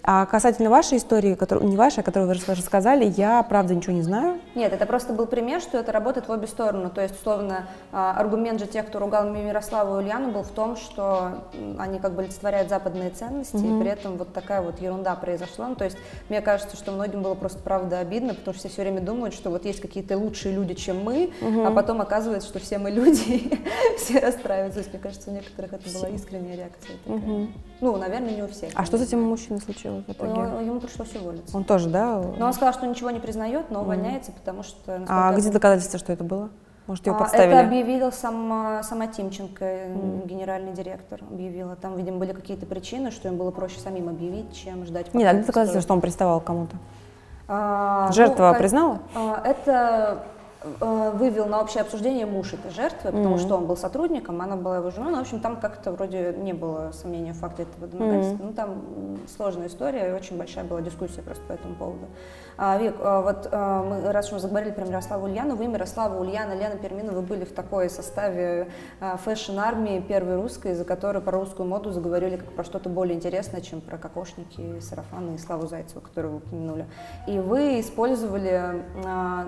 А 0.05 0.27
касательно 0.27 0.69
вашей 0.69 0.99
истории, 0.99 1.35
которую, 1.35 1.69
не 1.69 1.77
вашей, 1.77 2.01
о 2.01 2.03
которой 2.03 2.27
вы 2.27 2.35
рассказали, 2.35 3.12
я, 3.17 3.43
правда, 3.43 3.75
ничего 3.75 3.93
не 3.93 4.03
знаю. 4.03 4.41
Нет, 4.55 4.73
это 4.73 4.85
просто 4.85 5.12
был 5.12 5.27
пример, 5.27 5.61
что 5.61 5.79
это 5.79 5.93
работает 5.93 6.29
в 6.29 6.33
обе 6.33 6.49
стороны. 6.49 6.91
То 6.91 7.01
есть, 7.01 7.15
условно, 7.15 7.67
а, 7.93 8.12
аргумент 8.19 8.59
же 8.59 8.67
тех, 8.67 8.87
кто 8.87 8.99
ругал 8.99 9.31
Мирославу 9.31 9.95
и 10.01 10.05
Ульяну, 10.05 10.33
был 10.33 10.43
в 10.43 10.51
том, 10.51 10.77
что 10.77 11.45
они 11.79 12.01
как 12.01 12.15
бы 12.15 12.23
олицетворяют 12.23 12.69
западные 12.69 13.11
ценности, 13.11 13.57
mm-hmm. 13.57 13.79
и 13.79 13.81
при 13.81 13.91
этом 13.91 14.17
вот 14.17 14.33
такая 14.33 14.61
вот 14.61 14.81
ерунда 14.81 15.15
произошла. 15.15 15.69
Ну, 15.69 15.77
то 15.77 15.85
есть, 15.85 15.97
мне 16.29 16.41
кажется, 16.41 16.77
что 16.77 16.91
многим 16.91 17.23
было 17.23 17.35
просто, 17.35 17.61
правда, 17.61 18.01
обидно, 18.01 18.35
потому 18.35 18.55
что 18.55 18.69
все 18.69 18.73
все 18.73 18.83
время 18.83 19.01
думают, 19.01 19.35
что 19.35 19.51
вот 19.51 19.65
есть 19.65 19.81
какие-то 19.81 20.19
лучшие 20.19 20.55
люди, 20.55 20.75
чем 20.75 21.05
мы, 21.05 21.31
mm-hmm. 21.41 21.67
а 21.67 21.71
потом 21.71 22.01
оказывается, 22.01 22.49
что 22.49 22.59
все 22.59 22.79
мы 22.79 22.91
люди, 22.91 23.53
все 23.99 24.19
расстраиваются. 24.19 24.81
То 24.81 24.81
есть, 24.81 24.93
мне 24.93 25.03
кажется, 25.03 25.31
у 25.31 25.33
некоторых 25.33 25.73
это 25.75 25.91
была 25.91 26.09
искренняя 26.09 26.57
реакция. 26.57 26.97
Такая. 27.05 27.19
Mm-hmm. 27.21 27.49
Ну, 27.83 27.97
наверное, 27.97 28.31
не 28.31 28.42
у 28.42 28.49
всех. 28.49 28.71
А 28.77 28.85
что 28.85 28.97
с 28.97 29.03
этим 29.03 29.21
мужчиной 29.23 29.61
случилось? 29.61 30.05
в 30.07 30.12
итоге? 30.12 30.64
Ему 30.64 30.79
пришлось 30.79 31.14
уволиться. 31.16 31.55
Он 31.57 31.64
тоже, 31.64 31.88
да? 31.88 32.23
Но 32.38 32.47
он 32.47 32.53
сказал, 32.53 32.73
что 32.73 32.87
ничего 32.87 33.11
не 33.11 33.18
признает, 33.18 33.71
но 33.71 33.83
увольняется, 33.83 34.31
mm. 34.31 34.35
потому 34.37 34.62
что... 34.62 35.05
А 35.09 35.35
где 35.35 35.51
доказательства, 35.51 35.99
что 35.99 36.12
это 36.12 36.23
было? 36.23 36.49
Может, 36.87 37.07
его 37.07 37.16
а, 37.16 37.18
подставили? 37.18 37.55
Это 37.55 37.66
объявила 37.66 38.11
сама, 38.11 38.85
сама 38.85 39.09
Тимченко, 39.09 39.64
mm. 39.64 40.27
генеральный 40.29 40.73
директор 40.73 41.21
объявила. 41.29 41.75
Там, 41.75 41.97
видимо, 41.97 42.18
были 42.18 42.33
какие-то 42.33 42.66
причины, 42.66 43.11
что 43.11 43.27
им 43.27 43.37
было 43.37 43.51
проще 43.51 43.81
самим 43.81 44.09
объявить, 44.09 44.55
чем 44.55 44.87
ждать. 44.87 45.12
Нет, 45.12 45.29
а 45.29 45.35
где 45.35 45.45
доказательства, 45.45 45.81
что 45.81 45.95
он 45.95 46.01
приставал 46.01 46.40
к 46.40 46.45
кому-то? 46.45 46.77
А, 47.49 48.12
Жертва 48.12 48.53
ну, 48.53 48.59
признала? 48.59 48.99
А, 49.16 49.42
это 49.45 50.25
вывел 50.81 51.46
на 51.46 51.61
общее 51.61 51.83
обсуждение 51.83 52.27
муж 52.27 52.53
этой 52.53 52.70
жертвы, 52.70 53.11
потому 53.12 53.37
mm-hmm. 53.37 53.38
что 53.38 53.57
он 53.57 53.66
был 53.66 53.77
сотрудником, 53.77 54.40
она 54.40 54.57
была 54.57 54.79
его 54.79 54.90
женой. 54.90 55.12
Ну, 55.12 55.18
в 55.18 55.20
общем, 55.22 55.40
там 55.40 55.61
как-то 55.61 55.92
вроде 55.92 56.35
не 56.37 56.53
было 56.53 56.92
сомнения 56.92 57.33
в 57.33 57.38
факте 57.38 57.64
этого 57.64 57.87
домогательства. 57.87 58.37
Mm-hmm. 58.37 58.46
Ну, 58.46 58.53
там 58.53 59.18
сложная 59.37 59.68
история, 59.68 60.11
и 60.11 60.12
очень 60.12 60.37
большая 60.37 60.64
была 60.64 60.81
дискуссия 60.81 61.22
просто 61.22 61.42
по 61.46 61.53
этому 61.53 61.75
поводу. 61.75 62.07
А, 62.57 62.77
Вик, 62.77 62.94
а, 63.01 63.22
вот 63.22 63.48
а, 63.51 63.83
мы, 63.83 64.12
раз 64.12 64.27
уж 64.27 64.33
мы 64.33 64.38
заговорили 64.38 64.72
про 64.72 64.85
Мирославу 64.85 65.27
Ульяну, 65.27 65.57
вы, 65.57 65.66
Мирослава 65.66 66.20
Ульяна, 66.20 66.53
Лена 66.53 66.77
Перминова 66.77 67.20
были 67.20 67.44
в 67.44 67.53
такой 67.53 67.88
составе 67.88 68.68
fashion-армии 69.01 70.01
первой 70.01 70.37
русской, 70.37 70.75
за 70.75 70.85
которую 70.85 71.22
про 71.22 71.38
русскую 71.38 71.68
моду 71.68 71.90
заговорили 71.90 72.37
как 72.37 72.53
про 72.53 72.64
что-то 72.64 72.88
более 72.88 73.16
интересное, 73.16 73.61
чем 73.61 73.81
про 73.81 73.98
кокошники, 73.98 74.81
сарафаны 74.81 75.35
и 75.35 75.38
Славу 75.38 75.66
Зайцеву, 75.66 76.01
которую 76.01 76.35
вы 76.35 76.38
упомянули. 76.38 76.87
И 77.27 77.38
вы 77.38 77.81
использовали 77.81 78.85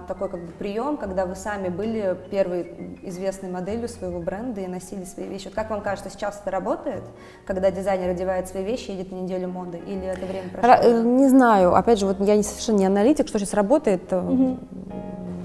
такой 0.09 0.29
как 0.29 0.41
бы 0.41 0.53
прием, 0.53 0.97
когда 1.05 1.27
вы 1.27 1.35
сами 1.35 1.69
были 1.69 2.17
первой 2.31 2.97
известной 3.03 3.51
моделью 3.51 3.91
своего 3.91 4.21
бренда 4.21 4.63
и 4.63 4.67
носили 4.67 5.05
свои 5.05 5.27
вещи. 5.29 5.45
Вот 5.45 5.55
как 5.55 5.69
вам 5.69 5.83
кажется, 5.83 6.09
сейчас 6.09 6.41
это 6.41 6.51
работает, 6.51 7.03
когда 7.45 7.71
дизайнер 7.71 8.09
одевает 8.09 8.49
свои 8.49 8.65
вещи 8.65 8.91
и 8.91 8.93
едет 8.95 9.13
на 9.13 9.17
неделю 9.17 9.49
моды, 9.49 9.77
или 9.87 10.07
это 10.07 10.25
время 10.25 10.49
прошло? 10.49 10.71
Ра- 10.71 11.03
не 11.03 11.29
знаю, 11.29 11.75
опять 11.75 11.99
же, 11.99 12.07
вот 12.07 12.21
я 12.21 12.37
не 12.37 12.43
совершенно 12.43 12.79
не 12.79 12.87
аналитик, 12.87 13.29
что 13.29 13.39
сейчас 13.39 13.53
работает, 13.53 14.11
угу. 14.11 14.57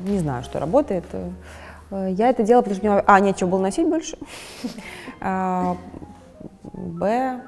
не 0.08 0.19
знаю, 0.19 0.43
что 0.43 0.60
работает. 0.60 1.04
Э, 1.91 2.08
я 2.10 2.30
это 2.30 2.43
делала, 2.43 2.62
потому 2.62 2.78
что 2.78 2.89
мне, 2.89 3.04
а, 3.06 3.19
нечего 3.19 3.50
было 3.50 3.60
носить 3.60 3.86
больше, 3.89 4.17
а, 5.19 5.76
б, 6.63 7.41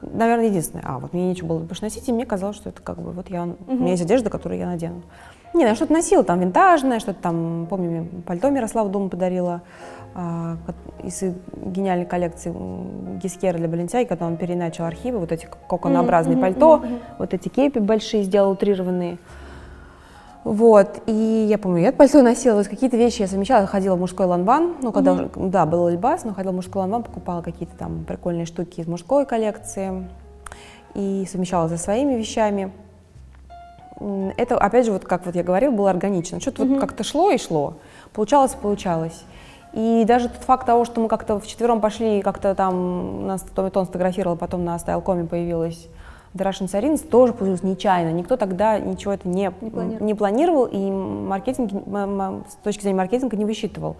наверное, 0.00 0.46
единственное, 0.46 0.84
а, 0.84 0.98
вот 0.98 1.12
мне 1.12 1.28
нечего 1.28 1.46
было 1.46 1.58
больше 1.60 1.84
носить, 1.84 2.08
и 2.08 2.12
мне 2.12 2.26
казалось, 2.26 2.56
что 2.56 2.70
это 2.70 2.82
как 2.82 3.00
бы, 3.00 3.12
вот 3.12 3.30
я, 3.30 3.44
у 3.44 3.72
меня 3.72 3.92
есть 3.92 4.02
одежда, 4.02 4.30
которую 4.30 4.58
я 4.58 4.66
надену. 4.66 5.02
Не, 5.54 5.64
я 5.64 5.74
что-то 5.74 5.92
носила, 5.92 6.24
там 6.24 6.40
винтажное, 6.40 6.98
что-то 6.98 7.20
там, 7.20 7.66
помню, 7.68 8.08
пальто 8.26 8.48
Мирослава 8.48 8.88
дома 8.88 9.10
подарила 9.10 9.60
а, 10.14 10.56
из 11.02 11.22
гениальной 11.56 12.06
коллекции 12.06 12.54
Гискера 13.18 13.58
для 13.58 13.68
Балентяй, 13.68 14.06
когда 14.06 14.26
он 14.26 14.36
переначал 14.36 14.86
архивы, 14.86 15.18
вот 15.18 15.30
эти 15.30 15.46
коконообразные 15.68 16.36
mm-hmm, 16.36 16.40
пальто, 16.40 16.82
mm-hmm. 16.82 17.00
вот 17.18 17.34
эти 17.34 17.48
кепи 17.48 17.78
большие 17.78 18.22
сделал 18.22 18.52
утрированные. 18.52 19.18
Вот, 20.44 21.02
и 21.06 21.46
я 21.48 21.56
помню, 21.56 21.82
я 21.82 21.88
это 21.88 21.98
пальто 21.98 22.20
носила, 22.22 22.62
какие-то 22.64 22.96
вещи 22.96 23.20
я 23.22 23.28
совмещала, 23.28 23.66
ходила 23.66 23.94
в 23.94 24.00
мужской 24.00 24.26
ланбан, 24.26 24.74
ну, 24.82 24.90
когда 24.90 25.12
mm-hmm. 25.12 25.38
уже, 25.40 25.50
да, 25.50 25.66
был 25.66 25.88
Эльбас, 25.88 26.24
но 26.24 26.34
ходила 26.34 26.52
в 26.52 26.56
мужской 26.56 26.80
ланбан, 26.80 27.04
покупала 27.04 27.42
какие-то 27.42 27.76
там 27.76 28.04
прикольные 28.04 28.46
штуки 28.46 28.80
из 28.80 28.86
мужской 28.86 29.24
коллекции 29.24 30.08
и 30.94 31.26
совмещала 31.30 31.68
со 31.68 31.78
своими 31.78 32.14
вещами 32.14 32.72
это, 34.36 34.56
опять 34.56 34.86
же, 34.86 34.92
вот 34.92 35.04
как 35.04 35.26
вот 35.26 35.34
я 35.34 35.42
говорила, 35.42 35.70
было 35.72 35.90
органично. 35.90 36.40
Что-то 36.40 36.62
mm-hmm. 36.62 36.68
вот 36.68 36.80
как-то 36.80 37.04
шло 37.04 37.30
и 37.30 37.38
шло. 37.38 37.74
Получалось 38.12 38.52
получалось. 38.52 39.24
И 39.72 40.04
даже 40.06 40.28
тот 40.28 40.42
факт 40.42 40.66
того, 40.66 40.84
что 40.84 41.00
мы 41.00 41.08
как-то 41.08 41.40
вчетвером 41.40 41.80
пошли, 41.80 42.20
как-то 42.20 42.54
там 42.54 43.26
нас 43.26 43.42
Томитон 43.54 43.84
сфотографировал, 43.84 44.36
потом 44.36 44.64
на 44.64 44.78
стайлкоме 44.78 45.24
появилась 45.24 45.88
Дарашин 46.34 46.68
Саринс, 46.68 47.00
тоже 47.00 47.32
получилось 47.32 47.62
нечаянно. 47.62 48.12
Никто 48.12 48.36
тогда 48.36 48.78
ничего 48.78 49.12
это 49.12 49.28
не, 49.28 49.50
не, 49.60 49.70
планировал. 49.70 50.06
не 50.06 50.14
планировал, 50.14 50.64
и 50.66 50.90
маркетинг, 50.90 51.70
с 51.72 52.54
точки 52.62 52.82
зрения 52.82 52.98
маркетинга 52.98 53.36
не 53.36 53.44
высчитывал. 53.44 53.96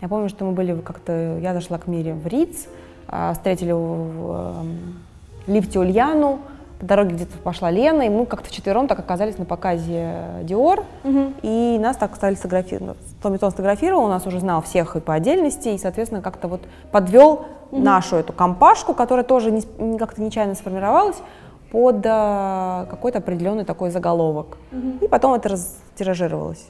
Я 0.00 0.08
помню, 0.08 0.28
что 0.28 0.44
мы 0.44 0.52
были 0.52 0.78
как-то, 0.80 1.38
я 1.38 1.54
зашла 1.54 1.78
к 1.78 1.86
Мире 1.86 2.14
в 2.14 2.26
Риц, 2.26 2.66
а, 3.08 3.32
встретили 3.32 3.72
в, 3.72 3.76
в 3.78 4.60
эм, 4.60 4.78
лифте 5.46 5.78
Ульяну, 5.78 6.38
по 6.78 6.86
дороге 6.86 7.14
где-то 7.14 7.38
пошла 7.38 7.70
Лена, 7.70 8.02
и 8.02 8.08
мы 8.08 8.26
как-то 8.26 8.48
вчетвером 8.48 8.86
так 8.86 8.98
оказались 8.98 9.38
на 9.38 9.44
показе 9.44 10.14
Dior, 10.42 10.84
угу. 11.04 11.32
и 11.42 11.78
нас 11.78 11.96
так 11.96 12.14
стали 12.16 12.34
сфотографировать. 12.34 12.98
Томми 13.22 13.36
Тон 13.36 13.50
сфотографировал, 13.50 14.04
у 14.04 14.08
нас 14.08 14.26
уже 14.26 14.40
знал 14.40 14.62
всех 14.62 14.96
и 14.96 15.00
по 15.00 15.14
отдельности, 15.14 15.68
и, 15.68 15.78
соответственно, 15.78 16.22
как-то 16.22 16.48
вот 16.48 16.60
подвел 16.92 17.46
угу. 17.70 17.82
нашу 17.82 18.16
эту 18.16 18.32
компашку, 18.32 18.94
которая 18.94 19.24
тоже 19.24 19.50
не, 19.50 19.98
как-то 19.98 20.22
нечаянно 20.22 20.54
сформировалась, 20.54 21.16
под 21.70 22.02
а, 22.06 22.86
какой-то 22.88 23.18
определенный 23.18 23.64
такой 23.64 23.90
заголовок. 23.90 24.56
Угу. 24.72 25.04
И 25.04 25.08
потом 25.08 25.34
это 25.34 25.50
растиражировалось 25.50 26.64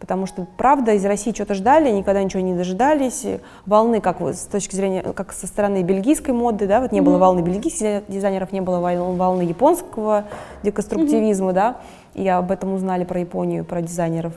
потому 0.00 0.26
что, 0.26 0.46
правда, 0.56 0.94
из 0.94 1.04
России 1.04 1.32
что-то 1.32 1.54
ждали, 1.54 1.90
никогда 1.90 2.22
ничего 2.22 2.42
не 2.42 2.54
дожидались. 2.54 3.24
Волны, 3.66 4.00
как 4.00 4.20
с 4.20 4.46
точки 4.46 4.74
зрения, 4.74 5.02
как 5.02 5.32
со 5.32 5.46
стороны 5.46 5.82
бельгийской 5.82 6.34
моды, 6.34 6.66
да, 6.66 6.80
вот 6.80 6.90
не 6.90 6.98
mm-hmm. 6.98 7.04
было 7.04 7.18
волны 7.18 7.40
бельгийских 7.40 8.02
дизайнеров, 8.08 8.50
не 8.50 8.62
было 8.62 8.80
волны 8.80 9.42
японского 9.42 10.24
деконструктивизма, 10.62 11.50
mm-hmm. 11.50 11.54
да, 11.54 11.76
и 12.14 12.26
об 12.26 12.50
этом 12.50 12.72
узнали 12.72 13.04
про 13.04 13.20
Японию, 13.20 13.64
про 13.64 13.82
дизайнеров. 13.82 14.32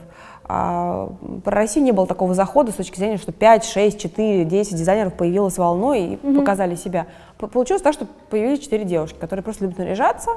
А 0.46 1.08
про 1.42 1.56
Россию 1.56 1.86
не 1.86 1.92
было 1.92 2.06
такого 2.06 2.34
захода 2.34 2.70
с 2.70 2.74
точки 2.74 2.98
зрения, 2.98 3.16
что 3.16 3.32
5, 3.32 3.64
6, 3.64 3.98
4, 3.98 4.44
10 4.44 4.76
дизайнеров 4.76 5.14
появилось 5.14 5.56
волной 5.56 6.00
и 6.02 6.14
mm-hmm. 6.16 6.38
показали 6.38 6.74
себя. 6.74 7.06
Получилось 7.38 7.82
так, 7.82 7.94
что 7.94 8.06
появились 8.28 8.60
4 8.60 8.84
девушки, 8.84 9.16
которые 9.18 9.42
просто 9.42 9.64
любят 9.64 9.78
наряжаться, 9.78 10.30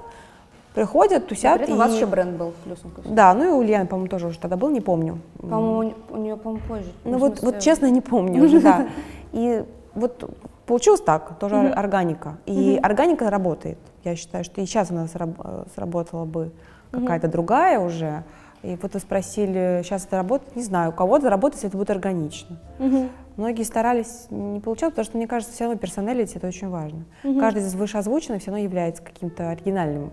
приходят, 0.77 1.27
тусят. 1.27 1.67
И... 1.67 1.73
У 1.73 1.75
вас 1.75 1.93
еще 1.95 2.05
бренд 2.05 2.37
был 2.37 2.53
плюсом 2.63 2.91
ко 2.91 3.01
Да, 3.09 3.33
ну 3.33 3.43
и 3.43 3.47
у 3.47 3.57
Ульяны, 3.57 3.87
по-моему, 3.87 4.09
тоже 4.09 4.27
уже 4.27 4.39
тогда 4.39 4.57
был, 4.57 4.69
не 4.69 4.81
помню. 4.81 5.19
По-моему, 5.39 5.93
у 6.11 6.17
нее, 6.17 6.37
по-моему, 6.37 6.61
позже. 6.67 6.91
Ну 7.03 7.17
вот, 7.17 7.41
вот 7.41 7.59
честно, 7.59 7.89
не 7.89 8.01
помню 8.01 8.43
уже, 8.43 8.61
да. 8.61 8.87
И 9.33 9.63
вот 9.95 10.29
получилось 10.67 11.01
так, 11.01 11.39
тоже 11.39 11.55
органика. 11.55 12.37
И 12.45 12.79
органика 12.81 13.29
работает. 13.29 13.79
Я 14.03 14.15
считаю, 14.15 14.43
что 14.43 14.61
и 14.61 14.65
сейчас 14.65 14.91
у 14.91 14.93
нас 14.93 15.11
сработала 15.75 16.25
бы 16.25 16.51
какая-то 16.91 17.27
другая 17.27 17.79
уже. 17.79 18.23
И 18.63 18.77
вот 18.81 18.93
вы 18.93 18.99
спросили, 18.99 19.81
сейчас 19.83 20.05
это 20.05 20.17
работает, 20.17 20.55
не 20.55 20.63
знаю, 20.63 20.89
у 20.89 20.93
кого-то 20.93 21.29
работает, 21.29 21.63
если 21.63 21.69
это 21.69 21.77
будет 21.77 21.89
органично. 21.89 22.57
Угу. 22.79 23.09
Многие 23.37 23.63
старались, 23.63 24.27
не 24.31 24.59
получалось, 24.59 24.93
потому 24.93 25.05
что, 25.05 25.17
мне 25.17 25.27
кажется, 25.27 25.53
все 25.53 25.65
равно 25.65 25.79
персоналити 25.79 26.37
это 26.37 26.47
очень 26.47 26.69
важно. 26.69 27.05
Угу. 27.23 27.39
Каждый 27.39 27.61
из 27.63 27.75
вышеозвученных 27.75 28.41
все 28.41 28.49
равно 28.49 28.63
является 28.63 29.03
каким-то 29.03 29.51
оригинальным 29.51 30.09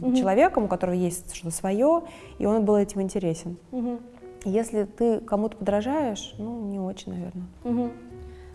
угу. 0.00 0.14
человеком, 0.14 0.64
у 0.64 0.68
которого 0.68 0.94
есть 0.94 1.34
что-то 1.34 1.54
свое, 1.54 2.02
и 2.38 2.46
он 2.46 2.64
был 2.64 2.76
этим 2.76 3.02
интересен. 3.02 3.58
Угу. 3.70 3.98
Если 4.46 4.84
ты 4.84 5.20
кому-то 5.20 5.58
подражаешь, 5.58 6.34
ну, 6.38 6.64
не 6.64 6.80
очень, 6.80 7.12
наверное. 7.12 7.46
Угу. 7.64 7.90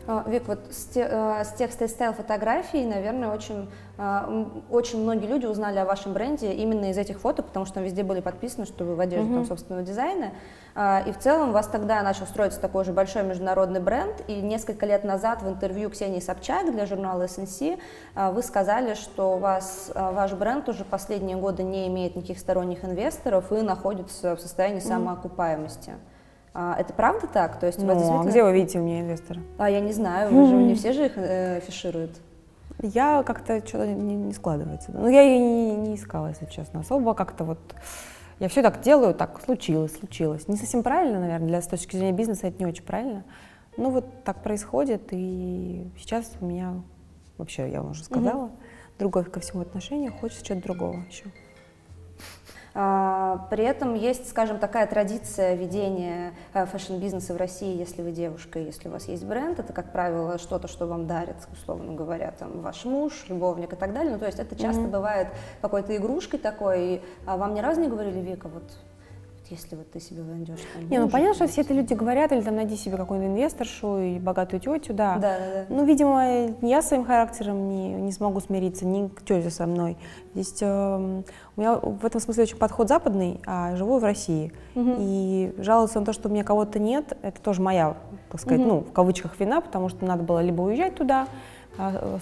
А, 0.07 0.23
Вик, 0.27 0.47
вот 0.47 0.59
с, 0.71 0.85
те, 0.85 1.05
а, 1.05 1.43
с 1.43 1.53
тех 1.53 1.71
стайл 1.71 2.13
фотографий, 2.13 2.83
наверное, 2.83 3.29
очень, 3.29 3.69
а, 3.99 4.49
очень 4.71 5.03
многие 5.03 5.27
люди 5.27 5.45
узнали 5.45 5.77
о 5.77 5.85
вашем 5.85 6.13
бренде 6.13 6.51
именно 6.51 6.89
из 6.89 6.97
этих 6.97 7.19
фото, 7.19 7.43
потому 7.43 7.67
что 7.67 7.75
там 7.75 7.83
везде 7.83 8.03
были 8.03 8.19
подписаны, 8.19 8.65
что 8.65 8.85
вы 8.85 8.95
в 8.95 8.99
одежде 8.99 9.29
mm-hmm. 9.29 9.35
там, 9.35 9.45
собственного 9.45 9.85
дизайна. 9.85 10.31
И 10.75 11.11
в 11.11 11.17
целом 11.19 11.49
у 11.49 11.51
вас 11.51 11.67
тогда 11.67 12.01
начал 12.03 12.25
строиться 12.25 12.59
такой 12.59 12.85
же 12.85 12.93
большой 12.93 13.23
международный 13.23 13.79
бренд, 13.79 14.23
и 14.27 14.35
несколько 14.41 14.85
лет 14.85 15.03
назад 15.03 15.41
в 15.41 15.49
интервью 15.49 15.89
Ксении 15.89 16.19
Собчак 16.19 16.71
для 16.71 16.85
журнала 16.85 17.23
SNC 17.23 17.79
вы 18.31 18.43
сказали, 18.43 18.93
что 18.93 19.35
у 19.35 19.39
вас 19.39 19.91
ваш 19.93 20.33
бренд 20.33 20.69
уже 20.69 20.85
последние 20.85 21.37
годы 21.37 21.63
не 21.63 21.87
имеет 21.87 22.15
никаких 22.15 22.39
сторонних 22.39 22.85
инвесторов 22.85 23.51
и 23.51 23.61
находится 23.61 24.35
в 24.35 24.39
состоянии 24.39 24.79
самоокупаемости. 24.79 25.93
А, 26.53 26.75
это 26.77 26.93
правда 26.93 27.27
так? 27.27 27.59
То 27.59 27.67
есть 27.67 27.79
ну, 27.79 27.93
действительно... 27.93 28.21
а 28.21 28.25
где 28.25 28.43
вы 28.43 28.53
видите 28.53 28.79
у 28.79 28.83
меня 28.83 29.01
инвестора? 29.01 29.39
А 29.57 29.69
я 29.69 29.79
не 29.79 29.93
знаю, 29.93 30.33
вы 30.33 30.47
же 30.47 30.55
не 30.55 30.75
все 30.75 30.93
же 30.93 31.05
их 31.05 31.17
э, 31.17 31.57
афишируют. 31.57 32.11
Я 32.81 33.23
как-то 33.23 33.65
что-то 33.65 33.87
не, 33.87 34.15
не 34.15 34.33
складывается. 34.33 34.91
Ну, 34.93 35.07
я 35.09 35.21
ее 35.21 35.39
не, 35.39 35.75
не 35.75 35.95
искала, 35.95 36.27
если 36.27 36.45
честно, 36.45 36.79
особо 36.79 37.13
как-то 37.13 37.43
вот... 37.43 37.59
Я 38.39 38.47
все 38.47 38.61
так 38.61 38.81
делаю, 38.81 39.13
так 39.13 39.41
случилось, 39.41 39.97
случилось. 39.97 40.47
Не 40.47 40.55
совсем 40.55 40.81
правильно, 40.81 41.19
наверное, 41.19 41.47
для 41.47 41.61
с 41.61 41.67
точки 41.67 41.97
зрения 41.97 42.13
бизнеса 42.13 42.47
это 42.47 42.59
не 42.59 42.65
очень 42.65 42.83
правильно. 42.83 43.25
Но 43.75 43.89
вот 43.89 44.23
так 44.23 44.43
происходит, 44.43 45.09
и 45.11 45.91
сейчас 45.97 46.31
у 46.39 46.45
меня 46.45 46.81
вообще, 47.37 47.69
я 47.69 47.83
уже 47.83 48.03
сказала, 48.03 48.45
угу. 48.45 48.57
другое 48.97 49.23
ко 49.25 49.39
всему 49.39 49.61
отношение, 49.61 50.09
хочется 50.09 50.43
чего-то 50.45 50.63
другого 50.63 51.03
еще. 51.09 51.25
А, 52.73 53.47
при 53.49 53.63
этом 53.63 53.95
есть, 53.95 54.29
скажем, 54.29 54.59
такая 54.59 54.85
традиция 54.87 55.55
ведения 55.55 56.33
э, 56.53 56.65
fashion-бизнеса 56.65 57.33
в 57.33 57.37
России, 57.37 57.77
если 57.77 58.01
вы 58.01 58.11
девушка, 58.11 58.59
если 58.59 58.89
у 58.89 58.91
вас 58.91 59.07
есть 59.07 59.25
бренд, 59.25 59.59
это, 59.59 59.73
как 59.73 59.91
правило, 59.91 60.37
что-то, 60.37 60.67
что 60.67 60.85
вам 60.85 61.07
дарит, 61.07 61.35
условно 61.51 61.93
говоря, 61.93 62.31
там, 62.37 62.61
ваш 62.61 62.85
муж, 62.85 63.25
любовник 63.27 63.73
и 63.73 63.75
так 63.75 63.93
далее. 63.93 64.13
Ну, 64.13 64.19
то 64.19 64.25
есть 64.25 64.39
это 64.39 64.55
часто 64.55 64.83
mm-hmm. 64.83 64.91
бывает 64.91 65.27
какой-то 65.61 65.95
игрушкой 65.95 66.39
такой. 66.39 66.85
И, 66.85 67.01
а 67.25 67.37
вам 67.37 67.53
ни 67.53 67.59
разу 67.59 67.81
не 67.81 67.87
говорили, 67.87 68.19
Вика, 68.19 68.47
вот 68.47 68.63
если 69.49 69.75
вот 69.75 69.91
ты 69.91 69.99
себе 69.99 70.23
найдешь 70.23 70.59
там 70.73 70.89
Не, 70.89 70.99
ну 70.99 71.09
понятно, 71.09 71.35
что 71.35 71.47
все 71.47 71.61
это 71.61 71.73
люди 71.73 71.93
говорят, 71.93 72.31
или 72.31 72.41
там 72.41 72.55
найди 72.55 72.75
себе 72.75 72.97
какую-нибудь 72.97 73.37
инвесторшу 73.37 73.97
и 73.97 74.19
богатую 74.19 74.59
тетю, 74.59 74.93
да. 74.93 75.15
Да, 75.15 75.37
да, 75.37 75.53
да. 75.53 75.65
Ну, 75.69 75.85
видимо, 75.85 76.53
я 76.61 76.81
своим 76.81 77.05
характером 77.05 77.69
не, 77.69 77.93
не 77.93 78.11
смогу 78.11 78.39
смириться, 78.39 78.85
ни 78.85 79.07
к 79.07 79.23
тете 79.23 79.49
со 79.49 79.65
мной. 79.65 79.97
Здесь 80.33 80.61
э, 80.61 81.21
у 81.55 81.59
меня 81.61 81.75
в 81.75 82.05
этом 82.05 82.21
смысле 82.21 82.43
очень 82.43 82.57
подход 82.57 82.87
западный, 82.87 83.39
а 83.45 83.75
живу 83.75 83.99
в 83.99 84.03
России. 84.03 84.51
Угу. 84.75 84.95
И 84.99 85.53
жаловаться 85.57 85.99
на 85.99 86.05
то, 86.05 86.13
что 86.13 86.29
у 86.29 86.31
меня 86.31 86.43
кого-то 86.43 86.79
нет, 86.79 87.17
это 87.21 87.41
тоже 87.41 87.61
моя, 87.61 87.97
так 88.29 88.41
сказать, 88.41 88.61
угу. 88.61 88.69
ну, 88.69 88.79
в 88.81 88.91
кавычках 88.91 89.39
вина, 89.39 89.61
потому 89.61 89.89
что 89.89 90.05
надо 90.05 90.23
было 90.23 90.39
либо 90.39 90.61
уезжать 90.61 90.95
туда, 90.95 91.27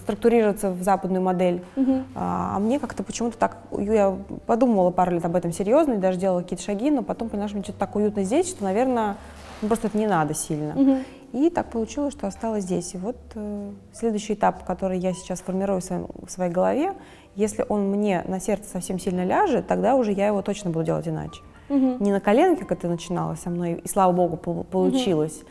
структурироваться 0.04 0.72
в 0.72 0.82
западную 0.84 1.22
модель. 1.22 1.64
Угу. 1.76 2.04
А, 2.16 2.60
мне 2.60 2.80
как-то 2.80 3.04
почему-то 3.04 3.38
так, 3.38 3.58
я 3.78 4.18
подумала 4.46 4.92
пару 4.92 5.12
лет 5.12 5.26
об 5.26 5.36
этом 5.36 5.52
серьезно 5.52 5.94
и 5.94 5.98
даже 5.98 6.20
делала 6.20 6.42
какие-то 6.42 6.64
шаги, 6.64 6.92
но 6.92 7.04
потом 7.04 7.30
поняла, 7.30 7.48
что 7.48 7.58
мне 7.58 7.64
что-то 7.64 7.80
так 7.80 7.96
уютно 7.96 8.24
здесь, 8.24 8.50
что, 8.50 8.64
наверное, 8.64 9.18
ну, 9.62 9.68
просто 9.68 9.88
это 9.88 9.98
не 9.98 10.08
надо 10.08 10.34
сильно. 10.34 10.74
Угу. 10.80 10.98
И 11.34 11.50
так 11.50 11.72
получилось, 11.72 12.14
что 12.14 12.28
осталась 12.28 12.64
здесь. 12.64 12.94
И 12.94 12.98
вот 12.98 13.18
э, 13.36 13.72
следующий 13.94 14.34
этап, 14.34 14.64
который 14.64 14.98
я 15.00 15.14
сейчас 15.14 15.42
формирую 15.42 15.82
в, 15.82 15.84
своем, 15.84 16.08
в 16.26 16.30
своей 16.30 16.52
голове, 16.52 16.94
если 17.36 17.66
он 17.68 17.90
мне 17.90 18.24
на 18.28 18.40
сердце 18.40 18.70
совсем 18.70 19.00
сильно 19.00 19.26
ляжет, 19.26 19.68
тогда 19.68 19.96
уже 19.96 20.12
я 20.12 20.28
его 20.28 20.42
точно 20.42 20.70
буду 20.70 20.86
делать 20.86 21.08
иначе. 21.08 21.42
Угу. 21.70 21.98
Не 22.00 22.12
на 22.12 22.22
коленке, 22.22 22.64
как 22.64 22.78
это 22.78 22.88
начиналось 22.88 23.42
со 23.42 23.50
мной, 23.50 23.82
и 23.84 23.88
слава 23.88 24.14
богу, 24.14 24.38
получилось. 24.38 25.40
Угу 25.42 25.48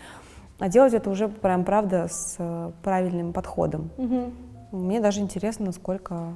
а 0.59 0.69
делать 0.69 0.95
это 0.95 1.11
уже 1.11 1.29
прям 1.29 1.65
правда 1.65 2.09
с 2.09 2.37
э, 2.39 2.71
правильным 2.83 3.33
подходом. 3.33 3.91
Угу. 3.99 4.33
Мне 4.73 5.01
даже 5.01 5.21
интересно, 5.21 5.67
насколько 5.67 6.33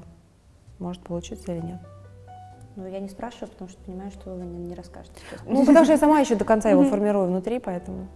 может 0.79 1.03
получиться 1.03 1.53
или 1.53 1.61
нет. 1.61 1.81
Ну, 2.77 2.87
я 2.87 3.01
не 3.01 3.09
спрашиваю, 3.09 3.51
потому 3.51 3.69
что 3.69 3.83
понимаю, 3.83 4.11
что 4.11 4.35
вы 4.35 4.47
не, 4.47 4.59
не 4.59 4.75
расскажете. 4.75 5.15
Ну, 5.45 5.67
потому 5.67 5.85
что 5.85 5.93
я 5.93 5.99
сама 5.99 6.21
еще 6.21 6.37
до 6.37 6.45
конца 6.45 6.71
его 6.71 6.85
формирую 6.85 7.27
внутри, 7.27 7.59
поэтому. 7.59 8.07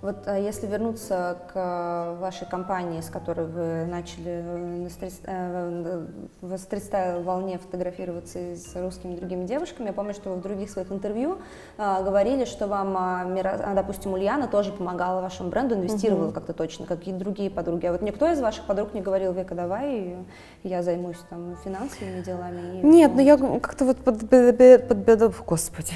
А, 0.00 0.06
вот 0.06 0.16
а 0.26 0.38
если 0.38 0.66
вернуться 0.66 1.38
к 1.52 2.16
вашей 2.20 2.46
компании, 2.46 3.00
с 3.00 3.10
которой 3.10 3.46
вы 3.46 3.84
начали 3.86 4.42
на 4.42 4.90
стрит, 4.90 5.14
э, 5.24 6.06
в 6.40 6.58
стрит 6.58 6.82
волне 7.24 7.58
фотографироваться 7.58 8.38
с 8.56 8.74
русскими 8.76 9.16
другими 9.16 9.44
девушками, 9.44 9.88
я 9.88 9.92
помню, 9.92 10.14
что 10.14 10.30
вы 10.30 10.36
в 10.36 10.42
других 10.42 10.70
своих 10.70 10.90
интервью 10.92 11.38
а, 11.76 12.02
говорили, 12.02 12.44
что 12.44 12.66
вам, 12.66 12.96
а, 12.96 13.74
допустим, 13.74 14.12
Ульяна 14.12 14.48
тоже 14.48 14.72
помогала 14.72 15.20
вашему 15.20 15.50
бренду, 15.50 15.74
инвестировала 15.74 16.26
угу. 16.26 16.34
как-то 16.34 16.52
точно, 16.52 16.86
как 16.86 17.06
и 17.06 17.12
другие 17.12 17.50
подруги. 17.50 17.86
А 17.86 17.92
вот 17.92 18.02
никто 18.02 18.30
из 18.30 18.40
ваших 18.40 18.64
подруг 18.64 18.94
не 18.94 19.00
говорил, 19.00 19.32
Века, 19.32 19.54
давай 19.54 20.16
я 20.62 20.82
займусь 20.82 21.18
там 21.28 21.56
финансовыми 21.64 22.22
делами? 22.22 22.80
И, 22.80 22.86
Нет, 22.86 23.12
ну 23.14 23.20
я 23.20 23.36
как-то 23.36 23.84
вот 23.84 23.98
под, 23.98 24.28
под, 24.28 25.06
под, 25.06 25.34
господи, 25.46 25.92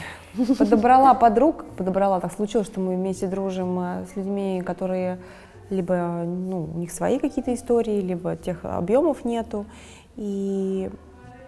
подобрала 0.59 1.15
подруг, 1.15 1.65
подобрала, 1.77 2.21
так 2.21 2.33
случилось, 2.33 2.67
что 2.67 2.81
мы 2.81 2.97
вместе 2.97 3.27
дружим 3.27 3.79
с 4.13 4.17
людьми, 4.17 4.63
которые 4.65 5.19
либо 5.71 6.23
ну, 6.25 6.69
у 6.75 6.79
них 6.79 6.93
свои 6.93 7.19
какие-то 7.19 7.55
истории, 7.55 8.01
либо 8.01 8.37
тех 8.37 8.65
объемов 8.65 9.25
нету. 9.25 9.65
И 10.17 10.91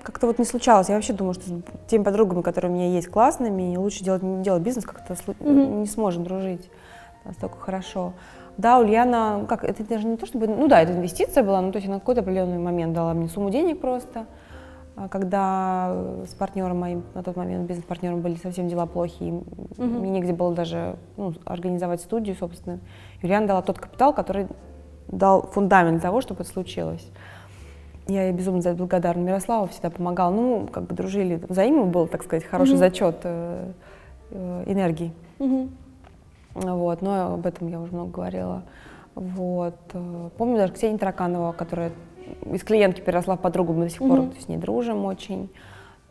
как-то 0.03 0.26
вот 0.26 0.38
не 0.38 0.45
случалось. 0.45 0.88
Я 0.88 0.95
вообще 0.95 1.12
думаю, 1.12 1.34
что 1.34 1.45
с 1.49 1.53
теми 1.88 2.03
подругами, 2.03 2.42
которые 2.42 2.70
у 2.70 2.74
меня 2.74 2.88
есть 2.88 3.09
классными, 3.09 3.76
лучше 3.76 4.05
делать, 4.05 4.42
делать 4.42 4.62
бизнес, 4.62 4.84
как-то 4.84 5.14
mm-hmm. 5.14 5.80
не 5.80 5.86
сможем 5.86 6.24
дружить 6.24 6.70
настолько 7.24 7.59
хорошо. 7.59 8.12
Да, 8.57 8.78
Ульяна, 8.78 9.47
как, 9.49 9.64
это 9.64 9.82
даже 9.82 10.07
не 10.07 10.16
то, 10.16 10.26
чтобы, 10.26 10.47
ну 10.47 10.68
да, 10.68 10.80
это 10.80 10.92
инвестиция 10.92 11.42
была, 11.42 11.61
ну 11.61 11.72
то 11.72 11.76
есть 11.76 11.86
она 11.86 11.97
на 11.97 12.01
какой-то 12.01 12.20
определенный 12.20 12.59
момент 12.59 12.92
дала 12.92 13.12
мне 13.12 13.28
сумму 13.28 13.51
денег 13.51 13.80
просто, 13.80 14.26
когда 15.11 16.22
с 16.24 16.34
партнером 16.34 16.78
моим, 16.78 17.03
на 17.14 17.22
тот 17.22 17.36
момент 17.36 17.66
бизнес-партнером 17.68 18.20
были 18.20 18.36
совсем 18.36 18.68
дела 18.68 18.86
плохие, 18.86 19.32
угу. 19.32 19.45
мне 19.78 20.11
негде 20.11 20.32
было 20.32 20.55
даже 20.55 20.97
ну, 21.16 21.34
организовать 21.45 22.01
студию, 22.01 22.36
собственно. 22.36 22.78
Юлиан 23.22 23.47
дала 23.47 23.62
тот 23.62 23.78
капитал, 23.78 24.14
который 24.14 24.47
дал 25.09 25.42
фундамент 25.42 26.03
того, 26.03 26.20
чтобы 26.20 26.42
это 26.42 26.51
случилось. 26.51 27.11
Я 28.07 28.24
ей 28.24 28.32
безумно 28.32 28.61
за 28.61 28.70
это 28.70 28.78
благодарна. 28.78 29.22
Мирослава 29.22 29.66
всегда 29.66 29.90
помогала. 29.90 30.30
Ну, 30.30 30.68
как 30.70 30.84
бы 30.84 30.95
дружили. 30.95 31.40
Взаимно 31.49 31.84
был, 31.84 32.07
так 32.07 32.22
сказать, 32.22 32.45
хороший 32.45 32.72
угу. 32.72 32.78
зачет 32.78 33.16
э, 33.24 33.72
э, 34.30 34.64
энергии. 34.66 35.12
Угу. 35.38 35.68
Вот, 36.55 37.03
но 37.03 37.34
об 37.34 37.47
этом 37.47 37.68
я 37.68 37.80
уже 37.80 37.92
много 37.92 38.12
говорила. 38.12 38.62
Вот. 39.14 39.74
Э, 39.95 40.30
помню 40.36 40.57
даже 40.57 40.74
Ксения 40.74 40.99
Тараканова, 40.99 41.53
которая 41.53 41.92
из 42.53 42.62
клиентки 42.62 43.01
переросла 43.01 43.36
в 43.36 43.40
подругу, 43.40 43.72
мы 43.72 43.84
до 43.84 43.90
сих 43.90 43.99
пор 43.99 44.20
mm-hmm. 44.20 44.42
с 44.45 44.49
ней 44.49 44.57
дружим 44.57 45.05
очень. 45.05 45.51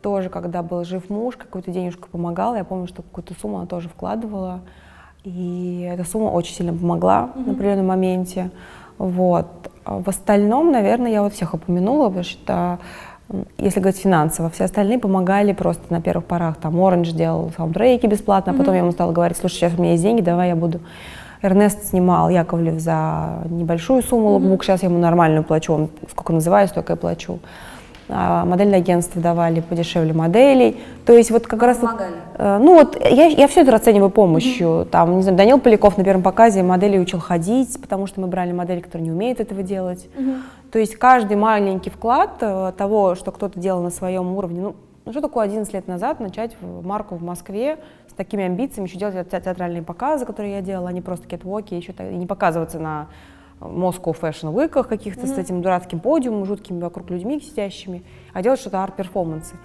Тоже, 0.02 0.28
когда 0.28 0.62
был 0.62 0.84
жив 0.84 1.08
муж, 1.08 1.36
какую-то 1.36 1.70
денежку 1.70 2.08
помогала. 2.10 2.56
Я 2.56 2.64
помню, 2.64 2.86
что 2.86 3.02
какую-то 3.02 3.34
сумму 3.40 3.58
она 3.58 3.66
тоже 3.66 3.88
вкладывала. 3.88 4.60
И 5.24 5.88
эта 5.90 6.04
сумма 6.04 6.28
очень 6.28 6.54
сильно 6.54 6.72
помогла 6.74 7.30
mm-hmm. 7.34 7.46
на 7.46 7.52
определенном 7.52 7.86
моменте. 7.86 8.50
Вот. 8.98 9.46
В 9.86 10.08
остальном, 10.08 10.72
наверное, 10.72 11.10
я 11.10 11.22
вот 11.22 11.32
всех 11.32 11.54
упомянула, 11.54 12.08
потому 12.08 12.24
что 12.24 12.78
если 13.56 13.80
говорить 13.80 14.00
финансово, 14.00 14.50
все 14.50 14.64
остальные 14.64 14.98
помогали 14.98 15.54
просто 15.54 15.82
на 15.90 16.02
первых 16.02 16.26
порах. 16.26 16.56
Там 16.56 16.78
Оранж 16.78 17.12
делал 17.12 17.50
саундтреки 17.56 18.06
бесплатно, 18.06 18.52
а 18.52 18.54
потом 18.54 18.74
mm-hmm. 18.74 18.76
я 18.76 18.82
ему 18.82 18.92
стала 18.92 19.12
говорить, 19.12 19.38
слушай, 19.38 19.54
сейчас 19.54 19.72
у 19.78 19.80
меня 19.80 19.92
есть 19.92 20.02
деньги, 20.02 20.20
давай 20.20 20.48
я 20.48 20.56
буду 20.56 20.80
Эрнест 21.44 21.90
снимал 21.90 22.30
Яковлев 22.30 22.80
за 22.80 23.42
небольшую 23.50 24.02
сумму 24.02 24.30
лукбук, 24.30 24.62
mm-hmm. 24.62 24.64
сейчас 24.64 24.82
я 24.82 24.88
ему 24.88 24.98
нормальную 24.98 25.44
плачу, 25.44 25.74
он 25.74 25.90
сколько 26.10 26.32
называю, 26.32 26.68
столько 26.68 26.94
я 26.94 26.96
плачу. 26.96 27.38
А 28.08 28.44
модельное 28.44 28.78
агентство 28.78 29.20
давали 29.20 29.60
подешевле 29.60 30.12
моделей. 30.12 30.78
То 31.06 31.14
есть 31.14 31.30
вот 31.30 31.46
как 31.46 31.62
раз... 31.62 31.78
Помогали. 31.78 32.12
Э, 32.36 32.58
ну 32.58 32.74
вот 32.74 32.98
я, 33.00 33.26
я 33.26 33.48
все 33.48 33.62
это 33.62 33.72
расцениваю 33.72 34.10
помощью. 34.10 34.68
Mm-hmm. 34.68 34.84
Там, 34.86 35.16
не 35.16 35.22
знаю, 35.22 35.38
Данил 35.38 35.58
Поляков 35.58 35.96
на 35.96 36.04
первом 36.04 36.22
показе 36.22 36.62
модели 36.62 36.98
учил 36.98 37.20
ходить, 37.20 37.80
потому 37.80 38.06
что 38.06 38.20
мы 38.20 38.26
брали 38.26 38.52
модели, 38.52 38.80
которые 38.80 39.06
не 39.06 39.12
умеют 39.12 39.40
этого 39.40 39.62
делать. 39.62 40.06
Mm-hmm. 40.16 40.36
То 40.72 40.78
есть 40.78 40.96
каждый 40.96 41.36
маленький 41.36 41.90
вклад 41.90 42.32
э, 42.40 42.72
того, 42.76 43.14
что 43.14 43.32
кто-то 43.32 43.58
делал 43.58 43.82
на 43.82 43.90
своем 43.90 44.34
уровне, 44.34 44.60
ну, 44.60 44.76
ну 45.04 45.12
что 45.12 45.20
такое 45.20 45.44
11 45.44 45.72
лет 45.72 45.88
назад 45.88 46.20
начать 46.20 46.56
марку 46.60 47.16
в 47.16 47.22
Москве 47.22 47.78
с 48.14 48.16
такими 48.16 48.44
амбициями, 48.44 48.86
еще 48.86 48.96
делать 48.96 49.28
театральные 49.28 49.82
показы, 49.82 50.24
которые 50.24 50.54
я 50.54 50.60
делала, 50.60 50.90
а 50.90 50.92
не 50.92 51.00
просто 51.00 51.26
кетвоки, 51.26 51.74
еще 51.74 51.92
и 51.92 52.14
не 52.14 52.26
показываться 52.26 52.78
на 52.78 53.08
Moscow 53.60 54.16
Fashion 54.18 54.54
Week 54.54 54.68
каких-то 54.84 55.22
mm-hmm. 55.22 55.34
с 55.34 55.38
этим 55.38 55.62
дурацким 55.62 55.98
подиумом, 55.98 56.44
жуткими 56.44 56.80
вокруг 56.80 57.10
людьми 57.10 57.40
сидящими, 57.40 58.04
а 58.32 58.40
делать 58.42 58.60
что-то 58.60 58.84
арт-перформансы. 58.84 59.56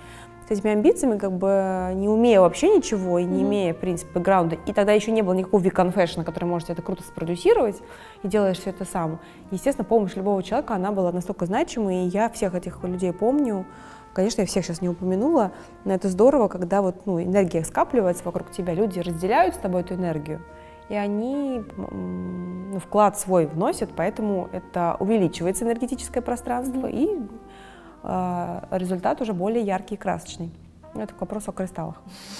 С 0.47 0.51
этими 0.51 0.71
амбициями, 0.71 1.19
как 1.19 1.31
бы 1.33 1.91
не 1.93 2.09
умея 2.09 2.41
вообще 2.41 2.75
ничего 2.75 3.19
и 3.19 3.23
не 3.23 3.43
mm-hmm. 3.43 3.47
имея, 3.47 3.73
в 3.75 3.77
принципе, 3.77 4.11
бэкграунда, 4.15 4.57
и 4.65 4.73
тогда 4.73 4.93
еще 4.93 5.11
не 5.11 5.21
было 5.21 5.33
никакого 5.33 5.61
Fashion, 5.61 6.23
который 6.23 6.45
может 6.45 6.71
это 6.71 6.81
круто 6.81 7.03
спродюсировать, 7.03 7.75
и 8.23 8.27
делаешь 8.27 8.57
все 8.57 8.71
это 8.71 8.83
сам. 8.83 9.19
Естественно, 9.51 9.85
помощь 9.85 10.15
любого 10.15 10.41
человека, 10.41 10.73
она 10.73 10.91
была 10.91 11.11
настолько 11.11 11.45
значимой, 11.45 12.05
и 12.05 12.07
я 12.07 12.29
всех 12.29 12.55
этих 12.55 12.83
людей 12.83 13.13
помню, 13.13 13.67
Конечно, 14.19 14.41
я 14.41 14.47
всех 14.47 14.65
сейчас 14.65 14.81
не 14.81 14.89
упомянула, 14.89 15.53
но 15.85 15.93
это 15.93 16.09
здорово, 16.09 16.49
когда 16.49 16.81
вот, 16.81 17.05
ну, 17.05 17.23
энергия 17.23 17.63
скапливается 17.63 18.25
вокруг 18.25 18.51
тебя, 18.51 18.73
люди 18.73 18.99
разделяют 18.99 19.55
с 19.55 19.57
тобой 19.59 19.79
эту 19.79 19.93
энергию, 19.93 20.41
и 20.89 20.95
они 20.95 21.63
ну, 21.77 22.79
вклад 22.79 23.17
свой 23.17 23.45
вносят, 23.45 23.91
поэтому 23.95 24.49
это 24.51 24.97
увеличивается 24.99 25.63
энергетическое 25.63 26.21
пространство, 26.21 26.87
и 26.87 27.07
э, 28.03 28.61
результат 28.71 29.21
уже 29.21 29.31
более 29.31 29.63
яркий 29.63 29.95
и 29.95 29.97
красочный. 29.97 30.51
Это 30.95 31.13
к 31.13 31.21
вопросу 31.21 31.51
о 31.51 31.53
кристаллах. 31.53 32.01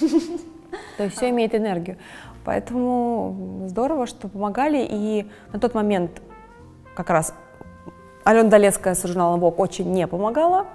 То 0.98 1.04
есть 1.04 1.16
все 1.16 1.30
имеет 1.30 1.54
энергию. 1.54 1.96
Поэтому 2.44 3.64
здорово, 3.68 4.06
что 4.06 4.28
помогали. 4.28 4.86
И 4.86 5.26
на 5.50 5.58
тот 5.58 5.72
момент 5.72 6.20
как 6.94 7.08
раз 7.08 7.32
Алена 8.24 8.50
Долецкая 8.50 8.94
с 8.94 9.02
журналом 9.06 9.42
Vogue 9.42 9.56
очень 9.56 9.90
не 9.90 10.06
помогала. 10.06 10.66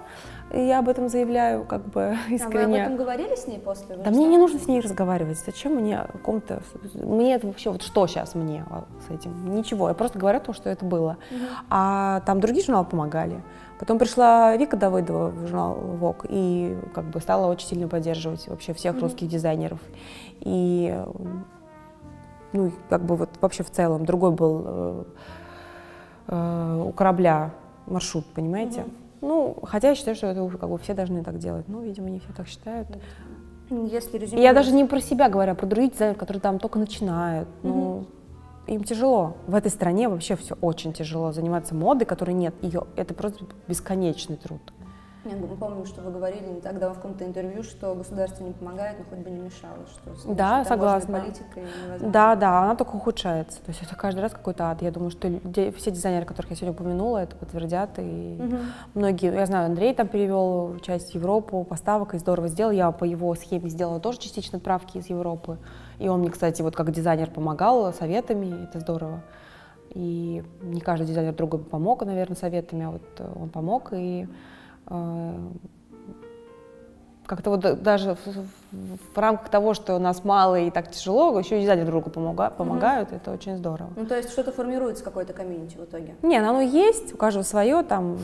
И 0.52 0.60
я 0.60 0.78
об 0.78 0.88
этом 0.88 1.08
заявляю 1.08 1.64
как 1.64 1.84
бы 1.86 2.16
искренне. 2.28 2.64
А 2.64 2.68
вы 2.68 2.76
об 2.76 2.86
этом 2.86 2.96
говорили 2.96 3.34
с 3.34 3.46
ней 3.46 3.58
после? 3.58 3.96
Да 3.96 4.10
мне 4.10 4.26
не 4.26 4.38
нужно 4.38 4.58
с 4.60 4.68
ней 4.68 4.80
разговаривать. 4.80 5.38
Зачем 5.38 5.74
мне 5.74 6.00
о 6.00 6.06
каком-то... 6.06 6.62
Мне 6.94 7.34
это 7.34 7.46
вообще... 7.48 7.70
Вот 7.70 7.82
что 7.82 8.06
сейчас 8.06 8.34
мне 8.34 8.64
с 9.08 9.12
этим? 9.12 9.54
Ничего. 9.54 9.88
Я 9.88 9.94
просто 9.94 10.18
говорю 10.18 10.38
о 10.38 10.40
том, 10.40 10.54
что 10.54 10.70
это 10.70 10.84
было. 10.84 11.16
Угу. 11.30 11.40
А 11.70 12.20
там 12.26 12.40
другие 12.40 12.64
журналы 12.64 12.86
помогали. 12.86 13.42
Потом 13.78 13.98
пришла 13.98 14.56
Вика 14.56 14.76
Давыдова 14.76 15.28
в 15.30 15.46
журнал 15.48 15.78
Vogue 16.00 16.26
и 16.28 16.78
как 16.94 17.04
бы 17.06 17.20
стала 17.20 17.50
очень 17.50 17.66
сильно 17.68 17.88
поддерживать 17.88 18.48
вообще 18.48 18.72
всех 18.72 18.94
угу. 18.94 19.02
русских 19.02 19.28
дизайнеров. 19.28 19.80
И 20.40 20.96
ну, 22.52 22.72
как 22.88 23.04
бы 23.04 23.16
вот 23.16 23.30
вообще 23.40 23.64
в 23.64 23.70
целом 23.70 24.06
другой 24.06 24.30
был 24.30 24.62
э, 24.64 25.04
э, 26.28 26.82
у 26.86 26.92
корабля 26.92 27.50
маршрут, 27.86 28.24
понимаете? 28.26 28.82
Угу. 28.82 28.90
Ну, 29.20 29.58
хотя 29.62 29.90
я 29.90 29.94
считаю, 29.94 30.16
что 30.16 30.26
это 30.26 30.42
уже 30.42 30.58
как 30.58 30.68
бы 30.68 30.78
все 30.78 30.94
должны 30.94 31.22
так 31.24 31.38
делать. 31.38 31.68
Ну, 31.68 31.82
видимо, 31.82 32.10
не 32.10 32.20
все 32.20 32.32
так 32.36 32.46
считают. 32.46 32.88
Если 33.70 34.18
резюмировать... 34.18 34.44
Я 34.44 34.52
даже 34.52 34.72
не 34.72 34.84
про 34.84 35.00
себя 35.00 35.28
говорю, 35.28 35.52
а 35.52 35.54
про 35.54 35.66
других 35.66 35.92
дизайнеров, 35.92 36.18
которые 36.18 36.40
там 36.40 36.58
только 36.58 36.78
начинают. 36.78 37.48
Ну, 37.62 37.72
угу. 37.72 38.06
им 38.66 38.84
тяжело. 38.84 39.36
В 39.46 39.54
этой 39.54 39.70
стране 39.70 40.08
вообще 40.08 40.36
все 40.36 40.56
очень 40.60 40.92
тяжело. 40.92 41.32
Заниматься 41.32 41.74
модой, 41.74 42.04
которой 42.04 42.34
нет 42.34 42.54
ее, 42.62 42.84
это 42.96 43.14
просто 43.14 43.44
бесконечный 43.66 44.36
труд. 44.36 44.60
Я 45.28 45.36
помню, 45.56 45.84
что 45.86 46.02
вы 46.02 46.12
говорили 46.12 46.46
не 46.46 46.60
так 46.60 46.78
давно 46.78 46.94
в 46.94 46.98
каком-то 46.98 47.24
интервью, 47.24 47.62
что 47.62 47.94
государство 47.94 48.44
не 48.44 48.52
помогает, 48.52 48.98
но 48.98 49.04
хоть 49.04 49.18
бы 49.18 49.30
не 49.30 49.40
мешало. 49.40 49.78
Что 49.86 50.34
да, 50.34 50.64
согласна. 50.64 51.24
Да, 52.00 52.36
да, 52.36 52.62
она 52.62 52.76
только 52.76 52.96
ухудшается. 52.96 53.60
То 53.62 53.70
есть 53.70 53.82
это 53.82 53.96
каждый 53.96 54.20
раз 54.20 54.32
какой-то 54.32 54.70
ад. 54.70 54.82
Я 54.82 54.90
думаю, 54.90 55.10
что 55.10 55.28
все 55.76 55.90
дизайнеры, 55.90 56.24
которых 56.24 56.50
я 56.50 56.56
сегодня 56.56 56.72
упомянула, 56.72 57.18
это 57.18 57.36
подтвердят. 57.36 57.98
И 57.98 58.36
угу. 58.38 58.56
многие, 58.94 59.34
я 59.34 59.46
знаю, 59.46 59.66
Андрей 59.66 59.94
там 59.94 60.08
перевел 60.08 60.78
часть 60.80 61.12
в 61.12 61.14
Европу, 61.14 61.64
поставок, 61.64 62.14
и 62.14 62.18
здорово 62.18 62.48
сделал. 62.48 62.70
Я 62.70 62.90
по 62.92 63.04
его 63.04 63.34
схеме 63.34 63.68
сделала 63.68 64.00
тоже 64.00 64.18
частично 64.18 64.58
отправки 64.58 64.98
из 64.98 65.08
Европы. 65.08 65.58
И 65.98 66.08
он 66.08 66.20
мне, 66.20 66.30
кстати, 66.30 66.62
вот 66.62 66.76
как 66.76 66.92
дизайнер 66.92 67.30
помогал 67.30 67.92
советами, 67.92 68.64
это 68.64 68.80
здорово. 68.80 69.22
И 69.90 70.44
не 70.60 70.80
каждый 70.80 71.06
дизайнер 71.06 71.34
другой 71.34 71.60
помог, 71.60 72.04
наверное, 72.04 72.36
советами, 72.36 72.84
а 72.84 72.90
вот 72.90 73.02
он 73.40 73.48
помог. 73.48 73.92
И 73.92 74.28
как-то 77.26 77.50
вот 77.50 77.82
даже 77.82 78.16
в, 78.24 78.46
в, 79.14 79.18
рамках 79.18 79.48
того, 79.48 79.74
что 79.74 79.96
у 79.96 79.98
нас 79.98 80.24
мало 80.24 80.58
и 80.60 80.70
так 80.70 80.90
тяжело, 80.90 81.38
еще 81.38 81.62
и 81.62 81.66
друг 81.66 81.86
другу 81.86 82.10
помога, 82.10 82.50
помогают, 82.50 83.10
mm-hmm. 83.10 83.16
это 83.16 83.32
очень 83.32 83.56
здорово. 83.56 83.90
Ну, 83.96 84.06
то 84.06 84.16
есть 84.16 84.30
что-то 84.30 84.52
формируется, 84.52 85.04
какой-то 85.04 85.32
комьюнити 85.32 85.76
в 85.76 85.84
итоге? 85.84 86.14
Не, 86.22 86.40
ну, 86.40 86.50
оно 86.50 86.60
есть, 86.60 87.14
у 87.14 87.16
каждого 87.16 87.42
свое, 87.42 87.82
там, 87.82 88.18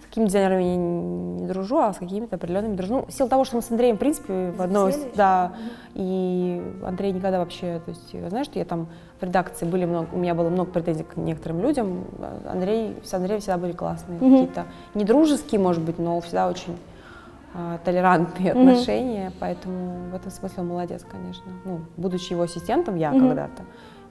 с 0.00 0.06
какими 0.06 0.26
дизайнерами 0.26 0.62
я 0.62 0.76
не, 0.76 1.40
не 1.42 1.46
дружу, 1.46 1.78
а 1.78 1.92
с 1.92 1.98
какими-то 1.98 2.36
определенными 2.36 2.76
дружу. 2.76 2.94
Ну, 2.94 3.06
в 3.06 3.12
силу 3.12 3.28
того, 3.28 3.44
что 3.44 3.56
мы 3.56 3.62
с 3.62 3.70
Андреем, 3.70 3.96
в 3.96 3.98
принципе, 3.98 4.52
в 4.52 4.62
одной, 4.62 4.94
да, 5.14 5.52
mm-hmm. 5.54 5.92
и 5.94 6.84
Андрей 6.84 7.12
никогда 7.12 7.38
вообще, 7.38 7.80
то 7.84 7.90
есть, 7.90 8.28
знаешь, 8.28 8.46
что 8.46 8.58
я 8.58 8.64
там 8.64 8.88
в 9.20 9.22
редакции 9.22 9.66
были 9.66 9.84
много, 9.84 10.08
у 10.12 10.18
меня 10.18 10.34
было 10.34 10.48
много 10.48 10.70
претензий 10.70 11.04
к 11.04 11.16
некоторым 11.16 11.60
людям. 11.60 12.04
Андрей, 12.46 12.96
с 13.02 13.12
Андреем 13.14 13.40
всегда 13.40 13.58
были 13.58 13.72
классные, 13.72 14.18
mm-hmm. 14.18 14.30
какие-то 14.30 14.66
не 14.94 15.04
дружеские, 15.04 15.60
может 15.60 15.82
быть, 15.82 15.98
но 15.98 16.20
всегда 16.20 16.48
очень 16.48 16.76
а, 17.54 17.78
толерантные 17.84 18.52
mm-hmm. 18.52 18.60
отношения, 18.60 19.32
поэтому 19.40 20.10
в 20.10 20.14
этом 20.14 20.30
смысле 20.30 20.62
он 20.62 20.68
молодец, 20.68 21.04
конечно. 21.10 21.50
Ну, 21.64 21.80
будучи 21.96 22.32
его 22.32 22.42
ассистентом 22.42 22.96
я 22.96 23.10
mm-hmm. 23.10 23.28
когда-то, 23.28 23.62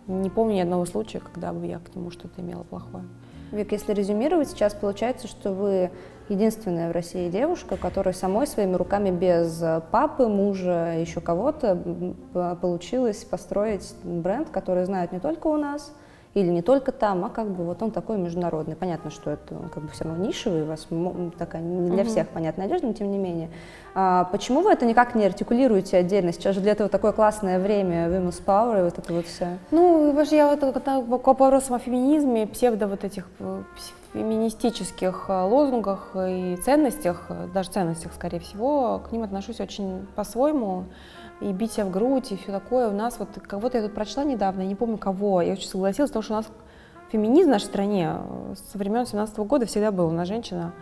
не 0.08 0.30
помню 0.30 0.56
ни 0.56 0.60
одного 0.60 0.86
случая, 0.86 1.20
когда 1.20 1.54
бы 1.54 1.66
я 1.66 1.80
к 1.80 1.96
нему 1.96 2.12
что-то 2.12 2.42
имела 2.42 2.64
плохое. 2.64 3.04
Вик, 3.52 3.72
если 3.72 3.94
резюмировать, 3.94 4.50
сейчас 4.50 4.74
получается, 4.74 5.28
что 5.28 5.54
вы 5.54 5.92
единственная 6.30 6.90
в 6.90 6.92
России 6.92 7.30
девушка, 7.30 7.78
которая 7.78 8.14
самой 8.14 8.48
своими 8.48 8.76
руками 8.76 9.12
без 9.12 9.64
папы, 9.92 10.28
мужа, 10.28 10.96
еще 10.98 11.22
кого-то 11.22 12.16
получилось 12.62 13.24
построить 13.24 13.94
бренд, 14.04 14.50
который 14.50 14.86
знают 14.86 15.12
не 15.12 15.20
только 15.20 15.48
у 15.48 15.58
нас, 15.58 15.94
или 16.34 16.50
не 16.50 16.62
только 16.62 16.92
там, 16.92 17.26
а 17.26 17.30
как 17.30 17.50
бы 17.50 17.64
вот 17.64 17.82
он 17.82 17.92
такой 17.92 18.18
международный. 18.18 18.76
Понятно, 18.76 19.10
что 19.10 19.32
это 19.32 19.56
как 19.74 19.84
бы 19.84 19.90
все 19.90 20.04
равно 20.04 20.26
нишевый, 20.26 20.64
у 20.64 20.66
вас 20.66 20.88
такая 21.38 21.62
не 21.62 21.90
для 21.90 22.04
всех 22.04 22.28
понятная 22.30 22.66
одежда, 22.66 22.88
но 22.88 22.94
тем 22.94 23.12
не 23.12 23.18
менее. 23.18 23.50
А 23.96 24.26
почему 24.26 24.62
вы 24.62 24.72
это 24.72 24.86
никак 24.86 25.16
не 25.16 25.26
артикулируете 25.26 25.98
отдельно? 25.98 26.32
Сейчас 26.32 26.56
же 26.56 26.62
для 26.62 26.74
этого 26.74 26.90
такое 26.90 27.12
классное 27.12 27.60
время, 27.60 28.08
Women's 28.08 28.42
Power 28.46 28.80
и 28.80 28.84
вот 28.84 28.98
это 28.98 29.14
вот 29.14 29.26
все. 29.26 29.58
Ну, 29.72 30.12
вообще, 30.12 30.38
я 30.38 30.56
вот 30.56 30.60
к 30.60 31.28
вопросам 31.28 31.76
о 31.76 31.80
феминизме, 31.80 32.46
псевдо 32.46 32.88
вот 32.88 33.04
этих 33.04 33.26
э, 33.40 33.64
феминистических 34.14 35.26
э, 35.30 35.42
лозунгах 35.42 36.16
и 36.16 36.58
ценностях, 36.64 37.26
э, 37.30 37.48
даже 37.54 37.70
ценностях, 37.70 38.14
скорее 38.14 38.40
всего, 38.40 39.00
к 39.00 39.12
ним 39.12 39.24
отношусь 39.24 39.60
очень 39.60 40.06
по-своему 40.16 40.86
и 41.42 41.52
бить 41.52 41.74
себя 41.74 41.86
в 41.86 41.92
грудь, 41.92 42.32
и 42.32 42.38
все 42.38 42.52
такое. 42.52 42.90
У 42.90 42.94
нас 42.94 43.20
вот, 43.20 43.30
кого-то 43.48 43.78
я 43.78 43.84
тут 43.84 43.94
прочла 43.94 44.24
недавно, 44.24 44.62
я 44.62 44.68
не 44.68 44.76
помню 44.76 44.98
кого, 44.98 45.42
я 45.42 45.54
очень 45.54 45.68
согласилась, 45.68 46.10
потому 46.10 46.24
что 46.24 46.34
у 46.34 46.38
нас 46.38 46.48
феминизм 47.12 47.50
в 47.50 47.52
нашей 47.54 47.66
стране 47.66 48.12
э, 48.14 48.54
со 48.72 48.78
времен 48.78 49.06
17 49.06 49.38
года 49.40 49.66
всегда 49.66 49.92
был. 49.92 50.08
У 50.08 50.12
нас 50.12 50.28
женщина 50.28 50.74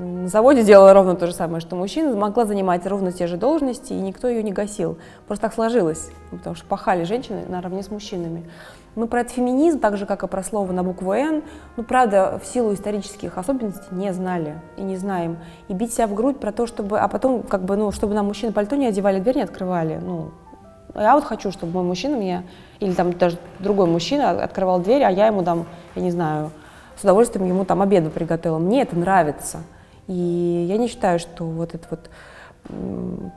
на 0.00 0.28
заводе 0.28 0.64
делала 0.64 0.94
ровно 0.94 1.14
то 1.14 1.26
же 1.26 1.34
самое, 1.34 1.60
что 1.60 1.76
мужчина, 1.76 2.16
могла 2.16 2.46
занимать 2.46 2.86
ровно 2.86 3.12
те 3.12 3.26
же 3.26 3.36
должности, 3.36 3.92
и 3.92 4.00
никто 4.00 4.28
ее 4.28 4.42
не 4.42 4.50
гасил. 4.50 4.96
Просто 5.26 5.46
так 5.46 5.54
сложилось, 5.54 6.10
потому 6.30 6.56
что 6.56 6.64
пахали 6.64 7.04
женщины 7.04 7.44
наравне 7.48 7.82
с 7.82 7.90
мужчинами. 7.90 8.48
Мы 8.94 9.06
про 9.06 9.20
этот 9.20 9.32
феминизм, 9.32 9.78
так 9.78 9.96
же, 9.98 10.06
как 10.06 10.22
и 10.22 10.26
про 10.26 10.42
слово 10.42 10.72
на 10.72 10.82
букву 10.82 11.12
«Н», 11.12 11.42
ну, 11.76 11.82
правда, 11.84 12.40
в 12.42 12.46
силу 12.46 12.72
исторических 12.72 13.36
особенностей 13.36 13.92
не 13.92 14.12
знали 14.12 14.60
и 14.76 14.82
не 14.82 14.96
знаем. 14.96 15.38
И 15.68 15.74
бить 15.74 15.92
себя 15.92 16.06
в 16.06 16.14
грудь 16.14 16.40
про 16.40 16.50
то, 16.50 16.66
чтобы... 16.66 16.98
А 16.98 17.06
потом, 17.06 17.42
как 17.42 17.64
бы, 17.64 17.76
ну, 17.76 17.92
чтобы 17.92 18.14
нам 18.14 18.26
мужчины 18.26 18.52
пальто 18.52 18.76
не 18.76 18.86
одевали, 18.86 19.20
дверь 19.20 19.36
не 19.36 19.42
открывали. 19.42 20.00
Ну, 20.02 20.30
я 20.94 21.14
вот 21.14 21.24
хочу, 21.24 21.52
чтобы 21.52 21.74
мой 21.74 21.84
мужчина 21.84 22.16
мне, 22.16 22.44
или 22.80 22.92
там 22.92 23.12
даже 23.12 23.38
другой 23.58 23.86
мужчина 23.86 24.30
открывал 24.30 24.80
дверь, 24.80 25.04
а 25.04 25.10
я 25.10 25.26
ему 25.26 25.44
там, 25.44 25.66
я 25.94 26.02
не 26.02 26.10
знаю, 26.10 26.50
с 26.96 27.02
удовольствием 27.02 27.46
ему 27.46 27.64
там 27.64 27.82
обеду 27.82 28.10
приготовила. 28.10 28.58
Мне 28.58 28.82
это 28.82 28.96
нравится. 28.96 29.58
И 30.10 30.66
я 30.68 30.76
не 30.76 30.88
считаю, 30.88 31.20
что 31.20 31.44
вот 31.44 31.74
это 31.74 31.86
вот 31.88 32.10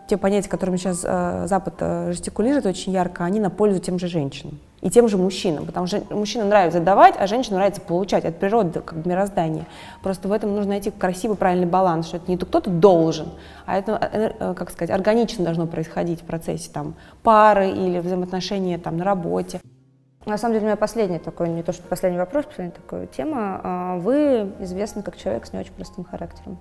те 0.08 0.18
понятия, 0.18 0.50
которыми 0.50 0.78
сейчас 0.78 1.04
э, 1.06 1.46
Запад 1.48 1.76
э, 1.80 2.12
жестикулирует 2.12 2.66
очень 2.66 2.92
ярко, 2.92 3.24
они 3.24 3.40
на 3.40 3.50
пользу 3.50 3.80
тем 3.80 3.98
же 3.98 4.08
женщинам 4.08 4.60
и 4.82 4.90
тем 4.90 5.08
же 5.08 5.18
мужчинам, 5.18 5.66
потому 5.66 5.88
что 5.88 6.04
мужчинам 6.10 6.50
нравится 6.50 6.80
давать, 6.82 7.16
а 7.18 7.26
женщинам 7.26 7.60
нравится 7.60 7.80
получать 7.80 8.26
от 8.26 8.38
природы, 8.38 8.82
как 8.82 9.00
бы 9.00 9.10
мироздания. 9.10 9.66
Просто 10.02 10.28
в 10.28 10.32
этом 10.32 10.54
нужно 10.54 10.72
найти 10.72 10.92
красивый, 10.92 11.38
правильный 11.38 11.68
баланс, 11.68 12.08
что 12.08 12.18
это 12.18 12.30
не 12.30 12.38
кто-то 12.38 12.70
должен, 12.70 13.30
а 13.66 13.78
это, 13.78 14.10
э, 14.12 14.54
как 14.56 14.72
сказать, 14.72 14.90
органично 14.90 15.46
должно 15.46 15.68
происходить 15.68 16.22
в 16.22 16.26
процессе 16.26 16.70
там, 16.74 16.96
пары 17.22 17.70
или 17.70 18.00
взаимоотношения 18.00 18.78
там, 18.78 18.98
на 18.98 19.06
работе. 19.06 19.62
На 20.26 20.38
самом 20.38 20.54
деле, 20.54 20.64
у 20.64 20.68
меня 20.68 20.78
последний 20.78 21.20
такой, 21.20 21.50
не 21.50 21.64
то 21.64 21.74
что 21.74 21.84
последний 21.84 22.18
вопрос, 22.18 22.46
последняя 22.46 22.72
такая 22.72 23.08
тема. 23.08 23.60
А, 23.64 23.98
вы 23.98 24.54
известны 24.60 25.04
как 25.04 25.18
человек 25.18 25.46
с 25.46 25.54
не 25.54 25.60
очень 25.60 25.74
простым 25.74 26.06
характером. 26.06 26.58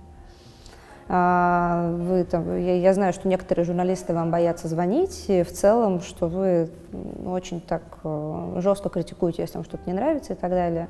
А, 1.07 1.91
вы, 1.95 2.25
там, 2.25 2.57
я, 2.57 2.75
я 2.75 2.93
знаю, 2.93 3.13
что 3.13 3.27
некоторые 3.27 3.65
журналисты 3.65 4.13
вам 4.13 4.31
боятся 4.31 4.67
звонить, 4.67 5.25
и 5.29 5.43
в 5.43 5.51
целом, 5.51 6.01
что 6.01 6.27
вы 6.27 6.69
очень 7.25 7.61
так 7.61 7.83
э, 8.03 8.55
жестко 8.59 8.89
критикуете, 8.89 9.41
если 9.43 9.57
вам 9.57 9.65
что-то 9.65 9.83
не 9.85 9.93
нравится 9.93 10.33
и 10.33 10.35
так 10.35 10.49
далее. 10.51 10.87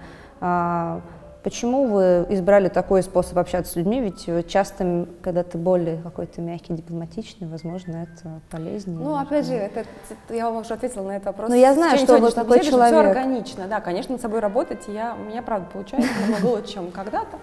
Почему 1.43 1.87
вы 1.87 2.25
избрали 2.29 2.69
такой 2.69 3.03
способ 3.03 3.37
общаться 3.37 3.73
с 3.73 3.75
людьми? 3.75 3.99
Ведь 3.99 4.47
часто, 4.49 5.07
когда 5.21 5.43
ты 5.43 5.57
более 5.57 6.01
какой-то 6.01 6.39
мягкий, 6.41 6.73
дипломатичный, 6.73 7.47
возможно, 7.47 8.07
это 8.07 8.39
полезнее. 8.49 8.97
Ну, 8.97 9.15
опять 9.15 9.45
же, 9.45 9.53
это, 9.53 9.85
я 10.29 10.49
вам 10.49 10.61
уже 10.61 10.73
ответила 10.73 11.03
на 11.03 11.17
этот 11.17 11.25
вопрос. 11.27 11.49
Но 11.49 11.55
я 11.55 11.73
знаю, 11.73 11.97
что 11.97 12.17
вы 12.17 12.31
такой 12.31 12.61
человек. 12.61 12.93
Все 12.93 13.09
органично, 13.09 13.67
да, 13.67 13.81
конечно, 13.81 14.13
над 14.13 14.21
собой 14.21 14.39
работать, 14.39 14.87
я, 14.87 15.15
у 15.19 15.23
меня, 15.23 15.41
правда, 15.41 15.67
получается 15.71 16.09
намного 16.21 16.45
лучше, 16.45 16.73
чем 16.73 16.91
когда-то. 16.91 17.37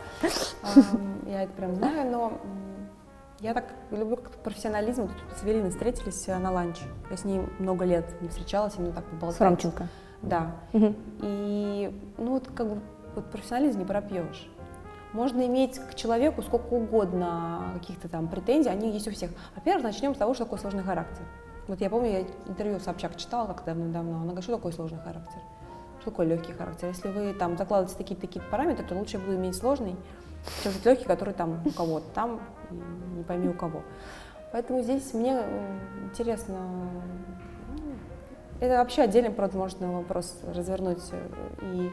Я 1.27 1.43
это 1.43 1.53
прям 1.53 1.75
знаю, 1.75 2.11
но 2.11 2.33
я 3.41 3.55
так 3.55 3.65
люблю 3.91 4.19
профессионализм. 4.43 5.09
Тут 5.09 5.39
с 5.39 5.45
Эвелиной 5.45 5.71
встретились 5.71 6.29
э, 6.29 6.37
на 6.39 6.51
ланч. 6.53 6.77
Я 7.11 7.17
с 7.17 7.25
ней 7.25 7.41
много 7.59 7.85
лет 7.87 8.05
не 8.21 8.29
встречалась, 8.29 8.75
именно 8.77 8.93
так 8.93 9.05
поболтать. 9.05 9.39
С 9.39 9.41
Ромченко? 9.41 9.89
Да. 10.21 10.53
Угу. 10.75 10.95
И, 11.23 11.91
ну, 12.19 12.33
вот 12.33 12.49
как 12.55 12.69
бы 12.69 12.81
вот 13.21 13.31
профессионализм 13.31 13.79
не 13.79 13.85
пропьешь. 13.85 14.49
Можно 15.13 15.47
иметь 15.47 15.79
к 15.79 15.95
человеку 15.95 16.43
сколько 16.43 16.73
угодно 16.75 17.73
каких-то 17.75 18.09
там 18.09 18.29
претензий, 18.29 18.71
они 18.71 18.91
есть 18.93 19.09
у 19.09 19.11
всех. 19.11 19.31
Во-первых, 19.57 19.85
начнем 19.85 20.15
с 20.15 20.19
того, 20.19 20.35
что 20.35 20.45
такое 20.45 20.61
сложный 20.61 20.83
характер. 20.83 21.25
Вот 21.67 21.81
я 21.81 21.91
помню, 21.91 22.11
я 22.11 22.21
интервью 22.49 22.79
Собчак 22.81 23.17
читала 23.17 23.47
как 23.49 23.65
давно-давно, 23.65 24.17
она 24.17 24.25
говорит, 24.27 24.45
что 24.45 24.57
такое 24.57 24.73
сложный 24.73 24.99
характер? 24.99 25.41
Что 26.01 26.11
такое 26.11 26.27
легкий 26.27 26.53
характер? 26.53 26.89
Если 26.89 27.09
вы 27.09 27.35
там 27.35 27.57
закладываете 27.57 27.97
такие-такие 27.97 28.43
параметры, 28.51 28.85
то 28.85 28.95
лучше 28.95 29.19
буду 29.19 29.35
иметь 29.37 29.57
сложный, 29.57 29.97
чем 30.63 30.73
легкий, 30.85 31.05
который 31.05 31.35
там 31.35 31.61
у 31.65 31.71
кого-то 31.71 32.07
там, 32.15 32.41
не 33.17 33.23
пойми 33.25 33.49
у 33.49 33.55
кого. 33.55 33.83
Поэтому 34.53 34.83
здесь 34.83 35.13
мне 35.15 35.43
интересно, 36.05 36.59
ну, 37.77 37.93
это 38.61 38.79
вообще 38.79 39.03
отдельный, 39.03 39.31
правда, 39.31 39.57
можно 39.57 39.93
вопрос 39.93 40.39
развернуть 40.55 41.03
э, 41.13 41.29
и 41.73 41.91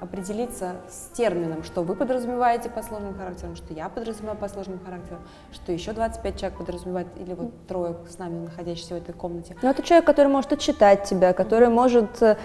определиться 0.00 0.76
с 0.88 1.16
термином, 1.16 1.62
что 1.62 1.82
вы 1.82 1.94
подразумеваете 1.94 2.68
по 2.68 2.82
сложным 2.82 3.14
характерам, 3.14 3.56
что 3.56 3.72
я 3.72 3.88
подразумеваю 3.88 4.38
по 4.38 4.48
сложным 4.48 4.78
характерам, 4.84 5.22
что 5.52 5.72
еще 5.72 5.92
25 5.92 6.38
человек 6.38 6.58
подразумевает, 6.58 7.08
или 7.16 7.34
вот 7.34 7.66
трое 7.66 7.96
с 8.08 8.18
нами 8.18 8.44
находящиеся 8.44 8.94
в 8.94 8.98
этой 8.98 9.14
комнате. 9.14 9.56
Ну, 9.62 9.70
это 9.70 9.82
человек, 9.82 10.06
который 10.06 10.28
может 10.28 10.52
отчитать 10.52 11.04
тебя, 11.04 11.32
который 11.32 11.68
может, 11.68 12.22
э, 12.22 12.36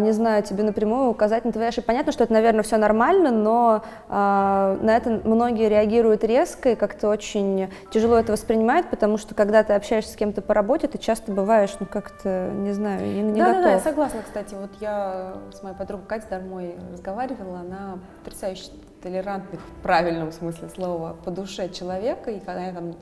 не 0.00 0.12
знаю, 0.12 0.42
тебе 0.42 0.62
напрямую 0.62 1.10
указать 1.10 1.44
на 1.44 1.52
твои 1.52 1.66
ошибки. 1.66 1.86
Понятно, 1.86 2.12
что 2.12 2.24
это, 2.24 2.32
наверное, 2.32 2.62
все 2.62 2.76
нормально, 2.76 3.30
но 3.30 3.82
э, 4.08 4.12
на 4.12 4.96
это 4.96 5.22
многие 5.24 5.68
реагируют 5.68 6.24
резко 6.24 6.70
и 6.70 6.74
как-то 6.74 7.08
очень 7.08 7.70
тяжело 7.90 8.16
это 8.16 8.32
воспринимают, 8.32 8.90
потому 8.90 9.18
что 9.18 9.34
когда 9.34 9.62
ты 9.62 9.72
общаешься 9.72 10.12
с 10.12 10.16
кем-то 10.16 10.42
по 10.42 10.54
работе, 10.54 10.88
ты 10.88 10.98
часто 10.98 11.32
бываешь, 11.32 11.74
ну, 11.80 11.86
как-то, 11.86 12.50
не 12.54 12.72
знаю, 12.72 13.06
не, 13.06 13.22
не 13.22 13.40
да, 13.40 13.46
готов. 13.46 13.62
Да, 13.62 13.62
да, 13.62 13.72
я 13.72 13.80
согласна, 13.80 14.22
кстати. 14.22 14.54
Вот 14.54 14.70
я 14.80 15.34
с 15.52 15.62
моей 15.62 15.76
подругой 15.76 16.06
Катей 16.06 16.41
Дармой 16.42 16.74
разговаривала, 16.92 17.60
она 17.60 17.98
потрясающе 18.24 18.70
толерантный 19.02 19.58
в 19.58 19.82
правильном 19.82 20.32
смысле 20.32 20.68
слова 20.68 21.16
по 21.24 21.30
душе 21.30 21.68
человека, 21.68 22.30
и 22.30 22.40
когда 22.40 22.66
я 22.66 22.72
там 22.72 22.94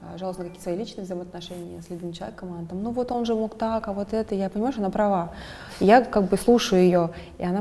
а, 0.00 0.18
жаловалась 0.18 0.38
на 0.38 0.44
какие-то 0.44 0.62
свои 0.64 0.76
личные 0.76 1.04
взаимоотношения 1.04 1.80
с 1.80 1.88
любимым 1.88 2.12
человеком, 2.12 2.52
она 2.52 2.66
там, 2.66 2.82
ну 2.82 2.90
вот 2.90 3.10
он 3.12 3.24
же 3.24 3.34
мог 3.34 3.56
так, 3.56 3.88
а 3.88 3.92
вот 3.92 4.12
это, 4.12 4.34
я 4.34 4.50
понимаю, 4.50 4.72
что 4.72 4.82
она 4.82 4.90
права. 4.90 5.32
Я 5.80 6.02
как 6.02 6.24
бы 6.24 6.36
слушаю 6.36 6.82
ее, 6.82 7.10
и 7.38 7.44
она, 7.44 7.60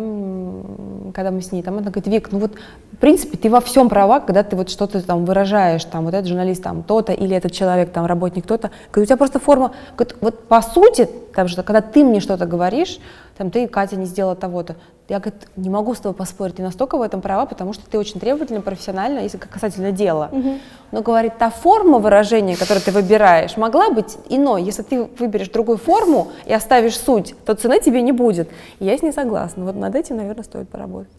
когда 1.14 1.32
мы 1.32 1.42
с 1.42 1.52
ней, 1.52 1.64
там 1.64 1.76
она 1.76 1.90
говорит, 1.90 2.08
Вик, 2.08 2.32
ну 2.32 2.40
вот, 2.40 2.54
в 2.92 2.98
принципе, 2.98 3.38
ты 3.38 3.50
во 3.50 3.62
всем 3.62 3.88
права, 3.90 4.20
когда 4.20 4.44
ты 4.44 4.56
вот 4.56 4.70
что-то 4.70 5.02
там 5.06 5.26
выражаешь, 5.26 5.86
там, 5.86 6.06
вот 6.06 6.14
этот 6.14 6.28
журналист 6.28 6.64
там 6.64 6.84
то-то, 6.84 7.14
или 7.14 7.36
этот 7.36 7.52
человек 7.52 7.92
там 7.92 8.06
работник 8.06 8.46
то-то, 8.46 8.72
говорит, 8.92 9.06
у 9.06 9.06
тебя 9.06 9.18
просто 9.18 9.40
форма, 9.40 9.74
говорит, 9.96 10.18
вот 10.20 10.48
по 10.48 10.62
сути, 10.62 11.08
там 11.34 11.48
же, 11.48 11.62
когда 11.64 11.82
ты 11.82 12.04
мне 12.04 12.20
что-то 12.20 12.46
говоришь, 12.46 13.00
там, 13.38 13.52
ты, 13.52 13.68
Катя, 13.68 13.96
не 13.96 14.06
сделала 14.06 14.36
того-то, 14.36 14.76
я, 15.10 15.20
говорит, 15.20 15.48
не 15.58 15.70
могу 15.70 15.94
с 15.94 16.00
тобой 16.00 16.16
поспорить, 16.16 16.56
ты 16.56 16.64
настолько 16.64 16.98
в 16.98 17.02
этом 17.02 17.22
права, 17.22 17.46
потому 17.46 17.74
что 17.74 17.90
ты 17.90 17.98
очень 17.98 18.20
требовательна, 18.20 18.62
профессиональна, 18.62 19.20
если 19.20 19.38
касательно 19.38 19.92
дела. 19.92 20.30
Угу. 20.32 20.58
Но, 20.92 21.02
говорит, 21.02 21.38
та 21.38 21.50
форма 21.50 22.00
выражения, 22.00 22.56
которую 22.56 22.84
ты 22.84 22.92
выбираешь, 22.92 23.58
могла 23.58 23.90
быть 23.90 24.18
иной. 24.30 24.64
Если 24.64 24.82
ты 24.84 25.04
выберешь 25.04 25.50
другую 25.50 25.78
форму 25.78 26.32
и 26.46 26.54
оставишь 26.54 26.98
суть, 26.98 27.36
то 27.46 27.54
цены 27.54 27.82
тебе 27.82 28.02
не 28.02 28.14
будет. 28.14 28.50
И 28.80 28.86
я 28.86 28.98
с 28.98 29.02
ней 29.02 29.12
согласна. 29.12 29.66
Вот 29.66 29.76
над 29.76 29.94
этим, 29.96 30.18
наверное, 30.18 30.44
стоит 30.44 30.70
поработать. 30.70 31.12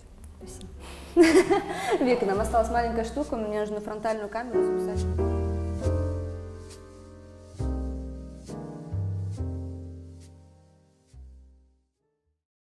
Вика, 2.00 2.26
нам 2.26 2.40
осталась 2.40 2.70
маленькая 2.70 3.04
штука, 3.04 3.36
мне 3.36 3.60
нужно 3.60 3.80
фронтальную 3.80 4.28
камеру 4.28 4.62
записать. 4.64 5.53